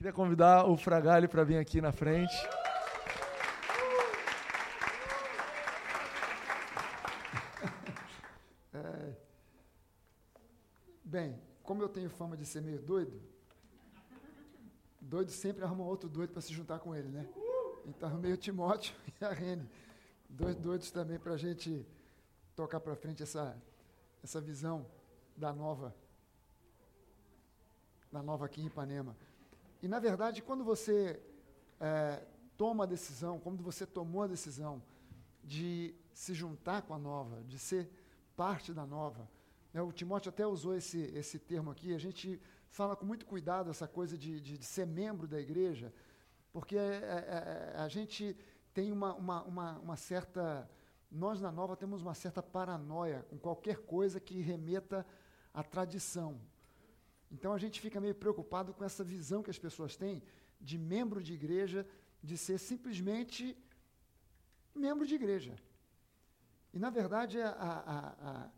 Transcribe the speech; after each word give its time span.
Queria 0.00 0.14
convidar 0.14 0.64
o 0.64 0.78
Fragalho 0.78 1.28
para 1.28 1.44
vir 1.44 1.58
aqui 1.58 1.78
na 1.78 1.92
frente. 1.92 2.32
É, 8.72 9.14
bem, 11.04 11.38
como 11.62 11.82
eu 11.82 11.88
tenho 11.88 12.08
fama 12.08 12.34
de 12.34 12.46
ser 12.46 12.62
meio 12.62 12.80
doido, 12.80 13.20
doido 14.98 15.30
sempre 15.32 15.64
arruma 15.64 15.84
outro 15.84 16.08
doido 16.08 16.32
para 16.32 16.40
se 16.40 16.54
juntar 16.54 16.78
com 16.78 16.94
ele, 16.94 17.08
né? 17.08 17.28
Então 17.84 18.08
arrumei 18.08 18.32
o 18.32 18.38
Timóteo 18.38 18.94
e 19.20 19.24
a 19.24 19.32
Rene, 19.32 19.68
dois 20.30 20.56
doidos 20.56 20.90
também 20.90 21.18
para 21.18 21.34
a 21.34 21.36
gente 21.36 21.84
tocar 22.56 22.80
para 22.80 22.96
frente 22.96 23.22
essa, 23.22 23.54
essa 24.24 24.40
visão 24.40 24.86
da 25.36 25.52
nova, 25.52 25.94
da 28.10 28.22
nova 28.22 28.46
aqui 28.46 28.62
em 28.62 28.66
Ipanema. 28.66 29.14
E 29.82 29.88
na 29.88 29.98
verdade, 29.98 30.42
quando 30.42 30.62
você 30.64 31.20
é, 31.80 32.22
toma 32.56 32.84
a 32.84 32.86
decisão, 32.86 33.38
quando 33.38 33.62
você 33.62 33.86
tomou 33.86 34.22
a 34.22 34.26
decisão 34.26 34.82
de 35.42 35.94
se 36.12 36.34
juntar 36.34 36.82
com 36.82 36.92
a 36.92 36.98
nova, 36.98 37.42
de 37.44 37.58
ser 37.58 37.90
parte 38.36 38.72
da 38.72 38.86
nova, 38.86 39.28
né, 39.72 39.80
o 39.80 39.92
Timóteo 39.92 40.28
até 40.28 40.46
usou 40.46 40.74
esse, 40.74 40.98
esse 41.14 41.38
termo 41.38 41.70
aqui, 41.70 41.94
a 41.94 41.98
gente 41.98 42.40
fala 42.68 42.94
com 42.94 43.04
muito 43.04 43.24
cuidado 43.24 43.70
essa 43.70 43.88
coisa 43.88 44.16
de, 44.18 44.40
de, 44.40 44.58
de 44.58 44.64
ser 44.64 44.86
membro 44.86 45.26
da 45.26 45.40
igreja, 45.40 45.92
porque 46.52 46.76
é, 46.76 46.80
é, 46.80 47.74
é 47.76 47.80
a 47.80 47.88
gente 47.88 48.36
tem 48.72 48.92
uma, 48.92 49.14
uma, 49.14 49.42
uma, 49.44 49.78
uma 49.78 49.96
certa. 49.96 50.68
Nós 51.10 51.40
na 51.40 51.50
nova 51.50 51.76
temos 51.76 52.02
uma 52.02 52.14
certa 52.14 52.42
paranoia 52.42 53.26
com 53.28 53.38
qualquer 53.38 53.78
coisa 53.78 54.20
que 54.20 54.40
remeta 54.40 55.04
à 55.52 55.62
tradição. 55.62 56.40
Então 57.30 57.52
a 57.52 57.58
gente 57.58 57.80
fica 57.80 58.00
meio 58.00 58.14
preocupado 58.14 58.74
com 58.74 58.84
essa 58.84 59.04
visão 59.04 59.42
que 59.42 59.50
as 59.50 59.58
pessoas 59.58 59.96
têm 59.96 60.22
de 60.60 60.76
membro 60.76 61.22
de 61.22 61.32
igreja, 61.32 61.86
de 62.22 62.36
ser 62.36 62.58
simplesmente 62.58 63.56
membro 64.74 65.06
de 65.06 65.14
igreja. 65.14 65.54
E 66.72 66.78
na 66.78 66.90
verdade 66.90 67.40
a, 67.40 67.50
a, 67.50 68.08
a, 68.30 68.50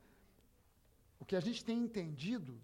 o 1.20 1.24
que 1.24 1.36
a 1.36 1.40
gente 1.40 1.64
tem 1.64 1.78
entendido 1.78 2.60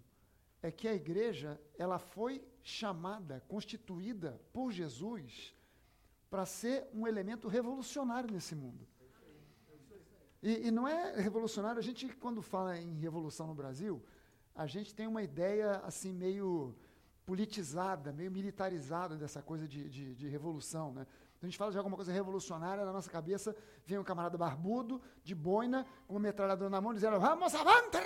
é 0.61 0.71
que 0.71 0.87
a 0.87 0.93
igreja 0.93 1.59
ela 1.77 1.99
foi 1.99 2.43
chamada, 2.61 3.41
constituída 3.47 4.41
por 4.51 4.71
Jesus 4.71 5.55
para 6.29 6.45
ser 6.45 6.87
um 6.93 7.07
elemento 7.07 7.47
revolucionário 7.47 8.31
nesse 8.31 8.55
mundo. 8.55 8.87
E, 10.41 10.67
e, 10.67 10.71
não 10.71 10.87
é 10.87 11.19
revolucionário, 11.19 11.79
a 11.79 11.81
gente, 11.81 12.07
quando 12.15 12.41
fala 12.41 12.77
em 12.77 12.97
revolução 12.99 13.47
no 13.47 13.55
Brasil, 13.55 14.01
a 14.59 14.67
gente 14.67 14.93
tem 14.93 15.07
uma 15.07 15.23
ideia 15.23 15.81
assim 15.85 16.11
meio 16.11 16.75
politizada, 17.25 18.11
meio 18.11 18.29
militarizada 18.29 19.15
dessa 19.15 19.41
coisa 19.41 19.65
de, 19.65 19.89
de, 19.89 20.13
de 20.13 20.27
revolução. 20.27 20.91
Né? 20.91 21.07
A 21.41 21.45
gente 21.45 21.57
fala 21.57 21.71
de 21.71 21.77
alguma 21.77 21.95
coisa 21.95 22.11
revolucionária, 22.11 22.83
na 22.83 22.91
nossa 22.91 23.09
cabeça 23.09 23.55
vem 23.85 23.97
um 23.97 24.03
camarada 24.03 24.37
barbudo, 24.37 25.01
de 25.23 25.33
boina, 25.33 25.85
com 26.05 26.15
uma 26.15 26.19
metralhadora 26.19 26.69
na 26.69 26.81
mão, 26.81 26.93
dizendo 26.93 27.17
Vamos 27.21 27.55
avante! 27.55 27.99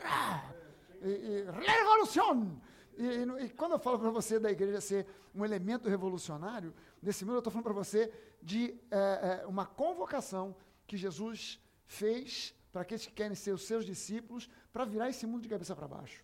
E, 1.02 1.08
e, 1.08 1.46
revolução! 1.52 2.62
E, 2.96 3.04
e, 3.04 3.46
e, 3.46 3.50
quando 3.50 3.72
eu 3.72 3.80
falo 3.80 3.98
para 3.98 4.12
você 4.12 4.40
da 4.40 4.52
igreja 4.52 4.80
ser 4.80 5.08
um 5.34 5.44
elemento 5.44 5.90
revolucionário, 5.90 6.72
nesse 7.02 7.26
mundo 7.26 7.38
eu 7.38 7.40
estou 7.40 7.52
falando 7.52 7.64
para 7.64 7.74
você 7.74 8.14
de 8.44 8.80
é, 8.92 9.42
é, 9.42 9.48
uma 9.48 9.66
convocação 9.66 10.56
que 10.86 10.98
Jesus 10.98 11.60
fez 11.84 12.54
para 12.72 12.84
aqueles 12.84 13.08
que 13.08 13.12
querem 13.12 13.34
ser 13.34 13.54
os 13.54 13.64
seus 13.64 13.84
discípulos, 13.84 14.48
para 14.72 14.86
virar 14.86 15.10
esse 15.10 15.26
mundo 15.26 15.42
de 15.42 15.50
cabeça 15.50 15.76
para 15.76 15.88
baixo 15.88 16.24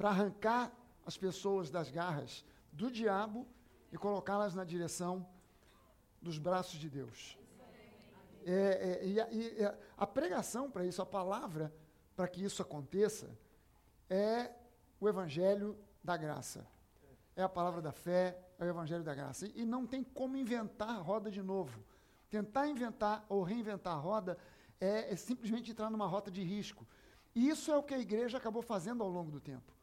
para 0.00 0.08
arrancar 0.08 0.72
as 1.04 1.18
pessoas 1.18 1.68
das 1.68 1.90
garras 1.90 2.42
do 2.72 2.90
diabo 2.90 3.46
e 3.92 3.98
colocá-las 3.98 4.54
na 4.54 4.64
direção 4.64 5.28
dos 6.22 6.38
braços 6.38 6.80
de 6.80 6.88
Deus. 6.88 7.38
É, 8.46 9.02
é, 9.02 9.06
e, 9.06 9.20
a, 9.20 9.30
e 9.30 9.58
a 9.98 10.06
pregação 10.06 10.70
para 10.70 10.86
isso, 10.86 11.02
a 11.02 11.04
palavra 11.06 11.70
para 12.16 12.26
que 12.28 12.42
isso 12.42 12.62
aconteça, 12.62 13.28
é 14.08 14.50
o 14.98 15.06
Evangelho 15.06 15.76
da 16.02 16.16
graça. 16.16 16.66
É 17.36 17.42
a 17.42 17.48
palavra 17.48 17.82
da 17.82 17.92
fé, 17.92 18.42
é 18.58 18.64
o 18.64 18.68
Evangelho 18.68 19.04
da 19.04 19.14
graça. 19.14 19.48
E, 19.48 19.60
e 19.60 19.64
não 19.66 19.86
tem 19.86 20.02
como 20.02 20.34
inventar 20.34 20.88
a 20.88 21.02
roda 21.02 21.30
de 21.30 21.42
novo. 21.42 21.84
Tentar 22.30 22.66
inventar 22.68 23.26
ou 23.28 23.42
reinventar 23.42 23.92
a 23.92 24.00
roda 24.00 24.38
é, 24.80 25.12
é 25.12 25.16
simplesmente 25.16 25.70
entrar 25.70 25.90
numa 25.90 26.06
rota 26.06 26.30
de 26.30 26.42
risco. 26.42 26.88
E 27.34 27.50
isso 27.50 27.70
é 27.70 27.76
o 27.76 27.82
que 27.82 27.92
a 27.92 27.98
igreja 27.98 28.38
acabou 28.38 28.62
fazendo 28.62 29.02
ao 29.02 29.10
longo 29.10 29.30
do 29.30 29.38
tempo 29.38 29.78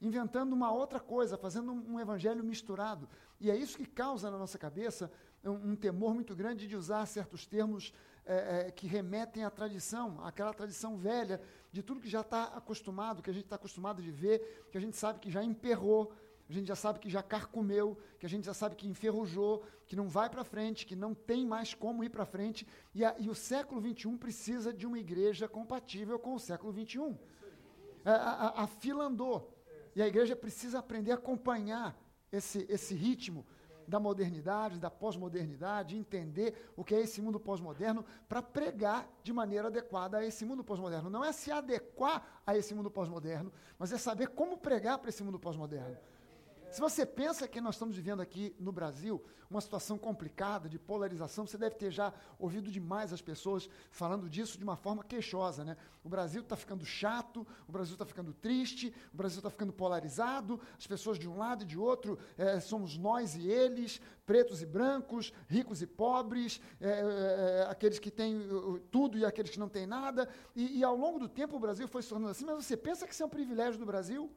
inventando 0.00 0.52
uma 0.52 0.72
outra 0.72 0.98
coisa, 0.98 1.36
fazendo 1.36 1.72
um, 1.72 2.00
evangelho 2.00 2.42
misturado. 2.42 3.08
E 3.38 3.50
é 3.50 3.56
isso 3.56 3.76
que 3.76 3.86
causa 3.86 4.30
na 4.30 4.38
nossa 4.38 4.58
cabeça 4.58 5.10
um, 5.44 5.72
um 5.72 5.76
temor 5.76 6.14
muito 6.14 6.34
grande 6.34 6.66
de 6.66 6.76
usar 6.76 7.04
certos 7.06 7.46
termos 7.46 7.92
é, 8.24 8.66
é, 8.68 8.70
que 8.70 8.86
remetem 8.86 9.44
à 9.44 9.50
tradição, 9.50 10.24
àquela 10.24 10.52
tradição 10.54 10.96
velha, 10.96 11.40
de 11.72 11.82
tudo 11.82 12.00
que 12.00 12.08
já 12.08 12.20
está 12.20 12.44
acostumado, 12.44 13.22
que 13.22 13.30
a 13.30 13.32
gente 13.32 13.44
está 13.44 13.56
acostumado 13.56 14.02
de 14.02 14.10
ver, 14.10 14.68
que 14.70 14.78
a 14.78 14.80
gente 14.80 14.96
sabe 14.96 15.18
que 15.18 15.30
já 15.30 15.42
emperrou, 15.42 16.12
a 16.48 16.52
gente 16.52 16.66
já 16.66 16.74
sabe 16.74 16.98
que 16.98 17.08
já 17.08 17.22
carcomeu, 17.22 17.96
que 18.18 18.26
a 18.26 18.28
gente 18.28 18.44
já 18.44 18.52
sabe 18.52 18.74
que 18.74 18.88
enferrujou, 18.88 19.62
que 19.86 19.94
não 19.94 20.08
vai 20.08 20.28
para 20.28 20.42
frente, 20.42 20.84
que 20.84 20.96
não 20.96 21.14
tem 21.14 21.46
mais 21.46 21.74
como 21.74 22.02
ir 22.02 22.08
para 22.08 22.26
frente. 22.26 22.66
E, 22.92 23.04
a, 23.04 23.14
e, 23.20 23.28
o 23.28 23.34
século 23.36 23.80
XXI 23.80 24.16
precisa 24.16 24.72
de 24.72 24.84
uma 24.84 24.98
igreja 24.98 25.48
compatível 25.48 26.18
com 26.18 26.34
o 26.34 26.40
século 26.40 26.72
XXI. 26.72 27.16
A, 28.04 28.12
a, 28.12 28.64
a 28.64 28.66
fila 28.66 29.04
andou. 29.04 29.59
E 29.94 30.02
a 30.02 30.06
igreja 30.06 30.36
precisa 30.36 30.78
aprender 30.78 31.12
a 31.12 31.16
acompanhar 31.16 31.96
esse, 32.30 32.66
esse 32.68 32.94
ritmo 32.94 33.44
da 33.90 33.98
modernidade, 33.98 34.78
da 34.78 34.88
pós-modernidade, 34.88 35.96
entender 35.96 36.70
o 36.76 36.84
que 36.84 36.94
é 36.94 37.00
esse 37.00 37.20
mundo 37.20 37.40
pós-moderno 37.40 38.04
para 38.28 38.40
pregar 38.40 39.08
de 39.22 39.32
maneira 39.32 39.66
adequada 39.66 40.18
a 40.18 40.24
esse 40.24 40.44
mundo 40.44 40.62
pós-moderno. 40.62 41.10
Não 41.10 41.24
é 41.24 41.32
se 41.32 41.50
adequar 41.50 42.40
a 42.46 42.56
esse 42.56 42.72
mundo 42.72 42.90
pós-moderno, 42.90 43.52
mas 43.78 43.92
é 43.92 43.98
saber 43.98 44.28
como 44.28 44.56
pregar 44.56 44.98
para 44.98 45.10
esse 45.10 45.22
mundo 45.24 45.40
pós-moderno. 45.40 45.98
Se 46.70 46.80
você 46.80 47.04
pensa 47.04 47.48
que 47.48 47.60
nós 47.60 47.74
estamos 47.74 47.96
vivendo 47.96 48.22
aqui 48.22 48.54
no 48.56 48.70
Brasil 48.70 49.20
uma 49.50 49.60
situação 49.60 49.98
complicada 49.98 50.68
de 50.68 50.78
polarização, 50.78 51.44
você 51.44 51.58
deve 51.58 51.74
ter 51.74 51.90
já 51.90 52.14
ouvido 52.38 52.70
demais 52.70 53.12
as 53.12 53.20
pessoas 53.20 53.68
falando 53.90 54.30
disso 54.30 54.56
de 54.56 54.62
uma 54.62 54.76
forma 54.76 55.02
queixosa. 55.02 55.64
Né? 55.64 55.76
O 56.04 56.08
Brasil 56.08 56.42
está 56.42 56.54
ficando 56.54 56.84
chato, 56.84 57.44
o 57.66 57.72
Brasil 57.72 57.94
está 57.94 58.06
ficando 58.06 58.32
triste, 58.32 58.94
o 59.12 59.16
Brasil 59.16 59.40
está 59.40 59.50
ficando 59.50 59.72
polarizado, 59.72 60.60
as 60.78 60.86
pessoas 60.86 61.18
de 61.18 61.28
um 61.28 61.36
lado 61.36 61.64
e 61.64 61.66
de 61.66 61.76
outro 61.76 62.16
é, 62.38 62.60
somos 62.60 62.96
nós 62.96 63.34
e 63.34 63.48
eles, 63.48 64.00
pretos 64.24 64.62
e 64.62 64.66
brancos, 64.66 65.32
ricos 65.48 65.82
e 65.82 65.88
pobres, 65.88 66.60
é, 66.80 66.88
é, 66.88 67.66
aqueles 67.68 67.98
que 67.98 68.12
têm 68.12 68.42
tudo 68.92 69.18
e 69.18 69.24
aqueles 69.24 69.50
que 69.50 69.58
não 69.58 69.68
têm 69.68 69.88
nada. 69.88 70.28
E, 70.54 70.78
e 70.78 70.84
ao 70.84 70.94
longo 70.94 71.18
do 71.18 71.28
tempo 71.28 71.56
o 71.56 71.60
Brasil 71.60 71.88
foi 71.88 72.00
se 72.00 72.08
tornando 72.08 72.30
assim, 72.30 72.44
mas 72.44 72.64
você 72.64 72.76
pensa 72.76 73.08
que 73.08 73.12
isso 73.12 73.24
é 73.24 73.26
um 73.26 73.30
privilégio 73.30 73.80
do 73.80 73.84
Brasil? 73.84 74.30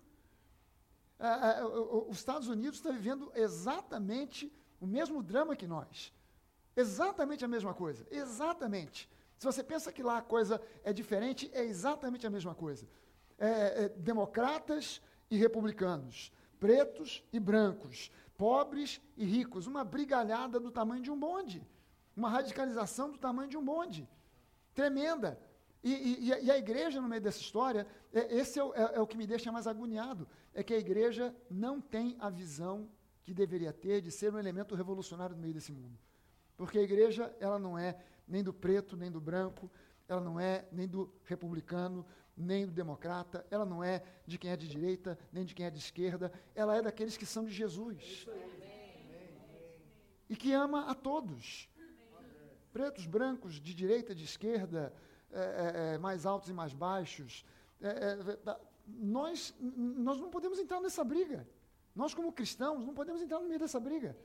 Os 2.08 2.18
Estados 2.18 2.48
Unidos 2.48 2.80
está 2.80 2.92
vivendo 2.92 3.32
exatamente 3.36 4.52
o 4.80 4.86
mesmo 4.86 5.24
drama 5.24 5.56
que 5.56 5.68
nós. 5.68 6.14
Exatamente 6.76 7.46
a 7.46 7.48
mesma 7.48 7.74
coisa. 7.74 8.06
Exatamente. 8.10 9.10
Se 9.38 9.46
você 9.46 9.64
pensa 9.64 9.92
que 9.92 10.04
lá 10.04 10.18
a 10.18 10.22
coisa 10.22 10.62
é 10.84 10.92
diferente, 10.92 11.50
é 11.54 11.64
exatamente 11.64 12.26
a 12.26 12.30
mesma 12.30 12.56
coisa. 12.56 12.88
É, 13.38 13.84
é, 13.84 13.90
democratas 13.90 15.02
e 15.30 15.38
republicanos, 15.38 16.32
pretos 16.60 17.24
e 17.32 17.40
brancos, 17.40 18.12
pobres 18.38 19.02
e 19.18 19.26
ricos, 19.26 19.68
uma 19.68 19.84
brigalhada 19.84 20.60
do 20.60 20.72
tamanho 20.72 21.04
de 21.04 21.12
um 21.12 21.20
bonde, 21.20 21.66
uma 22.16 22.30
radicalização 22.30 23.12
do 23.12 23.18
tamanho 23.18 23.50
de 23.50 23.58
um 23.58 23.64
bonde, 23.64 24.08
tremenda. 24.74 25.40
E, 25.84 25.92
e, 25.92 26.46
e 26.46 26.52
a 26.52 26.58
igreja, 26.58 27.02
no 27.02 27.10
meio 27.10 27.22
dessa 27.22 27.42
história, 27.42 27.86
é, 28.14 28.36
esse 28.38 28.60
é, 28.60 28.64
é, 28.64 28.96
é 28.96 29.02
o 29.02 29.08
que 29.08 29.18
me 29.18 29.28
deixa 29.28 29.52
mais 29.52 29.68
agoniado, 29.68 30.28
é 30.54 30.64
que 30.64 30.74
a 30.74 30.78
igreja 30.78 31.36
não 31.50 31.82
tem 31.82 32.16
a 32.20 32.30
visão 32.30 32.90
que 33.24 33.34
deveria 33.34 33.74
ter 33.74 34.02
de 34.02 34.10
ser 34.10 34.34
um 34.34 34.40
elemento 34.40 34.76
revolucionário 34.76 35.36
no 35.36 35.42
meio 35.42 35.54
desse 35.54 35.72
mundo. 35.72 36.00
Porque 36.56 36.80
a 36.80 36.84
igreja, 36.84 37.36
ela 37.40 37.60
não 37.60 37.78
é 37.78 37.98
nem 38.28 38.44
do 38.44 38.54
preto, 38.54 38.96
nem 38.96 39.12
do 39.12 39.20
branco, 39.20 39.70
ela 40.08 40.22
não 40.22 40.40
é 40.40 40.66
nem 40.72 40.88
do 40.88 41.14
republicano, 41.26 42.06
nem 42.36 42.66
do 42.66 42.72
democrata, 42.72 43.46
ela 43.52 43.66
não 43.66 43.84
é 43.84 44.04
de 44.26 44.38
quem 44.38 44.52
é 44.52 44.58
de 44.58 44.68
direita, 44.68 45.18
nem 45.32 45.44
de 45.44 45.54
quem 45.54 45.66
é 45.66 45.70
de 45.70 45.80
esquerda, 45.80 46.32
ela 46.56 46.76
é 46.76 46.82
daqueles 46.82 47.18
que 47.18 47.26
são 47.26 47.44
de 47.44 47.52
Jesus. 47.52 48.26
E 50.30 50.36
que 50.36 50.54
ama 50.54 50.90
a 50.90 50.96
todos. 50.96 51.70
Pretos, 52.72 53.06
brancos, 53.06 53.56
de 53.56 53.74
direita, 53.74 54.16
de 54.16 54.24
esquerda, 54.24 54.94
é, 55.34 55.92
é, 55.92 55.96
é, 55.96 55.98
mais 55.98 56.26
altos 56.26 56.50
e 56.50 56.54
mais 56.54 56.74
baixos. 56.74 57.46
É, 57.82 57.88
é, 57.88 58.58
nós, 58.88 59.54
nós 59.60 60.20
não 60.20 60.30
podemos 60.30 60.60
entrar 60.60 60.80
nessa 60.80 61.04
briga. 61.04 61.48
Nós, 61.96 62.14
como 62.14 62.32
cristãos, 62.32 62.86
não 62.86 62.94
podemos 62.94 63.22
entrar 63.22 63.40
no 63.40 63.48
meio 63.48 63.60
dessa 63.60 63.80
briga. 63.80 64.16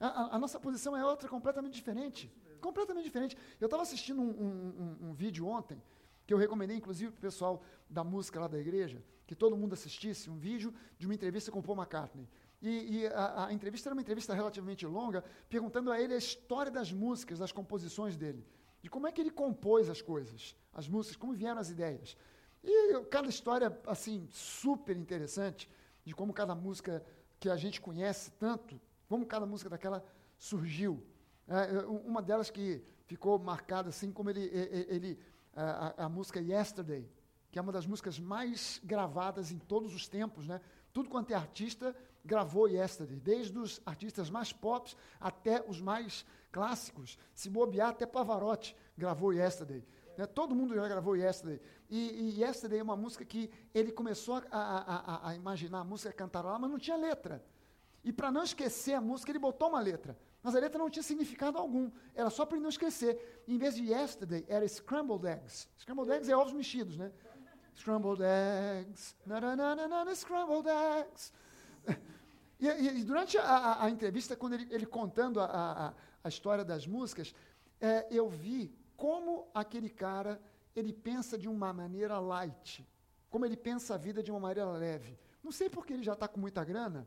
A, 0.00 0.06
a, 0.06 0.36
a 0.36 0.38
nossa 0.38 0.58
posição 0.60 0.96
é 0.96 1.04
outra, 1.04 1.28
completamente 1.28 1.74
diferente. 1.74 2.32
Completamente 2.60 3.04
diferente. 3.04 3.36
Eu 3.60 3.66
estava 3.66 3.82
assistindo 3.82 4.20
um, 4.20 4.30
um, 4.30 5.06
um, 5.06 5.08
um, 5.08 5.12
vídeo 5.12 5.46
ontem, 5.46 5.80
que 6.26 6.34
eu 6.34 6.38
recomendei, 6.38 6.76
inclusive, 6.76 7.10
para 7.10 7.18
o 7.18 7.22
pessoal 7.22 7.62
da 7.88 8.04
música 8.04 8.40
lá 8.40 8.48
da 8.48 8.58
igreja, 8.58 9.02
que 9.26 9.34
todo 9.34 9.56
mundo 9.56 9.74
assistisse, 9.74 10.28
um 10.30 10.36
vídeo 10.36 10.74
de 10.98 11.06
uma 11.06 11.14
entrevista 11.14 11.50
com 11.50 11.62
Paul 11.62 11.78
McCartney. 11.78 12.28
E, 12.60 12.98
e 12.98 13.06
a, 13.06 13.46
a, 13.46 13.52
entrevista 13.52 13.88
era 13.88 13.94
uma 13.94 14.02
entrevista 14.02 14.34
relativamente 14.34 14.84
longa, 14.86 15.24
perguntando 15.48 15.92
a 15.92 16.00
ele 16.00 16.14
a 16.14 16.18
história 16.18 16.70
das 16.70 16.92
músicas, 16.92 17.38
das 17.38 17.52
composições 17.52 18.16
dele. 18.16 18.44
De 18.82 18.88
como 18.88 19.06
é 19.06 19.12
que 19.12 19.20
ele 19.20 19.30
compôs 19.30 19.88
as 19.88 20.00
coisas, 20.00 20.54
as 20.72 20.88
músicas, 20.88 21.16
como 21.16 21.32
vieram 21.32 21.60
as 21.60 21.70
ideias. 21.70 22.16
E 22.62 23.04
cada 23.10 23.28
história, 23.28 23.76
assim, 23.86 24.28
super 24.30 24.96
interessante, 24.96 25.68
de 26.04 26.14
como 26.14 26.32
cada 26.32 26.54
música 26.54 27.04
que 27.38 27.48
a 27.48 27.56
gente 27.56 27.80
conhece 27.80 28.30
tanto, 28.32 28.80
como 29.08 29.26
cada 29.26 29.46
música 29.46 29.70
daquela 29.70 30.04
surgiu. 30.36 31.02
É, 31.46 31.86
uma 31.86 32.20
delas 32.22 32.50
que 32.50 32.82
ficou 33.06 33.38
marcada, 33.38 33.88
assim, 33.88 34.12
como 34.12 34.30
ele, 34.30 34.50
ele 34.88 35.18
a, 35.54 36.04
a, 36.04 36.08
música 36.08 36.40
Yesterday, 36.40 37.08
que 37.50 37.58
é 37.58 37.62
uma 37.62 37.72
das 37.72 37.86
músicas 37.86 38.18
mais 38.18 38.80
gravadas 38.84 39.50
em 39.50 39.58
todos 39.58 39.94
os 39.94 40.06
tempos, 40.06 40.46
né? 40.46 40.60
Tudo 40.92 41.08
quanto 41.08 41.30
é 41.30 41.34
artista 41.34 41.96
gravou 42.24 42.68
Yesterday, 42.68 43.18
desde 43.18 43.58
os 43.58 43.80
artistas 43.86 44.28
mais 44.28 44.52
pop 44.52 44.94
até 45.18 45.64
os 45.66 45.80
mais 45.80 46.24
clássicos. 46.50 47.18
Se 47.34 47.48
bobear, 47.48 47.90
até 47.90 48.06
Pavarotti 48.06 48.76
gravou 48.96 49.32
Yesterday. 49.32 49.84
Né? 50.16 50.26
Todo 50.26 50.54
mundo 50.54 50.74
já 50.74 50.88
gravou 50.88 51.16
Yesterday. 51.16 51.60
E, 51.88 52.30
e 52.36 52.42
Yesterday 52.42 52.80
é 52.80 52.82
uma 52.82 52.96
música 52.96 53.24
que 53.24 53.50
ele 53.74 53.92
começou 53.92 54.42
a, 54.50 54.58
a, 54.58 55.28
a, 55.30 55.34
imaginar 55.34 55.80
a 55.80 55.84
música, 55.84 56.12
cantarolar, 56.12 56.60
mas 56.60 56.70
não 56.70 56.78
tinha 56.78 56.96
letra. 56.96 57.44
E 58.02 58.12
para 58.12 58.30
não 58.30 58.42
esquecer 58.42 58.94
a 58.94 59.00
música, 59.00 59.30
ele 59.30 59.38
botou 59.38 59.68
uma 59.68 59.80
letra. 59.80 60.18
Mas 60.42 60.54
a 60.54 60.60
letra 60.60 60.78
não 60.78 60.88
tinha 60.88 61.02
significado 61.02 61.58
algum. 61.58 61.90
Era 62.14 62.30
só 62.30 62.46
para 62.46 62.58
não 62.58 62.68
esquecer. 62.68 63.42
Em 63.46 63.58
vez 63.58 63.74
de 63.74 63.84
Yesterday, 63.84 64.44
era 64.48 64.66
Scrambled 64.66 65.26
Eggs. 65.26 65.68
Scrambled 65.78 66.10
Eggs 66.12 66.30
é 66.30 66.36
ovos 66.36 66.52
mexidos, 66.52 66.96
né? 66.96 67.12
Scrambled 67.76 68.22
Eggs. 68.22 69.14
Na, 69.26 69.40
na, 69.40 69.56
na, 69.56 69.76
na, 69.76 70.04
na, 70.04 70.14
scrambled 70.14 70.68
Eggs. 70.68 71.32
E, 72.60 72.66
e, 72.66 72.98
e 72.98 73.04
durante 73.04 73.38
a, 73.38 73.44
a, 73.44 73.84
a, 73.84 73.88
entrevista, 73.88 74.34
quando 74.34 74.54
ele, 74.54 74.66
ele 74.72 74.84
contando 74.84 75.40
a, 75.40 75.94
a, 76.22 76.28
história 76.28 76.64
das 76.64 76.86
músicas, 76.86 77.34
é, 77.80 78.06
eu 78.10 78.28
vi 78.28 78.74
como 78.96 79.48
aquele 79.54 79.88
cara 79.88 80.40
ele 80.74 80.92
pensa 80.92 81.36
de 81.36 81.48
uma 81.48 81.72
maneira 81.72 82.18
light, 82.18 82.86
como 83.30 83.44
ele 83.44 83.56
pensa 83.56 83.94
a 83.94 83.98
vida 83.98 84.22
de 84.22 84.30
uma 84.30 84.40
maneira 84.40 84.70
leve. 84.70 85.18
Não 85.42 85.50
sei 85.50 85.68
porque 85.68 85.92
ele 85.92 86.02
já 86.02 86.12
está 86.12 86.28
com 86.28 86.38
muita 86.38 86.64
grana, 86.64 87.06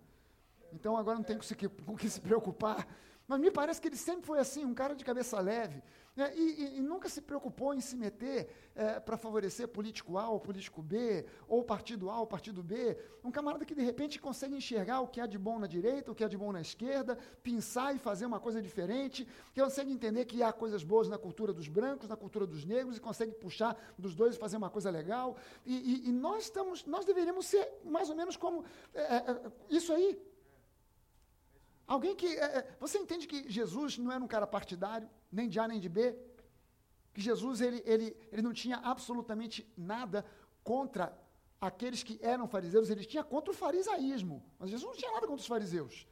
então 0.74 0.98
agora 0.98 1.18
não 1.18 1.24
tem 1.24 1.38
com, 1.38 1.84
com 1.86 1.96
que 1.96 2.10
se 2.10 2.20
preocupar. 2.20 2.88
Mas 3.28 3.40
me 3.40 3.52
parece 3.52 3.80
que 3.80 3.88
ele 3.88 3.98
sempre 3.98 4.26
foi 4.26 4.40
assim, 4.40 4.66
um 4.66 4.74
cara 4.74 4.96
de 4.96 5.06
cabeça 5.06 5.40
leve. 5.40 5.82
Né? 6.16 6.34
E, 6.36 6.42
e, 6.42 6.78
e, 6.78 6.82
nunca 6.82 7.08
se 7.08 7.22
preocupou 7.22 7.74
em 7.74 7.80
se 7.80 7.96
meter 7.96 8.50
é, 8.76 9.00
para 9.00 9.16
favorecer 9.16 9.68
político 9.70 10.18
A 10.18 10.28
ou 10.30 10.40
político 10.40 10.82
B, 10.82 11.26
ou 11.48 11.64
partido 11.64 12.10
A 12.10 12.20
ou 12.20 12.28
partido 12.28 12.62
B. 12.62 12.98
Um 13.24 13.32
camarada 13.32 13.64
que 13.64 13.74
de 13.74 13.82
repente 13.82 14.20
consegue 14.20 14.56
enxergar 14.56 15.00
o 15.00 15.08
que 15.08 15.22
há 15.22 15.26
de 15.26 15.38
bom 15.38 15.58
na 15.58 15.68
direita, 15.68 16.12
o 16.12 16.16
que 16.16 16.24
há 16.24 16.28
de 16.28 16.38
bom 16.38 16.52
na 16.52 16.60
esquerda, 16.60 17.18
pensar 17.42 17.96
e 17.96 18.00
fazer 18.00 18.26
uma 18.26 18.40
coisa 18.40 18.62
diferente, 18.62 19.26
que 19.54 19.62
consegue 19.62 19.92
entender 19.92 20.26
que 20.26 20.44
há 20.44 20.52
coisas 20.52 20.84
boas 20.84 21.08
na 21.08 21.18
cultura 21.18 21.54
dos 21.54 21.70
brancos, 21.70 22.10
na 22.10 22.18
cultura 22.18 22.46
dos 22.46 22.66
negros, 22.66 22.98
e 22.98 23.00
consegue 23.00 23.32
puxar 23.32 23.78
dos 23.98 24.14
dois 24.14 24.36
e 24.36 24.38
fazer 24.38 24.58
uma 24.58 24.70
coisa 24.70 24.90
legal. 24.90 25.38
E, 25.66 26.10
e 26.10 26.12
nós 26.12 26.44
estamos, 26.44 26.84
nós 26.86 27.06
deveríamos 27.06 27.46
ser 27.46 27.80
mais 27.86 28.10
ou 28.10 28.16
menos 28.16 28.36
como 28.36 28.66
é, 28.94 29.02
é, 29.02 29.42
isso 29.70 29.94
aí. 29.94 30.20
Alguém 31.94 32.16
que. 32.16 32.26
É, 32.26 32.46
é, 32.60 32.68
você 32.80 32.98
entende 32.98 33.28
que 33.28 33.40
Jesus 33.50 33.98
não 33.98 34.14
era 34.14 34.24
um 34.24 34.28
cara 34.28 34.48
partidário, 34.48 35.10
nem 35.30 35.50
de 35.50 35.60
A 35.60 35.68
nem 35.68 35.78
de 35.78 35.90
B? 35.90 36.16
Que 37.14 37.20
Jesus 37.20 37.60
ele, 37.60 37.84
ele, 37.86 38.16
ele 38.32 38.42
não 38.42 38.54
tinha 38.54 38.78
absolutamente 38.78 39.70
nada 39.78 40.26
contra 40.64 41.14
aqueles 41.60 42.02
que 42.02 42.18
eram 42.22 42.48
fariseus, 42.48 42.90
ele 42.90 43.04
tinha 43.04 43.26
contra 43.26 43.52
o 43.52 43.54
farisaísmo. 43.54 44.42
Mas 44.58 44.70
Jesus 44.70 44.90
não 44.90 44.98
tinha 44.98 45.12
nada 45.12 45.28
contra 45.28 45.42
os 45.42 45.48
fariseus. 45.56 46.08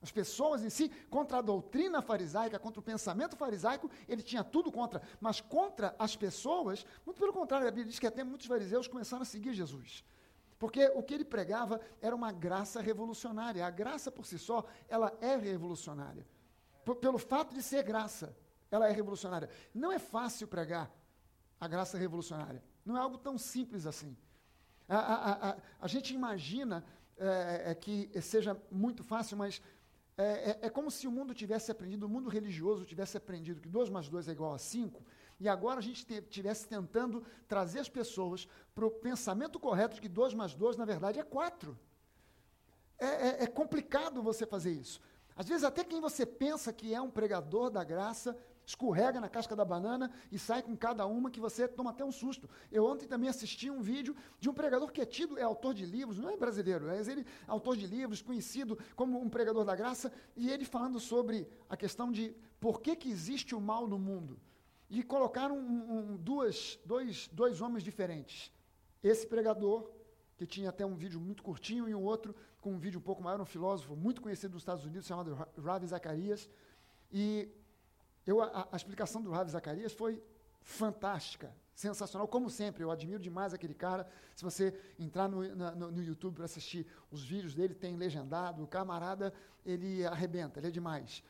As 0.00 0.10
pessoas 0.10 0.62
em 0.62 0.70
si, 0.70 0.88
contra 1.10 1.36
a 1.36 1.42
doutrina 1.42 2.00
farisaica, 2.00 2.58
contra 2.58 2.80
o 2.80 2.82
pensamento 2.82 3.36
farisaico, 3.36 3.90
ele 4.08 4.22
tinha 4.22 4.42
tudo 4.42 4.72
contra. 4.72 5.02
Mas 5.20 5.38
contra 5.38 5.94
as 5.98 6.16
pessoas, 6.16 6.86
muito 7.04 7.20
pelo 7.20 7.34
contrário, 7.34 7.68
a 7.68 7.70
Bíblia 7.70 7.90
diz 7.90 7.98
que 7.98 8.06
até 8.06 8.24
muitos 8.24 8.46
fariseus 8.46 8.88
começaram 8.88 9.20
a 9.20 9.26
seguir 9.26 9.52
Jesus. 9.52 10.02
Porque 10.60 10.92
o 10.94 11.02
que 11.02 11.14
ele 11.14 11.24
pregava 11.24 11.80
era 12.02 12.14
uma 12.14 12.30
graça 12.30 12.82
revolucionária. 12.82 13.66
A 13.66 13.70
graça 13.70 14.12
por 14.12 14.26
si 14.26 14.38
só, 14.38 14.62
ela 14.90 15.10
é 15.18 15.34
revolucionária. 15.34 16.26
P 16.84 16.94
pelo 16.96 17.16
fato 17.16 17.54
de 17.54 17.62
ser 17.62 17.82
graça, 17.82 18.36
ela 18.70 18.86
é 18.86 18.92
revolucionária. 18.92 19.48
Não 19.74 19.90
é 19.90 19.98
fácil 19.98 20.46
pregar 20.46 20.94
a 21.58 21.66
graça 21.66 21.96
revolucionária. 21.96 22.62
Não 22.84 22.94
é 22.94 23.00
algo 23.00 23.16
tão 23.16 23.38
simples 23.38 23.86
assim. 23.86 24.14
A, 24.86 24.98
a, 24.98 25.50
a, 25.50 25.56
a 25.80 25.88
gente 25.88 26.12
imagina 26.12 26.84
é, 27.16 27.70
é, 27.70 27.74
que 27.74 28.10
seja 28.20 28.54
muito 28.70 29.02
fácil, 29.02 29.38
mas 29.38 29.62
é, 30.18 30.22
é, 30.22 30.58
é, 30.66 30.68
como 30.68 30.90
se 30.90 31.08
o 31.08 31.10
mundo 31.10 31.32
tivesse 31.32 31.72
aprendido, 31.72 32.04
o 32.04 32.08
mundo 32.08 32.28
religioso 32.28 32.84
tivesse 32.84 33.16
aprendido 33.16 33.62
que 33.62 33.68
2 33.68 33.88
mais 33.88 34.10
2 34.10 34.28
é 34.28 34.32
igual 34.32 34.52
a 34.52 34.58
5, 34.58 35.02
e 35.40 35.48
agora 35.48 35.78
a 35.78 35.82
gente 35.82 36.06
estivesse 36.12 36.68
tentando 36.68 37.24
trazer 37.48 37.80
as 37.80 37.88
pessoas 37.88 38.46
para 38.74 38.86
o 38.86 38.90
pensamento 38.90 39.58
correto 39.58 39.94
de 39.94 40.00
que 40.02 40.08
2 40.08 40.34
mais 40.34 40.54
2, 40.54 40.76
na 40.76 40.84
verdade, 40.84 41.18
é 41.18 41.22
4. 41.22 41.76
É, 42.98 43.06
é, 43.06 43.42
é 43.44 43.46
complicado 43.46 44.22
você 44.22 44.44
fazer 44.44 44.70
isso. 44.70 45.00
Às 45.34 45.48
vezes, 45.48 45.64
até 45.64 45.82
quem 45.82 45.98
você 45.98 46.26
pensa 46.26 46.70
que 46.70 46.92
é 46.92 47.00
um 47.00 47.10
pregador 47.10 47.70
da 47.70 47.82
graça, 47.82 48.36
escorrega 48.66 49.18
na 49.18 49.30
casca 49.30 49.56
da 49.56 49.64
banana 49.64 50.10
e 50.30 50.38
sai 50.38 50.62
com 50.62 50.76
cada 50.76 51.06
uma 51.06 51.30
que 51.30 51.40
você 51.40 51.66
toma 51.66 51.88
até 51.88 52.04
um 52.04 52.12
susto. 52.12 52.48
Eu 52.70 52.84
ontem 52.84 53.06
também 53.06 53.30
assisti 53.30 53.70
um 53.70 53.80
vídeo 53.80 54.14
de 54.38 54.50
um 54.50 54.52
pregador 54.52 54.92
que 54.92 55.00
é 55.00 55.06
tido, 55.06 55.38
é 55.38 55.42
autor 55.42 55.72
de 55.72 55.86
livros, 55.86 56.18
não 56.18 56.28
é 56.28 56.36
brasileiro, 56.36 56.90
é 56.90 56.98
ele 57.00 57.24
autor 57.46 57.78
de 57.78 57.86
livros, 57.86 58.20
conhecido 58.20 58.78
como 58.94 59.18
um 59.18 59.30
pregador 59.30 59.64
da 59.64 59.74
graça, 59.74 60.12
e 60.36 60.50
ele 60.50 60.66
falando 60.66 61.00
sobre 61.00 61.48
a 61.66 61.78
questão 61.78 62.12
de 62.12 62.36
por 62.60 62.82
que, 62.82 62.94
que 62.94 63.08
existe 63.08 63.54
o 63.54 63.60
mal 63.60 63.88
no 63.88 63.98
mundo 63.98 64.38
e 64.90 65.04
colocaram 65.04 65.56
um, 65.56 66.12
um, 66.12 66.16
duas, 66.16 66.78
dois, 66.84 67.28
dois 67.32 67.60
homens 67.60 67.84
diferentes. 67.84 68.52
Esse 69.02 69.24
pregador, 69.24 69.88
que 70.36 70.44
tinha 70.44 70.68
até 70.68 70.84
um 70.84 70.96
vídeo 70.96 71.20
muito 71.20 71.44
curtinho, 71.44 71.88
e 71.88 71.94
um 71.94 72.02
outro 72.02 72.34
com 72.60 72.72
um 72.72 72.78
vídeo 72.78 72.98
um 72.98 73.02
pouco 73.02 73.22
maior, 73.22 73.40
um 73.40 73.46
filósofo 73.46 73.94
muito 73.94 74.20
conhecido 74.20 74.52
nos 74.52 74.62
Estados 74.62 74.84
Unidos, 74.84 75.06
chamado 75.06 75.32
Ravi 75.56 75.86
Zacarias. 75.86 76.50
E 77.12 77.48
eu, 78.26 78.42
a, 78.42 78.68
a 78.72 78.76
explicação 78.76 79.22
do 79.22 79.30
Ravi 79.30 79.50
Zacarias 79.52 79.92
foi 79.92 80.20
fantástica, 80.60 81.54
sensacional, 81.72 82.26
como 82.26 82.50
sempre. 82.50 82.82
Eu 82.82 82.90
admiro 82.90 83.22
demais 83.22 83.54
aquele 83.54 83.74
cara. 83.74 84.06
Se 84.34 84.42
você 84.42 84.74
entrar 84.98 85.28
no, 85.28 85.54
na, 85.54 85.70
no, 85.70 85.92
no 85.92 86.02
YouTube 86.02 86.34
para 86.34 86.44
assistir 86.46 86.84
os 87.12 87.24
vídeos 87.24 87.54
dele, 87.54 87.74
tem 87.74 87.96
legendado. 87.96 88.62
O 88.62 88.66
camarada, 88.66 89.32
ele 89.64 90.04
arrebenta, 90.04 90.58
ele 90.58 90.66
é 90.66 90.70
demais. 90.70 91.22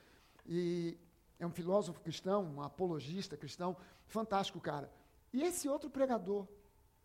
E 0.47 0.97
é 1.40 1.47
um 1.47 1.50
filósofo 1.50 2.00
cristão, 2.00 2.44
um 2.44 2.62
apologista 2.62 3.37
cristão, 3.37 3.76
fantástico 4.06 4.61
cara. 4.61 4.92
E 5.32 5.42
esse 5.42 5.68
outro 5.68 5.88
pregador 5.88 6.47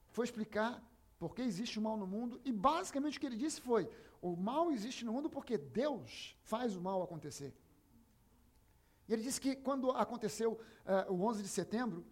foi 0.09 0.25
explicar 0.25 0.83
por 1.17 1.33
que 1.33 1.41
existe 1.41 1.79
o 1.79 1.81
mal 1.81 1.95
no 1.95 2.05
mundo, 2.05 2.39
e 2.43 2.51
basicamente 2.51 3.17
o 3.17 3.21
que 3.21 3.25
ele 3.25 3.37
disse 3.37 3.61
foi: 3.61 3.89
o 4.21 4.35
mal 4.35 4.71
existe 4.71 5.05
no 5.05 5.13
mundo 5.13 5.29
porque 5.29 5.57
Deus 5.57 6.37
faz 6.43 6.75
o 6.75 6.81
mal 6.81 7.01
acontecer. 7.01 7.53
E 9.07 9.13
ele 9.13 9.21
disse 9.21 9.39
que 9.39 9.55
quando 9.55 9.91
aconteceu 9.91 10.59
uh, 11.09 11.13
o 11.13 11.23
11 11.23 11.41
de 11.41 11.47
setembro, 11.47 12.05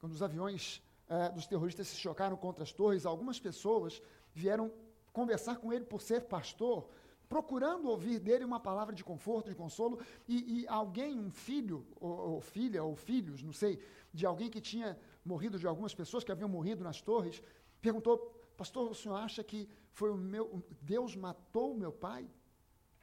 quando 0.00 0.12
os 0.12 0.22
aviões 0.22 0.82
uh, 1.08 1.32
dos 1.32 1.46
terroristas 1.46 1.88
se 1.88 1.96
chocaram 1.96 2.36
contra 2.36 2.64
as 2.64 2.72
torres, 2.72 3.06
algumas 3.06 3.38
pessoas 3.38 4.02
vieram 4.34 4.72
conversar 5.12 5.56
com 5.56 5.72
ele 5.72 5.84
por 5.84 6.00
ser 6.00 6.22
pastor, 6.22 6.88
procurando 7.28 7.88
ouvir 7.88 8.18
dele 8.18 8.44
uma 8.44 8.58
palavra 8.58 8.94
de 8.94 9.04
conforto, 9.04 9.50
de 9.50 9.54
consolo, 9.54 10.00
e, 10.26 10.62
e 10.62 10.68
alguém, 10.68 11.18
um 11.18 11.30
filho, 11.30 11.86
ou, 12.00 12.10
ou, 12.10 12.40
filha, 12.40 12.82
ou 12.82 12.96
filhos, 12.96 13.42
não 13.42 13.52
sei, 13.52 13.82
de 14.12 14.24
alguém 14.24 14.48
que 14.48 14.60
tinha 14.60 14.98
morrido, 15.24 15.58
de 15.58 15.66
algumas 15.66 15.94
pessoas 15.94 16.24
que 16.24 16.32
haviam 16.32 16.48
morrido 16.48 16.82
nas 16.82 17.02
torres, 17.02 17.42
perguntou, 17.80 18.16
pastor, 18.56 18.90
o 18.90 18.94
senhor 18.94 19.16
acha 19.16 19.44
que 19.44 19.68
foi 19.92 20.10
o 20.10 20.16
meu, 20.16 20.62
Deus 20.80 21.14
matou 21.14 21.72
o 21.72 21.78
meu 21.78 21.92
pai? 21.92 22.28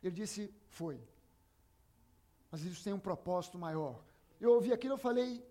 Ele 0.02 0.16
disse, 0.16 0.54
foi. 0.68 1.00
Mas 2.52 2.64
isso 2.64 2.84
tem 2.84 2.94
um 2.94 3.00
propósito 3.00 3.60
maior. 3.60 4.04
Eu 4.40 4.54
ouvi 4.54 4.74
aquilo, 4.74 4.94
eu 4.94 4.98
falei, 4.98 5.46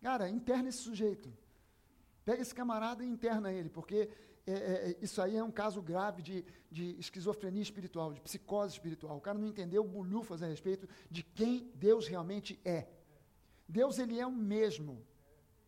cara, 0.00 0.28
interna 0.28 0.68
esse 0.68 0.78
sujeito. 0.78 1.32
Pega 2.24 2.40
esse 2.40 2.54
camarada 2.54 3.04
e 3.04 3.08
interna 3.08 3.52
ele, 3.52 3.68
porque 3.68 4.08
é, 4.46 4.52
é, 4.52 4.90
é, 4.90 4.96
isso 5.00 5.22
aí 5.22 5.36
é 5.36 5.44
um 5.44 5.50
caso 5.50 5.80
grave 5.80 6.20
de, 6.20 6.44
de 6.70 6.98
esquizofrenia 6.98 7.62
espiritual, 7.62 8.12
de 8.12 8.20
psicose 8.20 8.72
espiritual. 8.72 9.16
O 9.16 9.20
cara 9.20 9.38
não 9.38 9.46
entendeu 9.46 9.84
bulhufas 9.84 10.42
a 10.42 10.46
respeito 10.46 10.88
de 11.10 11.22
quem 11.22 11.70
Deus 11.74 12.08
realmente 12.08 12.60
é. 12.64 12.88
Deus, 13.68 13.98
ele 13.98 14.18
é 14.18 14.26
o 14.26 14.32
mesmo. 14.32 15.04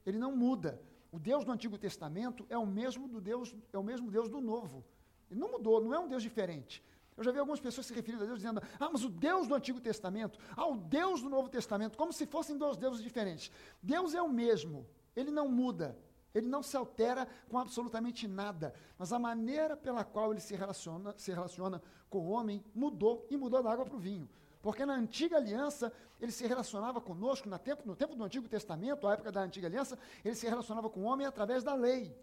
Ele 0.05 0.19
não 0.19 0.37
muda. 0.37 0.81
O 1.13 1.19
Deus 1.19 1.45
do 1.45 1.53
Antigo 1.53 1.79
Testamento 1.79 2.45
é 2.51 2.59
o 2.59 2.67
mesmo 2.67 3.07
do 3.07 3.21
Deus, 3.21 3.55
é 3.73 3.79
o 3.79 3.85
mesmo 3.85 4.11
Deus 4.11 4.29
do 4.29 4.41
Novo. 4.41 4.85
Ele 5.31 5.39
não 5.39 5.53
mudou, 5.53 5.81
não 5.81 5.95
é 5.95 5.99
um 5.99 6.09
Deus 6.09 6.23
diferente. 6.23 6.83
Eu 7.17 7.23
já 7.23 7.31
vi 7.31 7.39
algumas 7.39 7.61
pessoas 7.61 7.87
se 7.87 7.95
referindo 7.95 8.25
a 8.25 8.27
Deus 8.27 8.41
dizendo: 8.41 8.61
"Ah, 8.81 8.91
mas 8.93 9.05
o 9.05 9.09
Deus 9.09 9.47
do 9.47 9.55
Antigo 9.55 9.81
Testamento, 9.81 10.37
ah, 10.57 10.67
o 10.67 10.77
Deus 10.77 11.23
do 11.23 11.29
Novo 11.29 11.49
Testamento", 11.49 11.97
como 11.97 12.13
se 12.13 12.27
fossem 12.27 12.59
dois 12.59 12.77
deuses 12.77 13.01
diferentes. 13.01 13.53
Deus 13.81 14.15
é 14.15 14.21
o 14.21 14.29
mesmo. 14.29 14.85
Ele 15.15 15.31
não 15.31 15.49
muda. 15.49 15.97
Ele 16.35 16.49
não 16.49 16.63
se 16.63 16.77
altera 16.77 17.29
com 17.49 17.59
absolutamente 17.59 18.27
nada. 18.27 18.75
Mas 18.99 19.13
a 19.13 19.19
maneira 19.19 19.77
pela 19.77 20.05
qual 20.05 20.33
ele 20.33 20.41
se 20.41 20.57
relaciona, 20.57 21.15
se 21.17 21.31
relaciona 21.31 21.81
com 22.11 22.19
o 22.19 22.31
homem 22.31 22.65
mudou 22.75 23.27
e 23.31 23.37
mudou 23.37 23.63
da 23.63 23.71
água 23.71 23.85
para 23.85 23.95
o 23.95 24.01
vinho. 24.01 24.29
Porque 24.61 24.85
na 24.85 24.95
antiga 24.95 25.37
aliança, 25.37 25.93
ele 26.21 26.33
se 26.33 26.47
relacionava 26.47 27.01
conosco, 27.01 27.49
no 27.49 27.59
tempo, 27.59 27.83
no 27.87 27.95
tempo 27.95 28.17
do 28.17 28.25
Antigo 28.25 28.49
Testamento, 28.49 29.07
a 29.07 29.13
época 29.13 29.31
da 29.31 29.43
antiga 29.43 29.69
aliança, 29.69 29.99
ele 30.25 30.35
se 30.35 30.49
relacionava 30.49 30.89
com 30.89 31.01
o 31.01 31.05
homem 31.05 31.27
através 31.27 31.63
da 31.63 31.75
lei. 31.75 32.17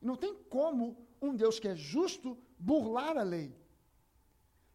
Não 0.00 0.16
tem 0.16 0.34
como 0.48 0.96
um 1.20 1.34
Deus 1.34 1.58
que 1.58 1.68
é 1.68 1.74
justo 1.74 2.38
burlar 2.58 3.18
a 3.18 3.24
lei. 3.24 3.54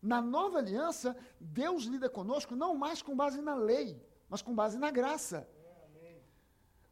Na 0.01 0.21
nova 0.21 0.57
aliança, 0.57 1.15
Deus 1.39 1.85
lida 1.85 2.09
conosco 2.09 2.53
não 2.53 2.75
mais 2.75 3.01
com 3.01 3.15
base 3.15 3.41
na 3.41 3.55
lei, 3.55 4.05
mas 4.29 4.41
com 4.41 4.53
base 4.53 4.77
na 4.77 4.91
graça. 4.91 5.47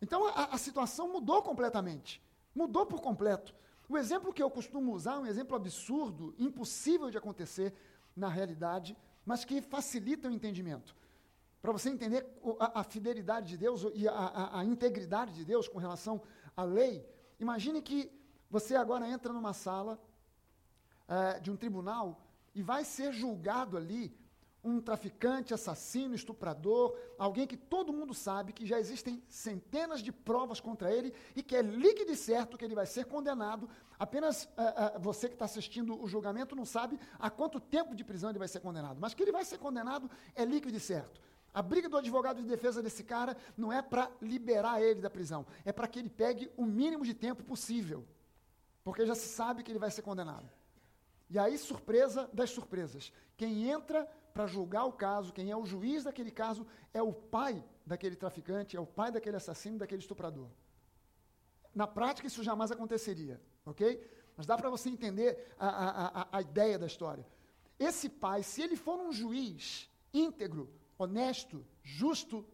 Então 0.01 0.25
a, 0.27 0.55
a 0.55 0.57
situação 0.57 1.11
mudou 1.11 1.41
completamente. 1.41 2.21
Mudou 2.53 2.85
por 2.85 3.01
completo. 3.01 3.53
O 3.87 3.97
exemplo 3.97 4.33
que 4.33 4.41
eu 4.41 4.49
costumo 4.49 4.93
usar, 4.93 5.19
um 5.19 5.25
exemplo 5.25 5.55
absurdo, 5.55 6.33
impossível 6.39 7.09
de 7.09 7.17
acontecer 7.17 7.73
na 8.15 8.29
realidade, 8.29 8.97
mas 9.25 9.45
que 9.45 9.61
facilita 9.61 10.27
o 10.27 10.31
entendimento. 10.31 10.95
Para 11.61 11.71
você 11.71 11.89
entender 11.89 12.25
a, 12.59 12.79
a, 12.79 12.83
fidelidade 12.83 13.49
de 13.49 13.57
Deus 13.57 13.85
e 13.93 14.07
a, 14.07 14.13
a, 14.13 14.59
a, 14.59 14.65
integridade 14.65 15.33
de 15.35 15.45
Deus 15.45 15.67
com 15.67 15.77
relação 15.77 16.21
à 16.57 16.63
lei, 16.63 17.05
imagine 17.39 17.81
que 17.81 18.11
você 18.49 18.75
agora 18.75 19.07
entra 19.07 19.31
numa 19.31 19.53
sala 19.53 20.01
é, 21.07 21.39
de 21.39 21.51
um 21.51 21.55
tribunal 21.55 22.19
e 22.55 22.63
vai 22.63 22.83
ser 22.83 23.13
julgado 23.13 23.77
ali 23.77 24.17
um 24.63 24.79
traficante, 24.79 25.53
assassino, 25.53 26.13
estuprador, 26.13 26.95
alguém 27.17 27.47
que 27.47 27.57
todo 27.57 27.91
mundo 27.91 28.13
sabe 28.13 28.53
que 28.53 28.65
já 28.65 28.79
existem 28.79 29.21
centenas 29.27 30.01
de 30.01 30.11
provas 30.11 30.59
contra 30.59 30.91
ele 30.91 31.13
e 31.35 31.41
que 31.41 31.55
é 31.55 31.61
líquido 31.61 32.11
e 32.11 32.15
certo 32.15 32.57
que 32.57 32.65
ele 32.65 32.75
vai 32.75 32.85
ser 32.85 33.05
condenado. 33.05 33.69
Apenas 33.97 34.43
uh, 34.43 34.97
uh, 34.97 34.99
você 34.99 35.27
que 35.27 35.35
está 35.35 35.45
assistindo 35.45 35.99
o 36.01 36.07
julgamento 36.07 36.55
não 36.55 36.65
sabe 36.65 36.99
a 37.19 37.29
quanto 37.29 37.59
tempo 37.59 37.95
de 37.95 38.03
prisão 38.03 38.29
ele 38.29 38.39
vai 38.39 38.47
ser 38.47 38.59
condenado, 38.59 38.99
mas 38.99 39.13
que 39.13 39.23
ele 39.23 39.31
vai 39.31 39.43
ser 39.43 39.57
condenado 39.57 40.09
é 40.35 40.45
líquido 40.45 40.77
e 40.77 40.79
certo. 40.79 41.19
A 41.53 41.61
briga 41.61 41.89
do 41.89 41.97
advogado 41.97 42.41
de 42.41 42.47
defesa 42.47 42.81
desse 42.81 43.03
cara 43.03 43.35
não 43.57 43.73
é 43.73 43.81
para 43.81 44.09
liberar 44.21 44.81
ele 44.81 45.01
da 45.01 45.09
prisão, 45.09 45.45
é 45.65 45.71
para 45.73 45.87
que 45.87 45.99
ele 45.99 46.09
pegue 46.09 46.49
o 46.55 46.65
mínimo 46.65 47.03
de 47.03 47.13
tempo 47.13 47.43
possível, 47.43 48.05
porque 48.83 49.05
já 49.05 49.15
se 49.15 49.27
sabe 49.27 49.61
que 49.63 49.71
ele 49.71 49.79
vai 49.79 49.91
ser 49.91 50.01
condenado. 50.01 50.49
E 51.29 51.39
aí, 51.39 51.57
surpresa 51.57 52.29
das 52.33 52.49
surpresas. 52.49 53.11
Quem 53.37 53.69
entra 53.69 54.05
para 54.33 54.47
julgar 54.47 54.85
o 54.85 54.93
caso, 54.93 55.33
quem 55.33 55.51
é 55.51 55.55
o 55.55 55.65
juiz 55.65 56.03
daquele 56.03 56.31
caso, 56.31 56.65
é 56.93 57.01
o 57.01 57.13
pai 57.13 57.63
daquele 57.85 58.15
traficante, 58.15 58.77
é 58.77 58.79
o 58.79 58.85
pai 58.85 59.11
daquele 59.11 59.37
assassino, 59.37 59.77
daquele 59.77 60.01
estuprador. 60.01 60.49
Na 61.73 61.87
prática, 61.87 62.27
isso 62.27 62.43
jamais 62.43 62.71
aconteceria, 62.71 63.41
ok? 63.65 64.05
Mas 64.35 64.45
dá 64.45 64.57
para 64.57 64.69
você 64.69 64.89
entender 64.89 65.53
a, 65.57 65.67
a, 65.67 66.21
a, 66.21 66.27
a 66.37 66.41
ideia 66.41 66.77
da 66.77 66.85
história. 66.85 67.25
Esse 67.79 68.09
pai, 68.09 68.43
se 68.43 68.61
ele 68.61 68.75
for 68.75 68.99
um 68.99 69.11
juiz 69.11 69.89
íntegro, 70.13 70.69
honesto, 70.97 71.65
justo, 71.81 72.45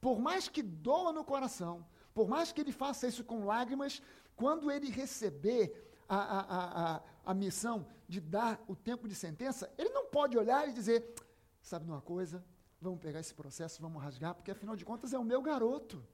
por 0.00 0.18
mais 0.18 0.48
que 0.48 0.62
doa 0.62 1.12
no 1.12 1.24
coração, 1.24 1.86
por 2.12 2.28
mais 2.28 2.52
que 2.52 2.60
ele 2.60 2.72
faça 2.72 3.06
isso 3.06 3.24
com 3.24 3.44
lágrimas, 3.44 4.02
quando 4.36 4.70
ele 4.70 4.90
receber 4.90 5.90
a, 6.08 6.16
a, 6.16 6.96
a, 6.96 7.02
a 7.26 7.34
missão 7.34 7.86
de 8.14 8.20
dar 8.20 8.62
o 8.68 8.76
tempo 8.76 9.08
de 9.08 9.14
sentença, 9.14 9.72
ele 9.76 9.90
não 9.90 10.06
pode 10.06 10.38
olhar 10.38 10.68
e 10.68 10.72
dizer: 10.72 11.14
sabe 11.60 11.84
uma 11.84 12.00
coisa? 12.00 12.44
Vamos 12.80 13.00
pegar 13.00 13.20
esse 13.20 13.34
processo, 13.34 13.82
vamos 13.82 14.02
rasgar, 14.02 14.34
porque 14.34 14.50
afinal 14.50 14.76
de 14.76 14.84
contas 14.84 15.12
é 15.12 15.18
o 15.18 15.24
meu 15.24 15.40
garoto, 15.42 16.04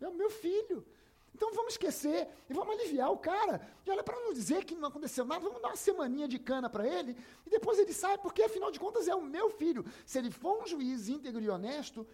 é 0.00 0.08
o 0.08 0.14
meu 0.14 0.30
filho. 0.30 0.86
Então 1.34 1.52
vamos 1.54 1.74
esquecer 1.74 2.28
e 2.48 2.52
vamos 2.52 2.74
aliviar 2.74 3.10
o 3.12 3.18
cara. 3.18 3.60
E 3.84 3.90
olha, 3.90 4.02
para 4.02 4.18
não 4.20 4.32
dizer 4.32 4.64
que 4.64 4.74
não 4.74 4.88
aconteceu 4.88 5.24
nada, 5.24 5.44
vamos 5.44 5.60
dar 5.60 5.68
uma 5.68 5.76
semaninha 5.76 6.26
de 6.26 6.38
cana 6.38 6.68
para 6.68 6.86
ele 6.86 7.16
e 7.46 7.50
depois 7.50 7.78
ele 7.78 7.92
sai, 7.92 8.18
porque 8.18 8.42
afinal 8.42 8.70
de 8.70 8.80
contas 8.80 9.06
é 9.06 9.14
o 9.14 9.22
meu 9.22 9.50
filho. 9.50 9.84
Se 10.06 10.18
ele 10.18 10.30
for 10.30 10.62
um 10.62 10.66
juiz 10.66 11.08
íntegro 11.08 11.40
e 11.40 11.48
honesto, 11.48 12.06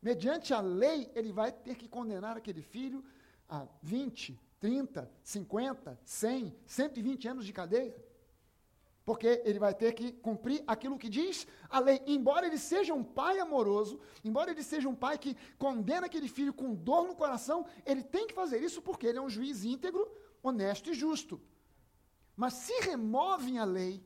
mediante 0.00 0.54
a 0.54 0.60
lei, 0.60 1.10
ele 1.14 1.32
vai 1.32 1.52
ter 1.52 1.74
que 1.76 1.88
condenar 1.88 2.36
aquele 2.36 2.62
filho 2.62 3.04
a 3.48 3.66
20, 3.82 4.40
30, 4.58 5.10
50, 5.22 6.00
100, 6.04 6.56
120 6.66 7.28
anos 7.28 7.44
de 7.44 7.52
cadeia. 7.52 8.11
Porque 9.04 9.42
ele 9.44 9.58
vai 9.58 9.74
ter 9.74 9.92
que 9.94 10.12
cumprir 10.12 10.62
aquilo 10.66 10.98
que 10.98 11.08
diz 11.08 11.46
a 11.68 11.80
lei. 11.80 12.00
Embora 12.06 12.46
ele 12.46 12.58
seja 12.58 12.94
um 12.94 13.02
pai 13.02 13.40
amoroso, 13.40 14.00
embora 14.24 14.50
ele 14.50 14.62
seja 14.62 14.88
um 14.88 14.94
pai 14.94 15.18
que 15.18 15.36
condena 15.58 16.06
aquele 16.06 16.28
filho 16.28 16.52
com 16.52 16.74
dor 16.74 17.08
no 17.08 17.16
coração, 17.16 17.66
ele 17.84 18.02
tem 18.02 18.26
que 18.26 18.34
fazer 18.34 18.62
isso 18.62 18.80
porque 18.80 19.06
ele 19.06 19.18
é 19.18 19.22
um 19.22 19.28
juiz 19.28 19.64
íntegro, 19.64 20.08
honesto 20.42 20.90
e 20.90 20.94
justo. 20.94 21.40
Mas 22.36 22.54
se 22.54 22.72
removem 22.82 23.58
a 23.58 23.64
lei, 23.64 24.04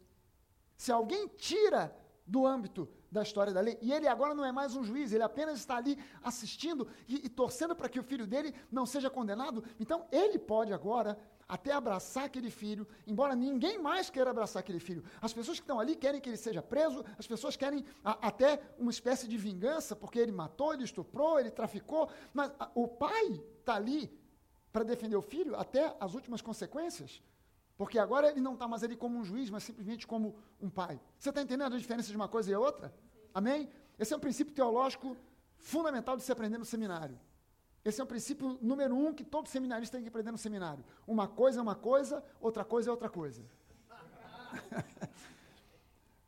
se 0.77 0.91
alguém 0.91 1.29
tira 1.29 1.95
do 2.27 2.47
âmbito 2.47 2.89
da 3.17 3.23
história 3.23 3.53
da 3.53 3.61
lei. 3.61 3.79
E 3.81 3.93
ele 3.93 4.07
agora 4.07 4.35
não 4.35 4.45
é 4.45 4.53
mais 4.53 4.77
um 4.77 4.85
juiz, 4.85 5.13
ele 5.13 5.23
apenas 5.23 5.59
está 5.59 5.77
ali 5.77 5.99
assistindo 6.23 6.87
e, 7.09 7.27
e 7.27 7.29
torcendo 7.29 7.75
para 7.75 7.89
que 7.89 7.99
o 7.99 8.03
filho 8.03 8.27
dele 8.27 8.55
não 8.71 8.87
seja 8.87 9.11
condenado. 9.11 9.65
Então 9.81 10.07
ele 10.13 10.39
pode 10.39 10.73
agora 10.73 11.19
até 11.49 11.73
abraçar 11.73 12.25
aquele 12.25 12.51
filho, 12.51 12.87
embora 13.07 13.35
ninguém 13.35 13.79
mais 13.79 14.11
queira 14.11 14.31
abraçar 14.31 14.61
aquele 14.61 14.81
filho. 14.81 15.05
As 15.21 15.33
pessoas 15.33 15.59
que 15.59 15.63
estão 15.63 15.79
ali 15.79 15.95
querem 15.97 16.21
que 16.21 16.29
ele 16.29 16.37
seja 16.37 16.61
preso, 16.61 17.05
as 17.19 17.27
pessoas 17.27 17.57
querem 17.57 17.85
a, 18.05 18.29
até 18.29 18.61
uma 18.79 18.91
espécie 18.91 19.27
de 19.29 19.39
vingança, 19.39 19.95
porque 19.95 20.19
ele 20.19 20.33
matou, 20.33 20.75
ele 20.75 20.85
estuprou, 20.85 21.39
ele 21.39 21.51
traficou, 21.51 22.09
mas 22.35 22.53
a, 22.59 22.71
o 22.75 22.87
pai 22.89 23.41
está 23.61 23.77
ali 23.77 24.13
para 24.73 24.85
defender 24.85 25.17
o 25.17 25.23
filho 25.23 25.57
até 25.57 25.97
as 25.99 26.15
últimas 26.15 26.43
consequências. 26.43 27.23
Porque 27.77 27.99
agora 27.99 28.31
ele 28.31 28.41
não 28.41 28.55
está 28.55 28.67
mais 28.67 28.83
ali 28.83 28.97
como 28.97 29.19
um 29.19 29.25
juiz, 29.25 29.51
mas 29.51 29.63
simplesmente 29.63 30.07
como 30.07 30.37
um 30.61 30.71
pai. 30.71 31.01
Você 31.19 31.29
está 31.29 31.43
entendendo 31.43 31.75
a 31.75 31.79
diferença 31.79 32.09
de 32.09 32.17
uma 32.17 32.29
coisa 32.29 32.51
e 32.51 32.55
outra? 32.55 32.95
Amém? 33.35 33.69
Esse 33.99 34.15
é 34.15 34.17
um 34.17 34.21
princípio 34.21 34.55
teológico 34.55 35.17
fundamental 35.59 36.17
de 36.17 36.23
se 36.23 36.33
aprender 36.33 36.59
no 36.59 36.65
seminário. 36.65 37.19
Esse 37.85 38.01
é 38.01 38.05
o 38.05 38.07
princípio 38.07 38.59
número 38.63 38.97
um 38.97 39.13
que 39.13 39.23
todo 39.23 39.49
seminarista 39.49 39.97
tem 39.97 40.03
que 40.03 40.09
aprender 40.09 40.33
no 40.33 40.39
seminário. 40.39 40.85
Uma 41.07 41.29
coisa 41.29 41.61
é 41.61 41.63
uma 41.63 41.75
coisa, 41.75 42.25
outra 42.41 42.65
coisa 42.65 42.91
é 42.91 42.93
outra 42.93 43.09
coisa. 43.09 43.45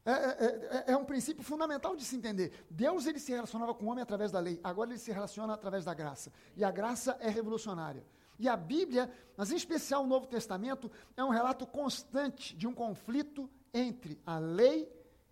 É, 0.05 0.11
é, 0.11 0.85
é, 0.89 0.93
é, 0.93 0.97
um 0.97 1.05
princípio 1.05 1.45
fundamental 1.45 1.95
de 1.95 2.03
se 2.03 2.17
entender. 2.17 2.65
Deus 2.71 3.07
ele 3.07 3.19
se 3.19 3.31
relacionava 3.31 3.75
com 3.75 3.85
o 3.85 3.89
homem 3.91 4.01
através 4.01 4.33
da 4.33 4.41
lei, 4.41 4.59
agora 4.65 4.89
ele 4.89 4.99
se 4.99 5.13
relaciona 5.13 5.53
através 5.53 5.85
da 5.85 5.93
graça. 5.93 6.33
E 6.57 6.65
a 6.65 6.71
graça 6.71 7.19
é 7.21 7.29
revolucionária. 7.29 8.03
E 8.39 8.49
a 8.49 8.57
Bíblia, 8.57 9.11
mas 9.37 9.51
em 9.51 9.57
especial 9.57 10.05
o 10.05 10.07
Novo 10.07 10.27
Testamento, 10.27 10.91
é 11.17 11.25
um 11.25 11.31
relato 11.31 11.67
constante 11.67 12.57
de 12.57 12.67
um 12.67 12.75
conflito 12.75 13.51
entre 13.75 14.21
a 14.25 14.39
lei 14.39 14.91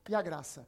e 0.08 0.14
a 0.14 0.22
graça. 0.22 0.66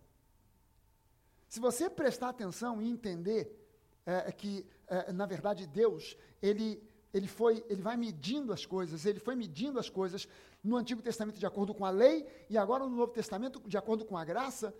Se 1.48 1.58
você 1.58 1.88
prestar 1.88 2.28
atenção 2.28 2.80
e 2.80 2.88
entender 2.88 3.58
é, 4.06 4.28
é 4.28 4.32
que, 4.32 4.64
é, 4.86 5.12
na 5.12 5.26
verdade, 5.26 5.66
Deus, 5.66 6.16
ele, 6.40 6.82
ele, 7.12 7.26
foi, 7.26 7.64
ele 7.68 7.82
vai 7.82 7.96
medindo 7.96 8.52
as 8.52 8.64
coisas, 8.64 9.04
ele 9.04 9.18
foi 9.18 9.34
medindo 9.34 9.78
as 9.78 9.90
coisas 9.90 10.28
no 10.62 10.76
Antigo 10.76 11.02
Testamento 11.02 11.38
de 11.38 11.46
acordo 11.46 11.74
com 11.74 11.84
a 11.84 11.90
lei 11.90 12.26
e 12.48 12.56
agora 12.56 12.84
no 12.84 12.96
Novo 12.96 13.12
Testamento 13.12 13.60
de 13.66 13.76
acordo 13.76 14.04
com 14.04 14.16
a 14.16 14.24
graça. 14.24 14.74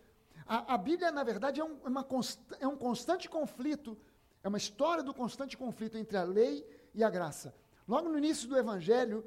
A, 0.47 0.75
a 0.75 0.79
Bíblia, 0.79 1.11
na 1.11 1.23
verdade, 1.23 1.61
é 1.61 1.65
um, 1.65 1.77
const, 2.05 2.41
é 2.61 2.67
um 2.67 2.77
constante 2.77 3.29
conflito, 3.29 3.99
é 4.43 4.49
uma 4.49 4.59
história 4.59 5.03
do 5.03 5.13
constante 5.13 5.57
conflito 5.57 5.99
entre 5.99 6.17
a 6.17 6.23
lei 6.23 6.65
e 6.99 7.05
a 7.05 7.09
graça. 7.09 7.55
Logo 7.87 8.09
no 8.09 8.19
início 8.19 8.49
do 8.49 8.59
Evangelho 8.59 9.25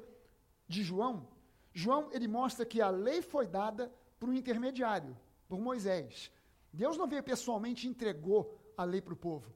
de 0.68 0.82
João, 0.82 1.26
João 1.72 2.10
ele 2.12 2.28
mostra 2.28 2.66
que 2.66 2.82
a 2.82 2.90
lei 2.90 3.22
foi 3.22 3.46
dada 3.46 3.90
por 4.20 4.28
um 4.28 4.34
intermediário, 4.34 5.16
por 5.48 5.58
Moisés. 5.58 6.30
Deus 6.70 6.98
não 6.98 7.06
veio 7.06 7.22
pessoalmente 7.22 7.86
e 7.86 7.90
entregou 7.90 8.60
a 8.76 8.84
lei 8.84 9.00
para 9.00 9.14
o 9.14 9.16
povo. 9.16 9.50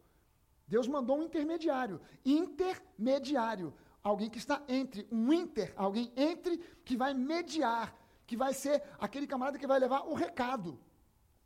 Deus 0.66 0.88
mandou 0.88 1.18
um 1.18 1.24
intermediário, 1.24 2.00
intermediário, 2.24 3.74
alguém 4.02 4.30
que 4.30 4.38
está 4.38 4.62
entre, 4.66 5.06
um 5.12 5.30
inter, 5.30 5.74
alguém 5.76 6.10
entre 6.16 6.56
que 6.86 6.96
vai 6.96 7.12
mediar, 7.12 7.94
que 8.26 8.34
vai 8.34 8.54
ser 8.54 8.82
aquele 8.98 9.26
camarada 9.26 9.58
que 9.58 9.66
vai 9.66 9.78
levar 9.78 10.08
o 10.08 10.14
recado, 10.14 10.80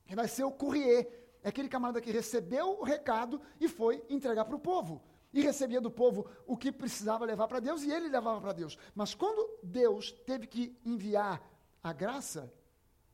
que 0.06 0.14
vai 0.14 0.28
ser 0.28 0.44
o 0.44 0.52
courrier, 0.52 1.36
é 1.42 1.48
aquele 1.48 1.68
camarada 1.68 2.00
que 2.00 2.12
recebeu 2.12 2.78
o 2.78 2.84
recado 2.84 3.40
e 3.58 3.66
foi 3.66 4.04
entregar 4.08 4.44
para 4.44 4.56
o 4.56 4.60
povo 4.60 5.02
e 5.32 5.40
recebia 5.40 5.80
do 5.80 5.90
povo 5.90 6.28
o 6.46 6.56
que 6.56 6.72
precisava 6.72 7.24
levar 7.24 7.46
para 7.46 7.60
Deus 7.60 7.82
e 7.82 7.90
ele 7.90 8.08
levava 8.08 8.40
para 8.40 8.52
Deus. 8.52 8.76
Mas 8.94 9.14
quando 9.14 9.58
Deus 9.62 10.12
teve 10.26 10.46
que 10.46 10.76
enviar 10.84 11.42
a 11.82 11.92
graça, 11.92 12.52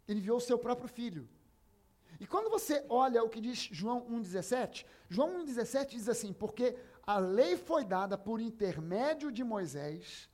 ele 0.08 0.20
enviou 0.20 0.38
o 0.38 0.40
seu 0.40 0.58
próprio 0.58 0.88
filho. 0.88 1.28
E 2.18 2.26
quando 2.26 2.49
você 2.49 2.85
olha 2.88 3.23
o 3.23 3.28
que 3.28 3.40
diz 3.40 3.68
João 3.70 4.06
1,17, 4.11 4.87
João 5.08 5.44
1,17 5.44 5.88
diz 5.90 6.08
assim: 6.08 6.32
Porque 6.32 6.76
a 7.06 7.18
lei 7.18 7.56
foi 7.56 7.85
dada 7.85 8.16
por 8.16 8.40
intermédio 8.40 9.30
de 9.30 9.44
Moisés, 9.44 10.30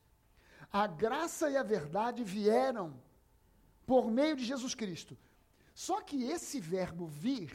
a 0.71 0.87
graça 0.87 1.49
e 1.49 1.57
a 1.57 1.63
verdade 1.63 2.23
vieram 2.23 2.99
por 3.85 4.09
meio 4.09 4.35
de 4.35 4.45
Jesus 4.45 4.73
Cristo. 4.73 5.17
Só 5.75 6.01
que 6.01 6.23
esse 6.23 6.59
verbo 6.59 7.05
vir, 7.05 7.51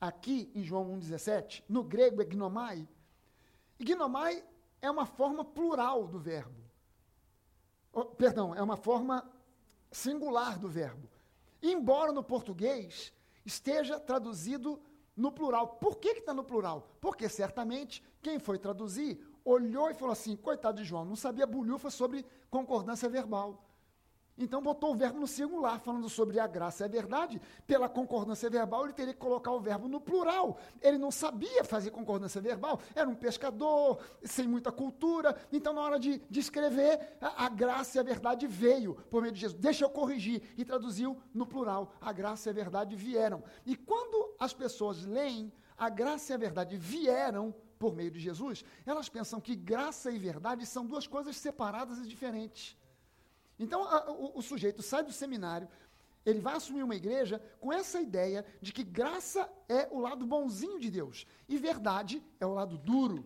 aqui 0.00 0.50
em 0.54 0.64
João 0.64 0.98
1,17, 0.98 1.62
no 1.68 1.84
grego 1.84 2.20
é 2.20 2.24
gnomai, 2.24 2.88
Ignomai 3.80 4.44
é 4.82 4.90
uma 4.90 5.06
forma 5.06 5.42
plural 5.42 6.06
do 6.06 6.18
verbo. 6.18 6.62
Oh, 7.92 8.04
perdão, 8.04 8.54
é 8.54 8.62
uma 8.62 8.76
forma 8.76 9.28
singular 9.90 10.58
do 10.58 10.68
verbo. 10.68 11.08
Embora 11.62 12.12
no 12.12 12.22
português 12.22 13.12
esteja 13.44 13.98
traduzido 13.98 14.80
no 15.16 15.32
plural. 15.32 15.66
Por 15.66 15.98
que 15.98 16.10
está 16.10 16.34
no 16.34 16.44
plural? 16.44 16.88
Porque 17.00 17.26
certamente 17.28 18.04
quem 18.22 18.38
foi 18.38 18.58
traduzir 18.58 19.18
olhou 19.44 19.90
e 19.90 19.94
falou 19.94 20.12
assim: 20.12 20.36
coitado 20.36 20.76
de 20.76 20.84
João, 20.84 21.06
não 21.06 21.16
sabia 21.16 21.46
bolhufa 21.46 21.90
sobre 21.90 22.24
concordância 22.50 23.08
verbal. 23.08 23.64
Então 24.44 24.62
botou 24.62 24.92
o 24.92 24.94
verbo 24.94 25.18
no 25.18 25.26
singular, 25.26 25.78
falando 25.80 26.08
sobre 26.08 26.40
a 26.40 26.46
graça. 26.46 26.84
É 26.84 26.88
verdade, 26.88 27.40
pela 27.66 27.88
concordância 27.88 28.48
verbal, 28.48 28.84
ele 28.84 28.92
teria 28.92 29.12
que 29.12 29.18
colocar 29.20 29.52
o 29.52 29.60
verbo 29.60 29.88
no 29.88 30.00
plural. 30.00 30.58
Ele 30.80 30.98
não 30.98 31.10
sabia 31.10 31.64
fazer 31.64 31.90
concordância 31.90 32.40
verbal, 32.40 32.80
era 32.94 33.08
um 33.08 33.14
pescador, 33.14 33.98
sem 34.24 34.46
muita 34.46 34.72
cultura. 34.72 35.36
Então, 35.52 35.72
na 35.72 35.80
hora 35.82 35.98
de, 35.98 36.18
de 36.30 36.40
escrever, 36.40 37.16
a, 37.20 37.46
a, 37.46 37.48
graça 37.48 37.98
e 37.98 38.00
a 38.00 38.02
verdade 38.02 38.46
veio 38.46 38.94
por 39.10 39.22
meio 39.22 39.32
de 39.32 39.40
Jesus. 39.40 39.60
Deixa 39.60 39.84
eu 39.84 39.90
corrigir. 39.90 40.42
E 40.56 40.64
traduziu 40.64 41.16
no 41.34 41.46
plural. 41.46 41.92
A 42.00 42.12
graça 42.12 42.48
e 42.48 42.50
a 42.50 42.54
verdade 42.54 42.96
vieram. 42.96 43.42
E 43.66 43.76
quando 43.76 44.34
as 44.38 44.52
pessoas 44.52 45.04
leem, 45.04 45.52
a 45.76 45.88
graça 45.88 46.32
e 46.32 46.34
a 46.34 46.38
verdade 46.38 46.76
vieram 46.76 47.54
por 47.78 47.94
meio 47.94 48.10
de 48.10 48.20
Jesus, 48.20 48.62
elas 48.84 49.08
pensam 49.08 49.40
que 49.40 49.56
graça 49.56 50.10
e 50.10 50.18
verdade 50.18 50.66
são 50.66 50.84
duas 50.84 51.06
coisas 51.06 51.36
separadas 51.36 51.98
e 51.98 52.06
diferentes. 52.06 52.76
Então, 53.60 53.84
a, 53.84 54.10
o, 54.10 54.38
o 54.38 54.42
sujeito 54.42 54.82
sai 54.82 55.04
do 55.04 55.12
seminário, 55.12 55.68
ele 56.24 56.40
vai 56.40 56.54
assumir 56.54 56.82
uma 56.82 56.96
igreja 56.96 57.40
com 57.60 57.70
essa 57.70 58.00
ideia 58.00 58.44
de 58.60 58.72
que 58.72 58.82
graça 58.82 59.46
é 59.68 59.86
o 59.90 59.98
lado 60.00 60.26
bonzinho 60.26 60.80
de 60.80 60.90
Deus 60.90 61.26
e 61.46 61.58
verdade 61.58 62.24
é 62.40 62.46
o 62.46 62.54
lado 62.54 62.78
duro. 62.78 63.24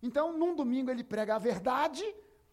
Então, 0.00 0.32
num 0.38 0.54
domingo 0.54 0.92
ele 0.92 1.02
prega 1.02 1.34
a 1.34 1.38
verdade, 1.38 2.04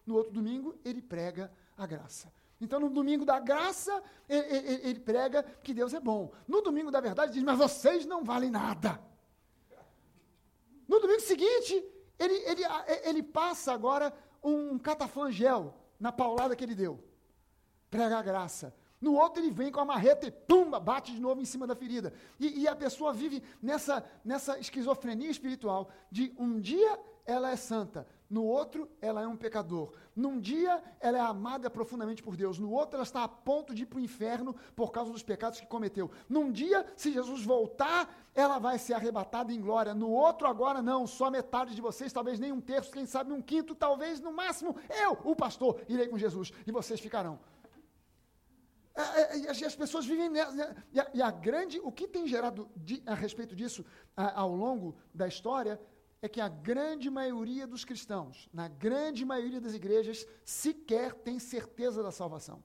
no 0.04 0.16
outro 0.16 0.32
domingo 0.32 0.76
ele 0.84 1.00
prega 1.00 1.50
a 1.76 1.86
graça. 1.86 2.32
Então, 2.60 2.80
no 2.80 2.90
domingo 2.90 3.24
da 3.24 3.38
graça, 3.38 4.02
ele, 4.28 4.56
ele, 4.56 4.88
ele 4.88 5.00
prega 5.00 5.44
que 5.62 5.72
Deus 5.72 5.94
é 5.94 6.00
bom. 6.00 6.32
No 6.48 6.60
domingo 6.60 6.90
da 6.90 7.00
verdade, 7.00 7.34
diz: 7.34 7.42
Mas 7.42 7.58
vocês 7.58 8.04
não 8.04 8.24
valem 8.24 8.50
nada. 8.50 9.00
No 10.88 10.98
domingo 10.98 11.20
seguinte, 11.20 11.84
ele, 12.18 12.34
ele, 12.34 12.62
ele 13.04 13.22
passa 13.22 13.72
agora 13.72 14.12
um 14.42 14.78
catafangel 14.78 15.74
na 15.98 16.12
paulada 16.12 16.54
que 16.54 16.64
ele 16.64 16.74
deu. 16.74 17.02
Prega 17.90 18.18
a 18.18 18.22
graça. 18.22 18.74
No 19.00 19.14
outro 19.14 19.42
ele 19.42 19.50
vem 19.50 19.70
com 19.70 19.80
a 19.80 19.84
marreta 19.84 20.26
e 20.26 20.30
pumba, 20.30 20.80
bate 20.80 21.12
de 21.12 21.20
novo 21.20 21.40
em 21.40 21.44
cima 21.44 21.66
da 21.66 21.76
ferida. 21.76 22.12
E, 22.40 22.62
e, 22.62 22.68
a 22.68 22.74
pessoa 22.74 23.12
vive 23.12 23.42
nessa, 23.62 24.04
nessa 24.24 24.58
esquizofrenia 24.58 25.30
espiritual 25.30 25.90
de 26.10 26.34
um 26.38 26.58
dia 26.58 26.98
ela 27.26 27.50
é 27.50 27.56
santa, 27.56 28.06
no 28.28 28.44
outro 28.44 28.88
ela 29.00 29.22
é 29.22 29.26
um 29.26 29.36
pecador. 29.36 29.92
Num 30.14 30.40
dia 30.40 30.82
ela 31.00 31.18
é 31.18 31.20
amada 31.20 31.70
profundamente 31.70 32.22
por 32.22 32.36
Deus, 32.36 32.58
no 32.58 32.70
outro 32.70 32.96
ela 32.96 33.04
está 33.04 33.24
a 33.24 33.28
ponto 33.28 33.74
de 33.74 33.82
ir 33.82 33.86
para 33.86 33.98
o 33.98 34.00
inferno 34.00 34.54
por 34.74 34.90
causa 34.90 35.12
dos 35.12 35.22
pecados 35.22 35.60
que 35.60 35.66
cometeu. 35.66 36.10
Num 36.28 36.50
dia, 36.50 36.86
se 36.96 37.12
Jesus 37.12 37.44
voltar, 37.44 38.14
ela 38.34 38.58
vai 38.58 38.78
ser 38.78 38.94
arrebatada 38.94 39.52
em 39.52 39.60
glória. 39.60 39.94
No 39.94 40.10
outro, 40.10 40.46
agora 40.46 40.82
não, 40.82 41.06
só 41.06 41.30
metade 41.30 41.74
de 41.74 41.80
vocês, 41.80 42.12
talvez 42.12 42.38
nem 42.38 42.52
um 42.52 42.60
terço, 42.60 42.90
quem 42.90 43.06
sabe 43.06 43.32
um 43.32 43.40
quinto, 43.40 43.74
talvez 43.74 44.20
no 44.20 44.32
máximo 44.32 44.76
eu, 44.88 45.18
o 45.24 45.36
pastor, 45.36 45.80
irei 45.88 46.08
com 46.08 46.18
Jesus 46.18 46.52
e 46.66 46.72
vocês 46.72 47.00
ficarão. 47.00 47.38
É, 48.96 49.36
é, 49.36 49.38
e 49.38 49.64
as 49.64 49.76
pessoas 49.76 50.06
vivem 50.06 50.30
nessa. 50.30 50.74
E 51.14 51.20
a, 51.20 51.30
grande. 51.30 51.78
O 51.80 51.92
que 51.92 52.08
tem 52.08 52.26
gerado 52.26 52.66
a 53.04 53.14
respeito 53.14 53.54
disso 53.54 53.84
ao 54.16 54.54
longo 54.54 54.96
da 55.12 55.28
história 55.28 55.78
é 56.22 56.28
que 56.28 56.40
a 56.40 56.48
grande 56.48 57.10
maioria 57.10 57.66
dos 57.66 57.84
cristãos, 57.84 58.48
na 58.52 58.68
grande 58.68 59.24
maioria 59.24 59.60
das 59.60 59.74
igrejas, 59.74 60.26
sequer 60.44 61.14
tem 61.14 61.38
certeza 61.38 62.02
da 62.02 62.10
salvação. 62.10 62.62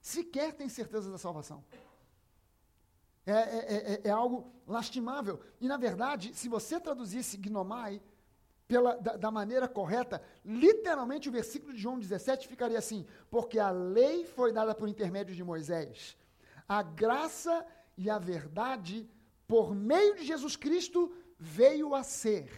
Sequer 0.00 0.52
tem 0.54 0.68
certeza 0.68 1.10
da 1.10 1.18
salvação. 1.18 1.64
É, 3.24 3.32
é, 3.32 3.92
é, 3.94 4.00
é 4.08 4.10
algo 4.10 4.52
lastimável. 4.66 5.40
E, 5.60 5.68
na 5.68 5.76
verdade, 5.76 6.34
se 6.34 6.48
você 6.48 6.80
traduzisse 6.80 7.36
gnomai 7.36 8.02
pela, 8.66 8.96
da, 8.96 9.16
da, 9.16 9.30
maneira 9.30 9.68
correta, 9.68 10.20
literalmente 10.44 11.28
o 11.28 11.32
versículo 11.32 11.72
de 11.72 11.78
João 11.78 11.98
17 11.98 12.48
ficaria 12.48 12.78
assim: 12.78 13.06
Porque 13.30 13.60
a 13.60 13.70
lei 13.70 14.24
foi 14.24 14.52
dada 14.52 14.74
por 14.74 14.88
intermédio 14.88 15.36
de 15.36 15.44
Moisés, 15.44 16.16
a 16.66 16.82
graça 16.82 17.64
e 17.96 18.10
a 18.10 18.18
verdade, 18.18 19.08
por 19.46 19.72
meio 19.72 20.16
de 20.16 20.24
Jesus 20.24 20.56
Cristo, 20.56 21.14
veio 21.42 21.92
a 21.92 22.04
ser, 22.04 22.48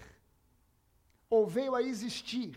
ou 1.30 1.46
veio 1.46 1.74
a 1.74 1.82
existir. 1.82 2.54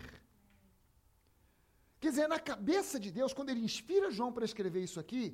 Quer 1.98 2.10
dizer, 2.10 2.28
na 2.28 2.38
cabeça 2.38 3.00
de 3.00 3.10
Deus, 3.10 3.32
quando 3.32 3.48
ele 3.48 3.64
inspira 3.64 4.10
João 4.10 4.30
para 4.30 4.44
escrever 4.44 4.82
isso 4.82 5.00
aqui, 5.00 5.24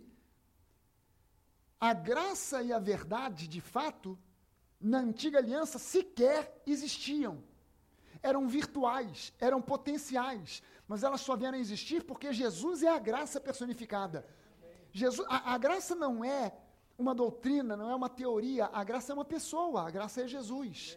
a 1.81 1.93
graça 1.93 2.63
e 2.63 2.73
a 2.73 2.79
verdade, 2.79 3.49
de 3.49 3.61
fato, 3.61 4.17
na 4.81 4.99
antiga 4.99 5.39
aliança 5.39 5.79
sequer 5.79 6.63
existiam. 6.65 7.43
Eram 8.23 8.49
virtuais, 8.49 9.33
eram 9.41 9.61
potenciais, 9.61 10.63
mas 10.87 11.03
elas 11.03 11.21
só 11.21 11.35
vieram 11.37 11.59
a 11.59 11.61
existir 11.61 12.05
porque 12.05 12.33
Jesus 12.33 12.85
é 12.85 12.89
a 12.89 13.01
graça 13.01 13.41
personificada. 13.41 14.25
Jesus, 14.93 15.27
a, 15.29 15.55
a 15.55 15.59
graça 15.59 15.95
não 15.97 16.25
é 16.25 16.57
uma 16.99 17.15
doutrina, 17.15 17.77
não 17.77 17.91
é 17.91 17.95
uma 17.95 18.09
teoria, 18.09 18.71
a 18.73 18.85
graça 18.85 19.13
é 19.13 19.15
uma 19.15 19.25
pessoa, 19.25 19.87
a 19.87 19.91
graça 19.91 20.23
é 20.23 20.29
Jesus. 20.29 20.97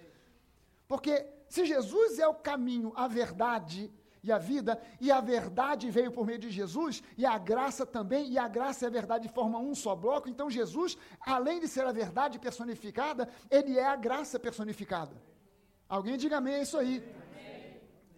Porque 0.87 1.25
se 1.49 1.65
Jesus 1.65 2.19
é 2.19 2.27
o 2.27 2.33
caminho, 2.33 2.93
a 2.95 3.07
verdade 3.07 3.91
e 4.23 4.31
a 4.31 4.37
vida, 4.37 4.81
e 4.99 5.11
a 5.11 5.21
verdade 5.21 5.89
veio 5.89 6.11
por 6.11 6.25
meio 6.25 6.39
de 6.39 6.49
Jesus, 6.49 7.01
e 7.17 7.25
a 7.25 7.37
graça 7.37 7.85
também, 7.85 8.29
e 8.29 8.37
a 8.37 8.47
graça 8.47 8.85
e 8.85 8.87
a 8.87 8.89
verdade 8.89 9.29
formam 9.29 9.65
um 9.65 9.75
só 9.75 9.95
bloco, 9.95 10.27
então 10.29 10.49
Jesus, 10.49 10.97
além 11.21 11.59
de 11.59 11.67
ser 11.67 11.85
a 11.85 11.91
verdade 11.91 12.37
personificada, 12.39 13.29
ele 13.49 13.77
é 13.77 13.85
a 13.85 13.95
graça 13.95 14.39
personificada. 14.39 15.15
Alguém 15.87 16.17
diga 16.17 16.37
amém, 16.37 16.55
é 16.55 16.61
isso 16.61 16.77
aí. 16.77 17.03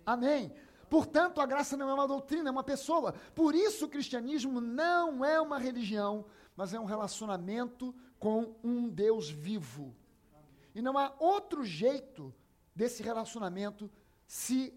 Amém. 0.05 0.41
amém. 0.47 0.53
Portanto, 0.89 1.39
a 1.39 1.45
graça 1.45 1.77
não 1.77 1.89
é 1.89 1.93
uma 1.93 2.07
doutrina, 2.07 2.49
é 2.49 2.51
uma 2.51 2.63
pessoa. 2.63 3.13
Por 3.35 3.53
isso, 3.53 3.85
o 3.85 3.89
cristianismo 3.89 4.59
não 4.59 5.23
é 5.23 5.39
uma 5.39 5.59
religião, 5.59 6.25
mas 6.59 6.73
é 6.73 6.79
um 6.79 6.83
relacionamento 6.83 7.95
com 8.19 8.53
um 8.61 8.89
Deus 8.89 9.29
vivo. 9.29 9.95
E 10.75 10.81
não 10.81 10.97
há 10.97 11.15
outro 11.17 11.63
jeito 11.63 12.35
desse 12.75 13.01
relacionamento 13.01 13.89
se 14.27 14.73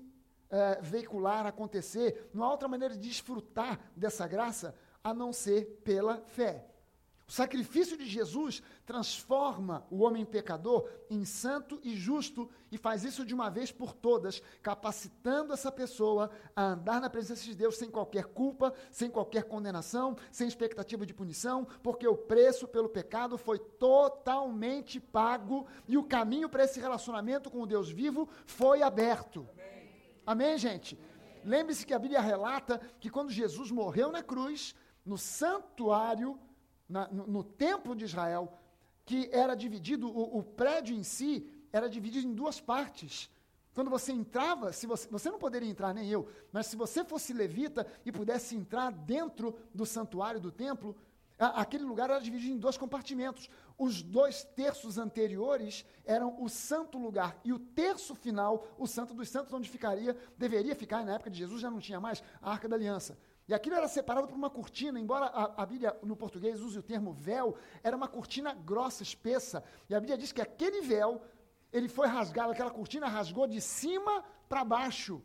uh, 0.47 0.81
veicular, 0.81 1.45
acontecer. 1.45 2.31
Não 2.33 2.45
há 2.45 2.53
outra 2.53 2.69
maneira 2.69 2.95
de 2.95 3.09
desfrutar 3.09 3.81
dessa 3.97 4.29
graça 4.29 4.77
a 5.03 5.13
não 5.13 5.33
ser 5.33 5.83
pela 5.83 6.19
fé. 6.19 6.72
O 7.27 7.33
sacrifício 7.33 7.97
de 7.97 8.07
Jesus 8.07 8.63
transforma 8.85 9.87
o 9.91 10.03
homem 10.03 10.25
pecador 10.25 10.89
em 11.09 11.25
santo 11.25 11.81
e 11.83 11.97
justo 11.97 12.51
e 12.71 12.77
faz 12.77 13.05
isso 13.05 13.25
de 13.25 13.33
uma 13.33 13.49
vez 13.49 13.71
por 13.71 13.95
todas, 13.95 14.43
capacitando 14.61 15.53
essa 15.53 15.71
pessoa 15.71 16.31
a 16.55 16.63
andar 16.63 17.01
na 17.01 17.09
presença 17.09 17.45
de 17.45 17.55
Deus 17.55 17.77
sem 17.77 17.91
qualquer 17.91 18.25
culpa, 18.27 18.75
sem 18.91 19.09
qualquer 19.09 19.45
condenação, 19.45 20.17
sem 20.31 20.47
expectativa 20.47 21.07
de 21.07 21.15
punição, 21.15 21.67
porque 21.83 22.07
o 22.07 22.17
preço 22.17 22.67
pelo 22.69 22.89
pecado 22.89 23.39
foi 23.39 23.59
totalmente 23.59 25.01
pago 25.01 25.67
e 25.89 25.97
o 25.97 26.05
caminho 26.05 26.49
para 26.49 26.65
esse 26.65 26.81
relacionamento 26.81 27.51
com 27.51 27.63
o 27.63 27.67
Deus 27.67 27.91
vivo 27.91 28.29
foi 28.45 28.83
aberto. 28.83 29.49
Amém, 29.55 29.91
Amém 30.27 30.59
gente? 30.59 30.99
Lembre-se 31.45 31.87
que 31.87 31.95
a 31.95 31.99
Bíblia 31.99 32.21
relata 32.21 32.81
que 33.01 33.11
quando 33.11 33.31
Jesus 33.31 33.71
morreu 33.71 34.13
na 34.13 34.23
cruz, 34.23 34.75
no 35.05 35.19
santuário 35.19 36.39
na, 36.93 37.09
no, 37.09 37.27
no, 37.27 37.43
templo 37.43 37.97
de 37.97 38.05
Israel, 38.05 38.53
que 39.05 39.31
era 39.33 39.55
dividido, 39.55 40.07
o, 40.09 40.39
o, 40.39 40.43
prédio 40.43 40.95
em 40.95 41.03
si 41.03 41.51
era 41.73 41.89
dividido 41.89 42.29
em 42.29 42.35
duas 42.35 42.61
partes. 42.61 43.31
Quando 43.75 43.91
você 43.91 44.13
entrava, 44.13 44.73
se 44.73 44.87
você, 44.87 45.09
você 45.09 45.31
não 45.31 45.39
poderia 45.39 45.69
entrar, 45.69 45.95
nem 45.95 46.09
eu, 46.11 46.29
mas 46.53 46.67
se 46.67 46.77
você 46.77 47.03
fosse 47.03 47.33
levita 47.33 47.87
e 48.05 48.13
pudesse 48.13 48.55
entrar 48.55 48.93
dentro 48.93 49.57
do 49.75 49.87
santuário 49.87 50.39
do 50.39 50.53
templo, 50.53 50.95
aquele 51.39 51.83
lugar 51.83 52.11
era 52.11 52.21
dividido 52.21 52.55
em 52.55 52.59
dois 52.59 52.77
compartimentos. 52.77 53.49
Os 53.79 54.03
dois 54.03 54.45
terços 54.45 54.99
anteriores 54.99 55.87
eram 56.05 56.43
o 56.43 56.49
santo 56.51 56.99
lugar, 56.99 57.41
e 57.43 57.55
o 57.55 57.59
terço 57.59 58.15
final, 58.15 58.69
o 58.79 58.87
santo 58.87 59.15
dos 59.15 59.31
santos, 59.31 59.55
onde 59.55 59.71
ficaria, 59.71 60.15
deveria 60.37 60.77
ficar, 60.77 61.03
na 61.03 61.15
época 61.15 61.31
de 61.31 61.39
Jesus 61.39 61.63
já 61.63 61.71
não 61.71 61.81
tinha 61.81 61.99
mais, 61.99 62.23
a 62.43 62.51
arca 62.51 62.69
da 62.69 62.77
aliança. 62.77 63.17
E 63.49 63.55
aquilo 63.55 63.75
era 63.75 63.89
separado 63.89 64.29
por 64.29 64.37
uma 64.37 64.51
cortina, 64.51 65.01
embora 65.01 65.27
a, 65.27 65.63
a, 65.63 65.67
Bíblia 65.67 65.97
no 66.03 66.17
português 66.17 66.61
use 66.61 66.79
o 66.79 66.83
termo 66.83 67.13
véu, 67.13 67.57
era 67.83 67.97
uma 67.97 68.09
cortina 68.09 68.55
grossa, 68.55 69.03
espessa. 69.03 69.65
E 69.89 69.95
a 69.95 70.01
Bíblia 70.01 70.17
diz 70.17 70.31
que 70.33 70.41
aquele 70.41 70.81
véu, 70.81 71.21
ele 71.73 71.89
foi 71.89 72.07
rasgado, 72.07 72.53
aquela 72.53 72.71
cortina 72.71 73.09
rasgou 73.09 73.47
de 73.47 73.61
cima 73.61 74.25
para 74.49 74.65
baixo, 74.65 75.23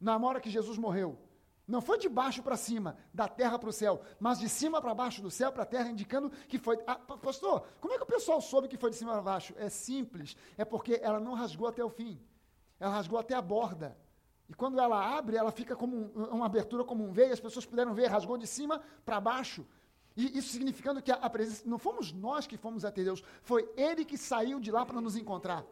na 0.00 0.16
hora 0.18 0.40
que 0.40 0.50
Jesus 0.50 0.76
morreu. 0.76 1.18
Não 1.66 1.80
foi 1.80 1.98
de 1.98 2.08
baixo 2.08 2.42
para 2.42 2.56
cima, 2.56 2.96
da 3.12 3.26
terra 3.26 3.58
para 3.58 3.70
o 3.70 3.72
céu, 3.72 4.00
mas 4.20 4.38
de 4.38 4.48
cima 4.48 4.80
para 4.80 4.94
baixo, 4.94 5.20
do 5.20 5.30
céu 5.30 5.50
para 5.50 5.64
a 5.64 5.66
terra, 5.66 5.90
indicando 5.90 6.30
que 6.46 6.58
foi. 6.58 6.78
Ah, 6.86 6.94
pastor, 6.94 7.66
como 7.80 7.92
é 7.92 7.96
que 7.96 8.04
o 8.04 8.06
pessoal 8.06 8.40
soube 8.40 8.68
que 8.68 8.76
foi 8.76 8.90
de 8.90 8.96
cima 8.96 9.12
para 9.12 9.22
baixo? 9.22 9.52
É 9.56 9.68
simples, 9.68 10.36
é 10.56 10.64
porque 10.64 11.00
ela 11.02 11.18
não 11.18 11.34
rasgou 11.34 11.66
até 11.66 11.82
o 11.82 11.90
fim. 11.90 12.20
ela 12.78 12.92
rasgou 12.92 13.18
até 13.18 13.34
a 13.34 13.42
borda. 13.42 13.98
E 14.48 14.54
quando 14.54 14.78
ela 14.78 15.16
abre, 15.16 15.36
ela 15.36 15.50
fica 15.50 15.74
como 15.74 15.96
um, 15.96 16.24
uma 16.26 16.46
abertura 16.46 16.84
como 16.84 17.04
um 17.04 17.12
V, 17.12 17.24
as 17.24 17.40
pessoas 17.40 17.66
puderam 17.66 17.94
ver, 17.94 18.06
rasgou 18.06 18.38
de 18.38 18.46
cima 18.46 18.80
para 19.04 19.20
baixo. 19.20 19.66
E 20.16 20.38
isso 20.38 20.48
significando 20.48 21.02
que 21.02 21.10
a, 21.10 21.16
a, 21.16 21.28
presença, 21.28 21.62
não 21.66 21.78
fomos 21.78 22.12
nós 22.12 22.46
que 22.46 22.56
fomos 22.56 22.84
até 22.84 23.02
Deus, 23.02 23.22
foi 23.42 23.68
Ele 23.76 24.04
que 24.04 24.16
saiu 24.16 24.58
de 24.60 24.70
lá 24.70 24.86
para 24.86 25.00
nos 25.00 25.16
encontrar. 25.16 25.64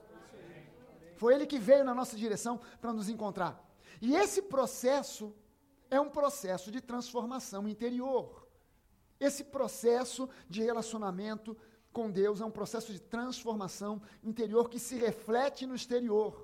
Foi 1.17 1.35
Ele 1.35 1.47
que 1.47 1.59
veio 1.59 1.85
na 1.85 1.95
nossa 1.95 2.17
direção 2.17 2.61
para 2.81 2.93
nos 2.93 3.09
encontrar. 3.09 3.65
E 4.03 4.15
esse 4.17 4.43
processo 4.43 5.33
é 5.91 6.01
um 6.01 6.11
processo 6.11 6.71
de 6.71 6.81
transformação 6.81 7.69
interior. 7.69 8.47
Esse 9.19 9.45
processo 9.45 10.29
de 10.49 10.63
relacionamento 10.63 11.57
com 11.93 12.11
Deus 12.11 12.41
é 12.41 12.45
um 12.45 12.51
processo 12.51 12.93
de 12.93 13.01
transformação 13.01 14.03
interior 14.23 14.69
que 14.69 14.81
se 14.81 14.97
reflete 14.97 15.65
no 15.65 15.77
exterior. 15.77 16.44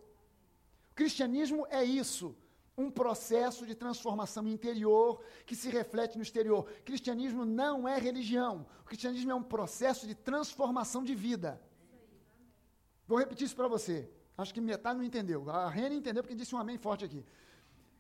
O 0.91 0.95
cristianismo 0.95 1.67
é 1.71 1.83
isso, 1.85 2.37
um 2.77 2.91
processo 2.91 3.67
de 3.67 3.75
transformação 3.75 4.47
interior 4.49 5.23
que 5.47 5.55
se 5.55 5.69
reflete 5.69 6.17
no 6.17 6.23
exterior. 6.23 6.61
O 6.61 6.83
cristianismo 6.83 7.45
não 7.45 7.89
é 7.89 7.99
religião. 7.99 8.67
O 8.81 8.85
cristianismo 8.85 9.31
é 9.31 9.35
um 9.35 9.43
processo 9.43 10.07
de 10.07 10.15
transformação 10.15 11.05
de 11.05 11.15
vida. 11.15 11.61
Vou 13.07 13.19
repetir 13.19 13.47
isso 13.47 13.57
para 13.57 13.69
você. 13.69 14.11
Acho 14.37 14.55
que 14.55 14.61
metade 14.61 14.99
não 14.99 15.05
entendeu. 15.05 15.49
A 15.51 15.69
Rene 15.69 15.97
entendeu 15.97 16.23
porque 16.23 16.35
disse 16.35 16.55
um 16.55 16.59
amém 16.59 16.79
forte 16.79 17.05
aqui. 17.05 17.25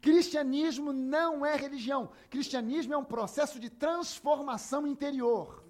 Cristianismo 0.00 0.92
não 0.92 1.44
é 1.44 1.54
religião. 1.56 2.10
Cristianismo 2.30 2.94
é 2.94 2.96
um 2.96 3.04
processo 3.04 3.60
de 3.60 3.68
transformação 3.68 4.86
interior. 4.86 5.62